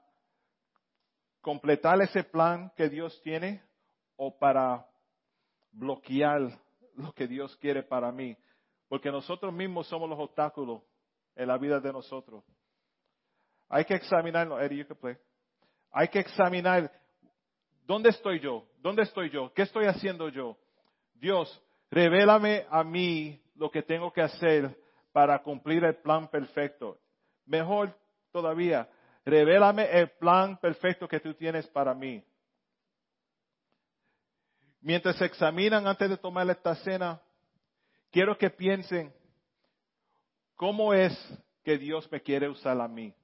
completar 1.41 2.01
ese 2.01 2.23
plan 2.23 2.71
que 2.75 2.87
Dios 2.89 3.19
tiene 3.21 3.61
o 4.15 4.37
para 4.37 4.87
bloquear 5.71 6.57
lo 6.95 7.11
que 7.13 7.27
Dios 7.27 7.55
quiere 7.57 7.83
para 7.83 8.11
mí? 8.11 8.37
Porque 8.87 9.11
nosotros 9.11 9.53
mismos 9.53 9.87
somos 9.87 10.09
los 10.09 10.19
obstáculos 10.19 10.81
en 11.35 11.47
la 11.49 11.57
vida 11.57 11.81
de 11.81 11.91
nosotros. 11.91 12.43
Hay 13.67 13.83
que 13.83 13.95
examinarlo. 13.95 14.57
Play. 15.01 15.17
Hay 15.91 16.07
que 16.07 16.19
examinar 16.19 16.89
dónde 17.85 18.09
estoy 18.09 18.39
yo, 18.39 18.65
dónde 18.77 19.03
estoy 19.03 19.29
yo, 19.29 19.51
qué 19.53 19.63
estoy 19.63 19.85
haciendo 19.85 20.29
yo. 20.29 20.57
Dios, 21.13 21.61
revélame 21.89 22.65
a 22.69 22.83
mí 22.83 23.41
lo 23.55 23.69
que 23.69 23.81
tengo 23.81 24.13
que 24.13 24.21
hacer 24.21 24.84
para 25.15 25.41
cumplir 25.41 25.81
el 25.85 25.95
plan 25.95 26.27
perfecto. 26.27 26.99
Mejor 27.45 27.97
todavía, 28.33 28.89
revélame 29.23 29.89
el 29.97 30.09
plan 30.09 30.57
perfecto 30.57 31.07
que 31.07 31.21
tú 31.21 31.33
tienes 31.33 31.65
para 31.69 31.93
mí. 31.93 32.21
Mientras 34.81 35.15
se 35.15 35.23
examinan 35.23 35.87
antes 35.87 36.09
de 36.09 36.17
tomar 36.17 36.49
esta 36.49 36.75
cena, 36.75 37.21
quiero 38.11 38.37
que 38.37 38.49
piensen, 38.49 39.13
¿cómo 40.53 40.93
es 40.93 41.13
que 41.63 41.77
Dios 41.77 42.11
me 42.11 42.19
quiere 42.19 42.49
usar 42.49 42.81
a 42.81 42.87
mí? 42.89 43.15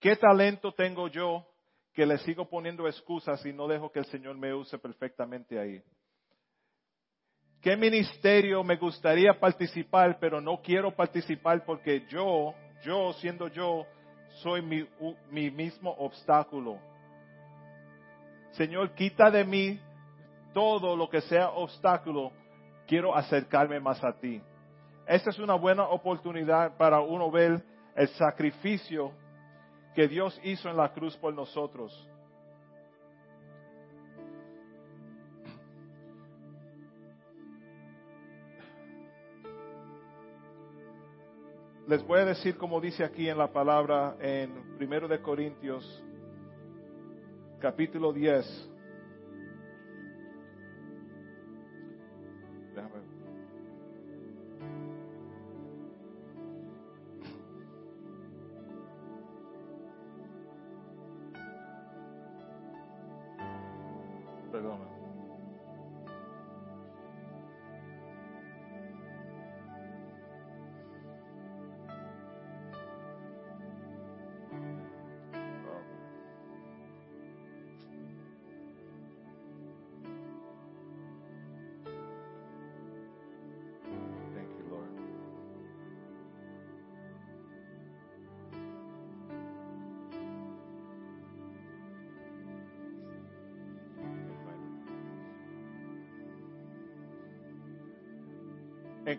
¿Qué 0.00 0.16
talento 0.16 0.72
tengo 0.72 1.08
yo 1.08 1.46
que 1.92 2.06
le 2.06 2.16
sigo 2.20 2.48
poniendo 2.48 2.88
excusas 2.88 3.44
y 3.44 3.52
no 3.52 3.68
dejo 3.68 3.92
que 3.92 3.98
el 3.98 4.06
Señor 4.06 4.38
me 4.38 4.54
use 4.54 4.78
perfectamente 4.78 5.58
ahí? 5.58 5.82
¿Qué 7.66 7.76
ministerio 7.76 8.62
me 8.62 8.76
gustaría 8.76 9.34
participar, 9.40 10.18
pero 10.20 10.40
no 10.40 10.62
quiero 10.62 10.94
participar 10.94 11.64
porque 11.64 12.06
yo, 12.08 12.54
yo 12.84 13.12
siendo 13.14 13.48
yo, 13.48 13.84
soy 14.40 14.62
mi, 14.62 14.86
mi 15.32 15.50
mismo 15.50 15.90
obstáculo? 15.90 16.78
Señor, 18.52 18.94
quita 18.94 19.32
de 19.32 19.44
mí 19.44 19.80
todo 20.54 20.94
lo 20.94 21.10
que 21.10 21.20
sea 21.22 21.48
obstáculo. 21.48 22.30
Quiero 22.86 23.16
acercarme 23.16 23.80
más 23.80 24.00
a 24.04 24.12
ti. 24.12 24.40
Esta 25.04 25.30
es 25.30 25.38
una 25.40 25.54
buena 25.54 25.88
oportunidad 25.88 26.76
para 26.76 27.00
uno 27.00 27.32
ver 27.32 27.64
el 27.96 28.08
sacrificio 28.10 29.10
que 29.92 30.06
Dios 30.06 30.40
hizo 30.44 30.70
en 30.70 30.76
la 30.76 30.92
cruz 30.92 31.16
por 31.16 31.34
nosotros. 31.34 31.92
Les 41.86 42.04
voy 42.04 42.18
a 42.20 42.24
decir 42.24 42.56
como 42.56 42.80
dice 42.80 43.04
aquí 43.04 43.28
en 43.28 43.38
la 43.38 43.52
palabra 43.52 44.16
en 44.20 44.76
1 44.80 45.08
de 45.08 45.22
Corintios 45.22 46.02
capítulo 47.60 48.12
10 48.12 48.70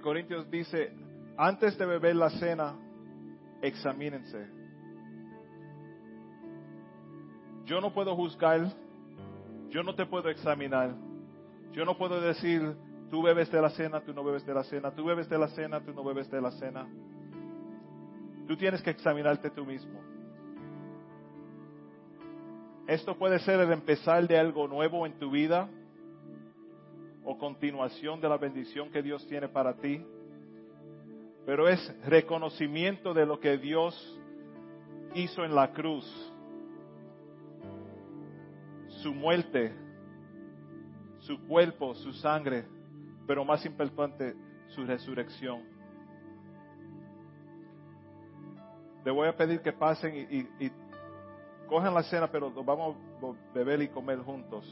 Corintios 0.08 0.50
dice, 0.50 0.94
antes 1.36 1.78
de 1.78 1.86
beber 1.86 2.16
la 2.16 2.30
cena, 2.30 2.80
examínense. 3.62 4.48
Yo 7.66 7.82
no 7.82 7.94
puedo 7.94 8.16
juzgar, 8.16 8.72
yo 9.68 9.84
no 9.84 9.96
te 9.96 10.06
puedo 10.06 10.30
examinar, 10.30 10.96
yo 11.74 11.84
no 11.84 11.98
puedo 11.98 12.22
decir, 12.22 12.74
tú 13.12 13.22
bebes 13.22 13.52
de 13.52 13.62
la 13.62 13.70
cena, 13.72 14.00
tú 14.00 14.14
no 14.14 14.24
bebes 14.24 14.46
de 14.46 14.54
la 14.54 14.64
cena, 14.64 14.96
tú 14.96 15.04
bebes 15.04 15.28
de 15.28 15.38
la 15.38 15.50
cena, 15.50 15.82
tú 15.82 15.92
no 15.92 16.06
bebes 16.06 16.32
de 16.32 16.40
la 16.40 16.52
cena. 16.52 16.88
Tú 18.48 18.56
tienes 18.56 18.82
que 18.82 18.92
examinarte 18.92 19.50
tú 19.50 19.66
mismo. 19.66 20.00
Esto 22.88 23.18
puede 23.18 23.40
ser 23.40 23.60
el 23.60 23.74
empezar 23.74 24.26
de 24.26 24.40
algo 24.40 24.70
nuevo 24.70 25.06
en 25.06 25.20
tu 25.20 25.30
vida, 25.32 25.70
o 27.30 27.38
continuación 27.38 28.22
de 28.22 28.30
la 28.30 28.38
bendición 28.38 28.90
que 28.90 29.04
Dios 29.04 29.28
tiene 29.28 29.50
para 29.50 29.74
ti, 29.74 30.02
pero 31.46 31.68
es 31.68 31.94
reconocimiento 32.06 33.14
de 33.14 33.26
lo 33.26 33.38
que 33.38 33.58
Dios 33.58 33.94
hizo 35.14 35.44
en 35.44 35.54
la 35.54 35.74
cruz, 35.74 36.06
su 39.04 39.14
muerte, 39.14 39.76
su 41.20 41.38
cuerpo, 41.48 41.94
su 41.96 42.14
sangre, 42.14 42.64
pero 43.28 43.44
más 43.44 43.66
importante, 43.66 44.34
su 44.68 44.86
resurrección. 44.86 45.64
Le 49.04 49.12
voy 49.12 49.28
a 49.28 49.36
pedir 49.36 49.60
que 49.60 49.74
pasen 49.74 50.16
y, 50.32 50.66
y 50.66 50.72
cojan 51.68 51.94
la 51.94 52.04
cena, 52.04 52.32
pero 52.32 52.52
vamos 52.64 52.96
a 53.22 53.54
beber 53.54 53.82
y 53.82 53.90
comer 53.90 54.20
juntos. 54.20 54.66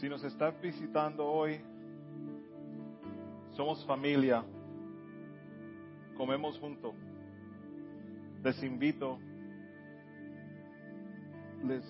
Si 0.00 0.08
nos 0.08 0.24
estás 0.24 0.58
visitando 0.62 1.26
hoy, 1.26 1.60
somos 3.50 3.84
familia, 3.84 4.42
comemos 6.16 6.58
juntos. 6.58 6.94
Les 8.42 8.62
invito. 8.62 9.18
Liz, 11.62 11.84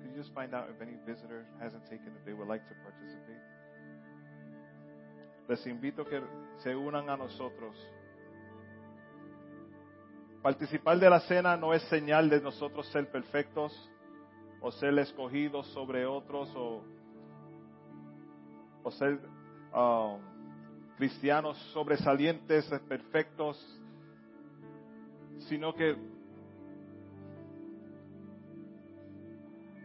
could 0.00 0.12
you 0.12 0.16
just 0.16 0.32
find 0.32 0.54
out 0.54 0.70
if 0.70 0.80
any 0.80 0.96
visitor 1.04 1.44
hasn't 1.60 1.84
taken 1.90 2.06
it, 2.06 2.24
they 2.24 2.32
would 2.32 2.48
like 2.48 2.66
to 2.70 2.74
participate? 2.82 3.42
Les 5.46 5.66
invito 5.66 6.06
que 6.06 6.22
se 6.62 6.74
unan 6.74 7.10
a 7.10 7.18
nosotros. 7.18 7.76
Participar 10.40 10.98
de 10.98 11.10
la 11.10 11.20
cena 11.20 11.54
no 11.58 11.74
es 11.74 11.82
señal 11.90 12.30
de 12.30 12.40
nosotros 12.40 12.86
ser 12.86 13.10
perfectos 13.10 13.90
o 14.62 14.70
ser 14.70 14.98
escogidos 14.98 15.66
sobre 15.74 16.06
otros 16.06 16.50
o, 16.56 16.95
o 18.86 18.90
ser 18.92 19.18
um, 19.74 20.20
cristianos 20.96 21.58
sobresalientes, 21.72 22.64
perfectos, 22.88 23.58
sino 25.48 25.74
que 25.74 25.96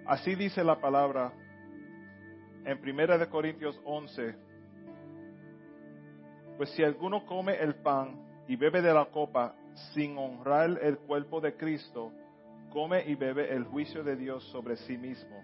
así 0.06 0.36
dice 0.36 0.64
la 0.64 0.80
palabra 0.80 1.34
en 2.64 2.80
Primera 2.80 3.18
de 3.18 3.28
Corintios 3.28 3.82
11. 3.86 4.36
Pues 6.58 6.70
si 6.70 6.84
alguno 6.84 7.26
come 7.26 7.56
el 7.56 7.74
pan 7.74 8.44
y 8.48 8.56
bebe 8.56 8.84
de 8.84 8.94
la 8.94 9.06
copa 9.06 9.56
sin 9.96 10.16
honrar 10.16 10.78
el 10.80 11.00
cuerpo 11.00 11.42
de 11.42 11.56
Cristo, 11.56 12.12
come 12.72 13.04
y 13.08 13.16
bebe 13.16 13.52
el 13.52 13.64
juicio 13.64 14.04
de 14.04 14.16
Dios 14.16 14.44
sobre 14.52 14.76
sí 14.76 14.96
mismo. 14.96 15.42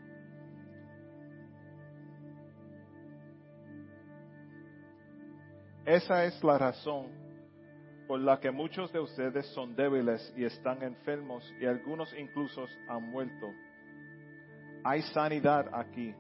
Esa 5.88 6.26
es 6.26 6.44
la 6.44 6.58
razón 6.58 7.08
por 8.10 8.20
la 8.20 8.42
que 8.42 8.52
muchos 8.52 8.92
de 8.92 9.00
ustedes 9.00 9.46
son 9.54 9.74
débiles 9.74 10.34
y 10.36 10.44
están 10.44 10.84
enfermos 10.84 11.50
y 11.62 11.66
algunos 11.66 12.14
incluso 12.20 12.66
han 12.90 13.10
muerto. 13.10 13.54
Hay 14.84 15.02
sanidad 15.14 15.70
aquí. 15.72 16.14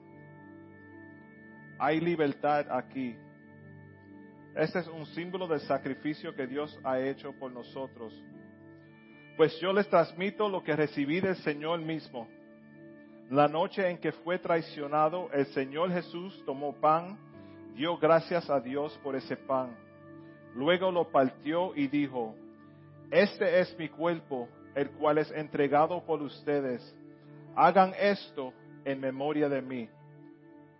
Hay 1.80 2.00
libertad 2.00 2.66
aquí. 2.72 3.18
Este 4.56 4.80
es 4.80 4.88
un 4.88 5.06
símbolo 5.08 5.50
del 5.50 5.60
sacrificio 5.60 6.34
que 6.34 6.48
Dios 6.48 6.80
ha 6.86 7.02
hecho 7.02 7.34
por 7.34 7.52
nosotros. 7.52 8.14
Pues 9.36 9.60
yo 9.60 9.74
les 9.74 9.90
transmito 9.90 10.48
lo 10.48 10.64
que 10.64 10.78
recibí 10.78 11.20
del 11.20 11.36
Señor 11.44 11.82
mismo. 11.82 12.26
La 13.30 13.50
noche 13.50 13.86
en 13.90 13.98
que 13.98 14.14
fue 14.14 14.40
traicionado, 14.40 15.30
el 15.34 15.46
Señor 15.48 15.92
Jesús 15.92 16.42
tomó 16.46 16.72
pan, 16.80 17.27
dio 17.78 17.96
gracias 17.96 18.50
a 18.50 18.60
Dios 18.60 19.00
por 19.04 19.16
ese 19.16 19.38
pan. 19.38 19.78
Luego 20.56 20.92
lo 20.92 21.12
partió 21.12 21.76
y 21.76 21.88
dijo, 21.88 22.34
este 23.12 23.60
es 23.60 23.78
mi 23.78 23.88
cuerpo, 23.88 24.50
el 24.74 24.90
cual 24.92 25.20
es 25.20 25.30
entregado 25.32 26.04
por 26.04 26.24
ustedes. 26.24 26.82
Hagan 27.56 27.94
esto 28.00 28.52
en 28.84 29.00
memoria 29.00 29.48
de 29.48 29.62
mí. 29.62 29.90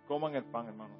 Coman 0.08 0.34
el 0.34 0.44
pan, 0.44 0.66
hermanos. 0.66 0.98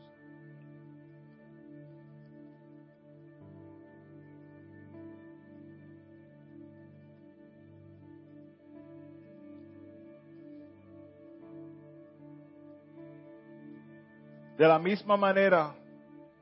De 14.57 14.67
la 14.67 14.79
misma 14.79 15.17
manera, 15.17 15.75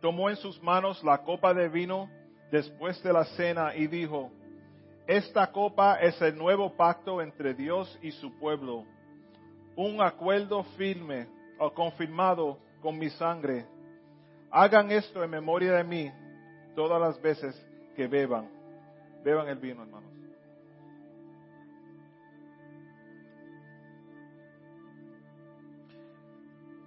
tomó 0.00 0.30
en 0.30 0.36
sus 0.36 0.62
manos 0.62 1.02
la 1.04 1.18
copa 1.18 1.54
de 1.54 1.68
vino 1.68 2.08
después 2.50 3.02
de 3.02 3.12
la 3.12 3.24
cena 3.24 3.74
y 3.74 3.86
dijo, 3.86 4.30
esta 5.06 5.52
copa 5.52 6.00
es 6.00 6.20
el 6.20 6.36
nuevo 6.36 6.76
pacto 6.76 7.22
entre 7.22 7.54
Dios 7.54 7.98
y 8.02 8.10
su 8.12 8.36
pueblo, 8.38 8.84
un 9.76 10.00
acuerdo 10.00 10.64
firme 10.76 11.28
o 11.58 11.72
confirmado 11.72 12.58
con 12.80 12.98
mi 12.98 13.10
sangre. 13.10 13.66
Hagan 14.50 14.90
esto 14.90 15.22
en 15.22 15.30
memoria 15.30 15.74
de 15.74 15.84
mí 15.84 16.10
todas 16.74 17.00
las 17.00 17.20
veces 17.20 17.54
que 17.94 18.06
beban. 18.06 18.48
Beban 19.24 19.48
el 19.48 19.58
vino, 19.58 19.82
hermanos. 19.82 20.15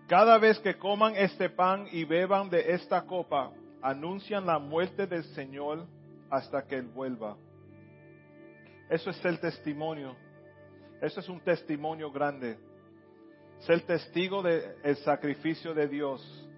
Cada 0.10 0.40
vez 0.40 0.58
que 0.58 0.76
coman 0.76 1.16
este 1.16 1.52
pan 1.52 1.88
y 1.92 2.04
beban 2.04 2.50
de 2.50 2.74
esta 2.74 3.06
copa, 3.06 3.52
anuncian 3.80 4.44
la 4.44 4.58
muerte 4.58 5.06
del 5.06 5.24
Señor 5.36 5.86
hasta 6.32 6.66
que 6.66 6.78
Él 6.78 6.88
vuelva. 6.88 7.38
Eso 8.90 9.12
es 9.12 9.24
el 9.24 9.40
testimonio. 9.40 10.16
Eso 11.00 11.20
es 11.20 11.30
un 11.30 11.40
testimonio 11.42 12.12
grande. 12.12 12.58
Ser 13.60 13.82
testigo 13.82 14.42
del 14.42 14.98
sacrificio 15.06 15.76
de 15.76 15.88
Dios. 15.88 16.50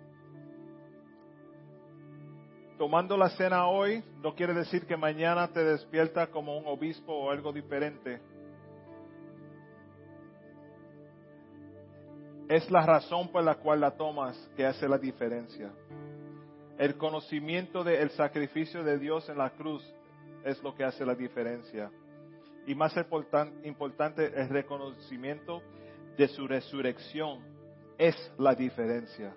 Tomando 2.77 3.17
la 3.17 3.31
cena 3.31 3.67
hoy 3.67 4.01
no 4.23 4.33
quiere 4.33 4.53
decir 4.53 4.85
que 4.87 4.95
mañana 4.95 5.49
te 5.49 5.61
despierta 5.61 6.27
como 6.27 6.57
un 6.57 6.65
obispo 6.67 7.13
o 7.13 7.29
algo 7.29 7.51
diferente. 7.51 8.21
Es 12.51 12.69
la 12.69 12.85
razón 12.85 13.29
por 13.29 13.45
la 13.45 13.55
cual 13.55 13.79
la 13.79 13.91
tomas 13.91 14.35
que 14.57 14.65
hace 14.65 14.85
la 14.85 14.97
diferencia. 14.97 15.71
El 16.77 16.97
conocimiento 16.97 17.81
del 17.81 18.09
sacrificio 18.09 18.83
de 18.83 18.99
Dios 18.99 19.29
en 19.29 19.37
la 19.37 19.51
cruz 19.51 19.81
es 20.43 20.61
lo 20.61 20.75
que 20.75 20.83
hace 20.83 21.05
la 21.05 21.15
diferencia. 21.15 21.89
Y 22.67 22.75
más 22.75 22.93
importante, 23.63 24.33
el 24.35 24.49
reconocimiento 24.49 25.61
de 26.17 26.27
su 26.27 26.45
resurrección 26.45 27.39
es 27.97 28.17
la 28.37 28.53
diferencia. 28.53 29.33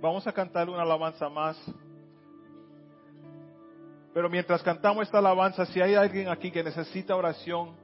Vamos 0.00 0.24
a 0.24 0.32
cantar 0.32 0.68
una 0.70 0.82
alabanza 0.82 1.28
más. 1.28 1.58
Pero 4.18 4.28
mientras 4.28 4.64
cantamos 4.64 5.04
esta 5.04 5.18
alabanza, 5.18 5.64
si 5.66 5.80
hay 5.80 5.94
alguien 5.94 6.28
aquí 6.28 6.50
que 6.50 6.64
necesita 6.64 7.14
oración, 7.14 7.76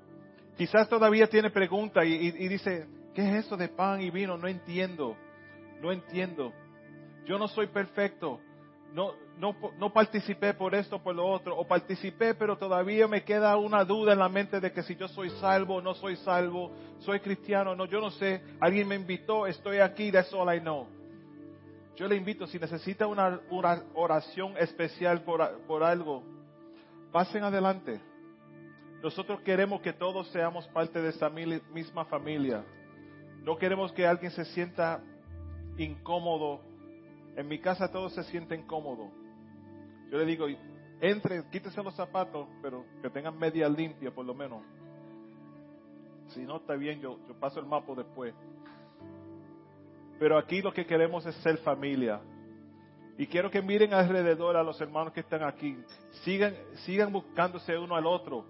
quizás 0.57 0.89
todavía 0.89 1.29
tiene 1.29 1.49
pregunta 1.49 2.05
y, 2.05 2.33
dice, 2.49 2.89
¿Qué 3.15 3.23
es 3.23 3.47
eso 3.47 3.57
de 3.57 3.69
pan 3.69 4.03
y 4.03 4.11
vino? 4.11 4.37
No 4.37 4.49
entiendo. 4.49 5.17
No 5.81 5.93
entiendo. 5.93 6.53
Yo 7.25 7.39
no 7.39 7.47
soy 7.47 7.69
perfecto. 7.69 8.41
No, 8.93 9.13
no, 9.39 9.55
no 9.79 9.93
participé 9.93 10.55
por 10.55 10.75
esto, 10.75 11.01
por 11.01 11.15
lo 11.15 11.25
otro. 11.25 11.57
O 11.57 11.69
participé, 11.69 12.35
pero 12.35 12.59
todavía 12.59 13.07
me 13.07 13.23
queda 13.23 13.57
una 13.57 13.85
duda 13.85 14.13
en 14.13 14.19
la 14.19 14.29
mente 14.29 14.59
de 14.59 14.73
que 14.73 14.83
si 14.83 14.97
yo 14.97 15.07
soy 15.07 15.31
salvo 15.39 15.77
o 15.77 15.81
no 15.81 15.95
soy 15.95 16.17
salvo. 16.17 16.73
Soy 16.99 17.21
cristiano, 17.21 17.77
no, 17.77 17.85
yo 17.85 18.01
no 18.01 18.11
sé. 18.11 18.43
Alguien 18.59 18.89
me 18.89 18.97
invitó, 18.97 19.47
estoy 19.47 19.79
aquí, 19.79 20.11
that's 20.11 20.35
all 20.35 20.53
I 20.53 20.59
know. 20.59 20.89
Yo 21.97 22.09
le 22.09 22.17
invito, 22.17 22.47
si 22.47 22.59
necesita 22.59 23.07
una, 23.07 23.41
oración 23.95 24.57
especial 24.59 25.23
por, 25.23 25.61
por 25.67 25.83
algo, 25.85 26.25
pasen 27.13 27.45
adelante. 27.45 28.01
Nosotros 29.03 29.41
queremos 29.43 29.81
que 29.81 29.93
todos 29.93 30.29
seamos 30.29 30.67
parte 30.69 31.01
de 31.01 31.11
esa 31.11 31.31
misma 31.31 32.05
familia. 32.07 32.65
No 33.43 33.57
queremos 33.57 33.93
que 33.93 34.07
alguien 34.07 34.33
se 34.33 34.45
sienta 34.47 35.03
incómodo. 35.77 36.63
En 37.37 37.47
mi 37.47 37.61
casa 37.61 37.91
todos 37.93 38.13
se 38.15 38.25
sienten 38.25 38.67
cómodos. 38.67 39.13
Yo 40.11 40.19
le 40.19 40.25
digo, 40.25 40.47
entre, 41.01 41.49
quítese 41.51 41.83
los 41.83 41.95
zapatos, 41.95 42.49
pero 42.63 42.85
que 43.03 43.11
tengan 43.11 43.39
media 43.39 43.69
limpia 43.69 44.13
por 44.13 44.25
lo 44.25 44.35
menos. 44.35 44.63
Si 46.29 46.41
no 46.41 46.57
está 46.57 46.75
bien, 46.75 47.01
yo, 47.01 47.19
yo 47.29 47.35
paso 47.39 47.61
el 47.61 47.67
mapa 47.67 47.93
después. 47.95 48.35
Pero 50.19 50.39
aquí 50.39 50.63
lo 50.63 50.73
que 50.73 50.87
queremos 50.87 51.27
es 51.27 51.35
ser 51.37 51.59
familia. 51.59 52.21
Y 53.17 53.27
quiero 53.27 53.51
que 53.51 53.63
miren 53.63 53.95
alrededor 53.95 54.57
a 54.57 54.63
los 54.63 54.81
hermanos 54.81 55.13
que 55.13 55.21
están 55.21 55.43
aquí. 55.43 55.77
Sigan, 56.25 56.55
sigan 56.85 57.13
buscándose 57.13 57.79
uno 57.79 57.95
al 57.97 58.07
otro. 58.07 58.45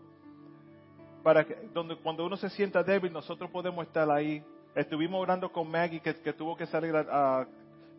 Para 1.22 1.44
que 1.44 1.54
donde, 1.72 1.96
cuando 1.96 2.24
uno 2.24 2.36
se 2.36 2.50
sienta 2.50 2.82
débil, 2.82 3.12
nosotros 3.12 3.50
podemos 3.50 3.86
estar 3.86 4.10
ahí 4.10 4.42
Estuvimos 4.74 5.20
orando 5.20 5.52
con 5.52 5.70
Maggie 5.70 6.00
que, 6.00 6.32
tuvo 6.32 6.56
que 6.56 6.66
salir 6.66 6.94
a, 6.96 7.46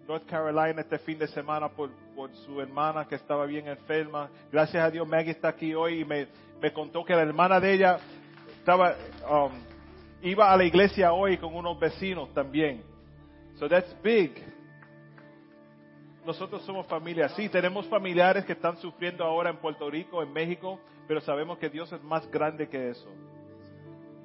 North 0.05 0.25
Carolina 0.27 0.81
este 0.81 0.99
fin 0.99 1.17
de 1.17 1.27
semana 1.27 1.69
por, 1.69 1.89
por 2.15 2.29
su 2.35 2.61
hermana 2.61 3.07
que 3.07 3.15
estaba 3.15 3.45
bien 3.45 3.67
enferma. 3.67 4.29
Gracias 4.51 4.83
a 4.83 4.91
Dios 4.91 5.07
Maggie 5.07 5.31
está 5.31 5.47
aquí 5.47 5.73
hoy 5.73 6.01
y 6.01 6.05
me, 6.05 6.27
me 6.61 6.71
contó 6.73 7.03
que 7.03 7.15
la 7.15 7.23
hermana 7.23 7.59
de 7.59 7.73
ella 7.73 7.97
estaba, 8.59 8.93
um, 9.27 9.51
iba 10.21 10.51
a 10.51 10.57
la 10.57 10.63
iglesia 10.65 11.11
hoy 11.11 11.37
con 11.37 11.55
unos 11.55 11.79
vecinos 11.79 12.31
también. 12.33 12.83
So 13.55 13.69
that's 13.69 13.93
big. 14.03 14.31
Nosotros 16.25 16.63
somos 16.63 16.87
familia. 16.87 17.29
Sí, 17.29 17.49
tenemos 17.49 17.87
familiares 17.87 18.45
que 18.45 18.53
están 18.53 18.77
sufriendo 18.77 19.23
ahora 19.23 19.49
en 19.49 19.57
Puerto 19.57 19.89
Rico, 19.89 20.23
en 20.23 20.33
México, 20.33 20.79
pero 21.07 21.21
sabemos 21.21 21.57
que 21.59 21.69
Dios 21.69 21.91
es 21.93 22.01
más 22.03 22.29
grande 22.31 22.67
que 22.67 22.89
eso. 22.89 23.09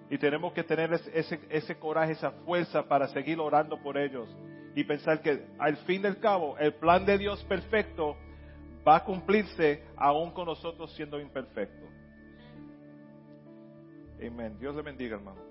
Y 0.08 0.18
tenemos 0.18 0.52
que 0.52 0.64
tener 0.64 0.92
ese, 0.92 1.40
ese 1.50 1.78
coraje, 1.78 2.12
esa 2.12 2.32
fuerza 2.44 2.82
para 2.82 3.06
seguir 3.08 3.38
orando 3.38 3.80
por 3.80 3.96
ellos 3.96 4.28
y 4.74 4.82
pensar 4.84 5.20
que 5.20 5.46
al 5.58 5.76
fin 5.78 6.02
del 6.02 6.18
cabo 6.18 6.56
el 6.58 6.74
plan 6.74 7.04
de 7.04 7.18
Dios 7.18 7.44
perfecto 7.44 8.16
va 8.86 8.96
a 8.96 9.04
cumplirse 9.04 9.84
aún 9.96 10.32
con 10.32 10.46
nosotros 10.46 10.92
siendo 10.94 11.20
imperfectos. 11.20 11.88
Amén. 14.26 14.58
Dios 14.58 14.74
le 14.74 14.82
bendiga, 14.82 15.16
hermano. 15.16 15.49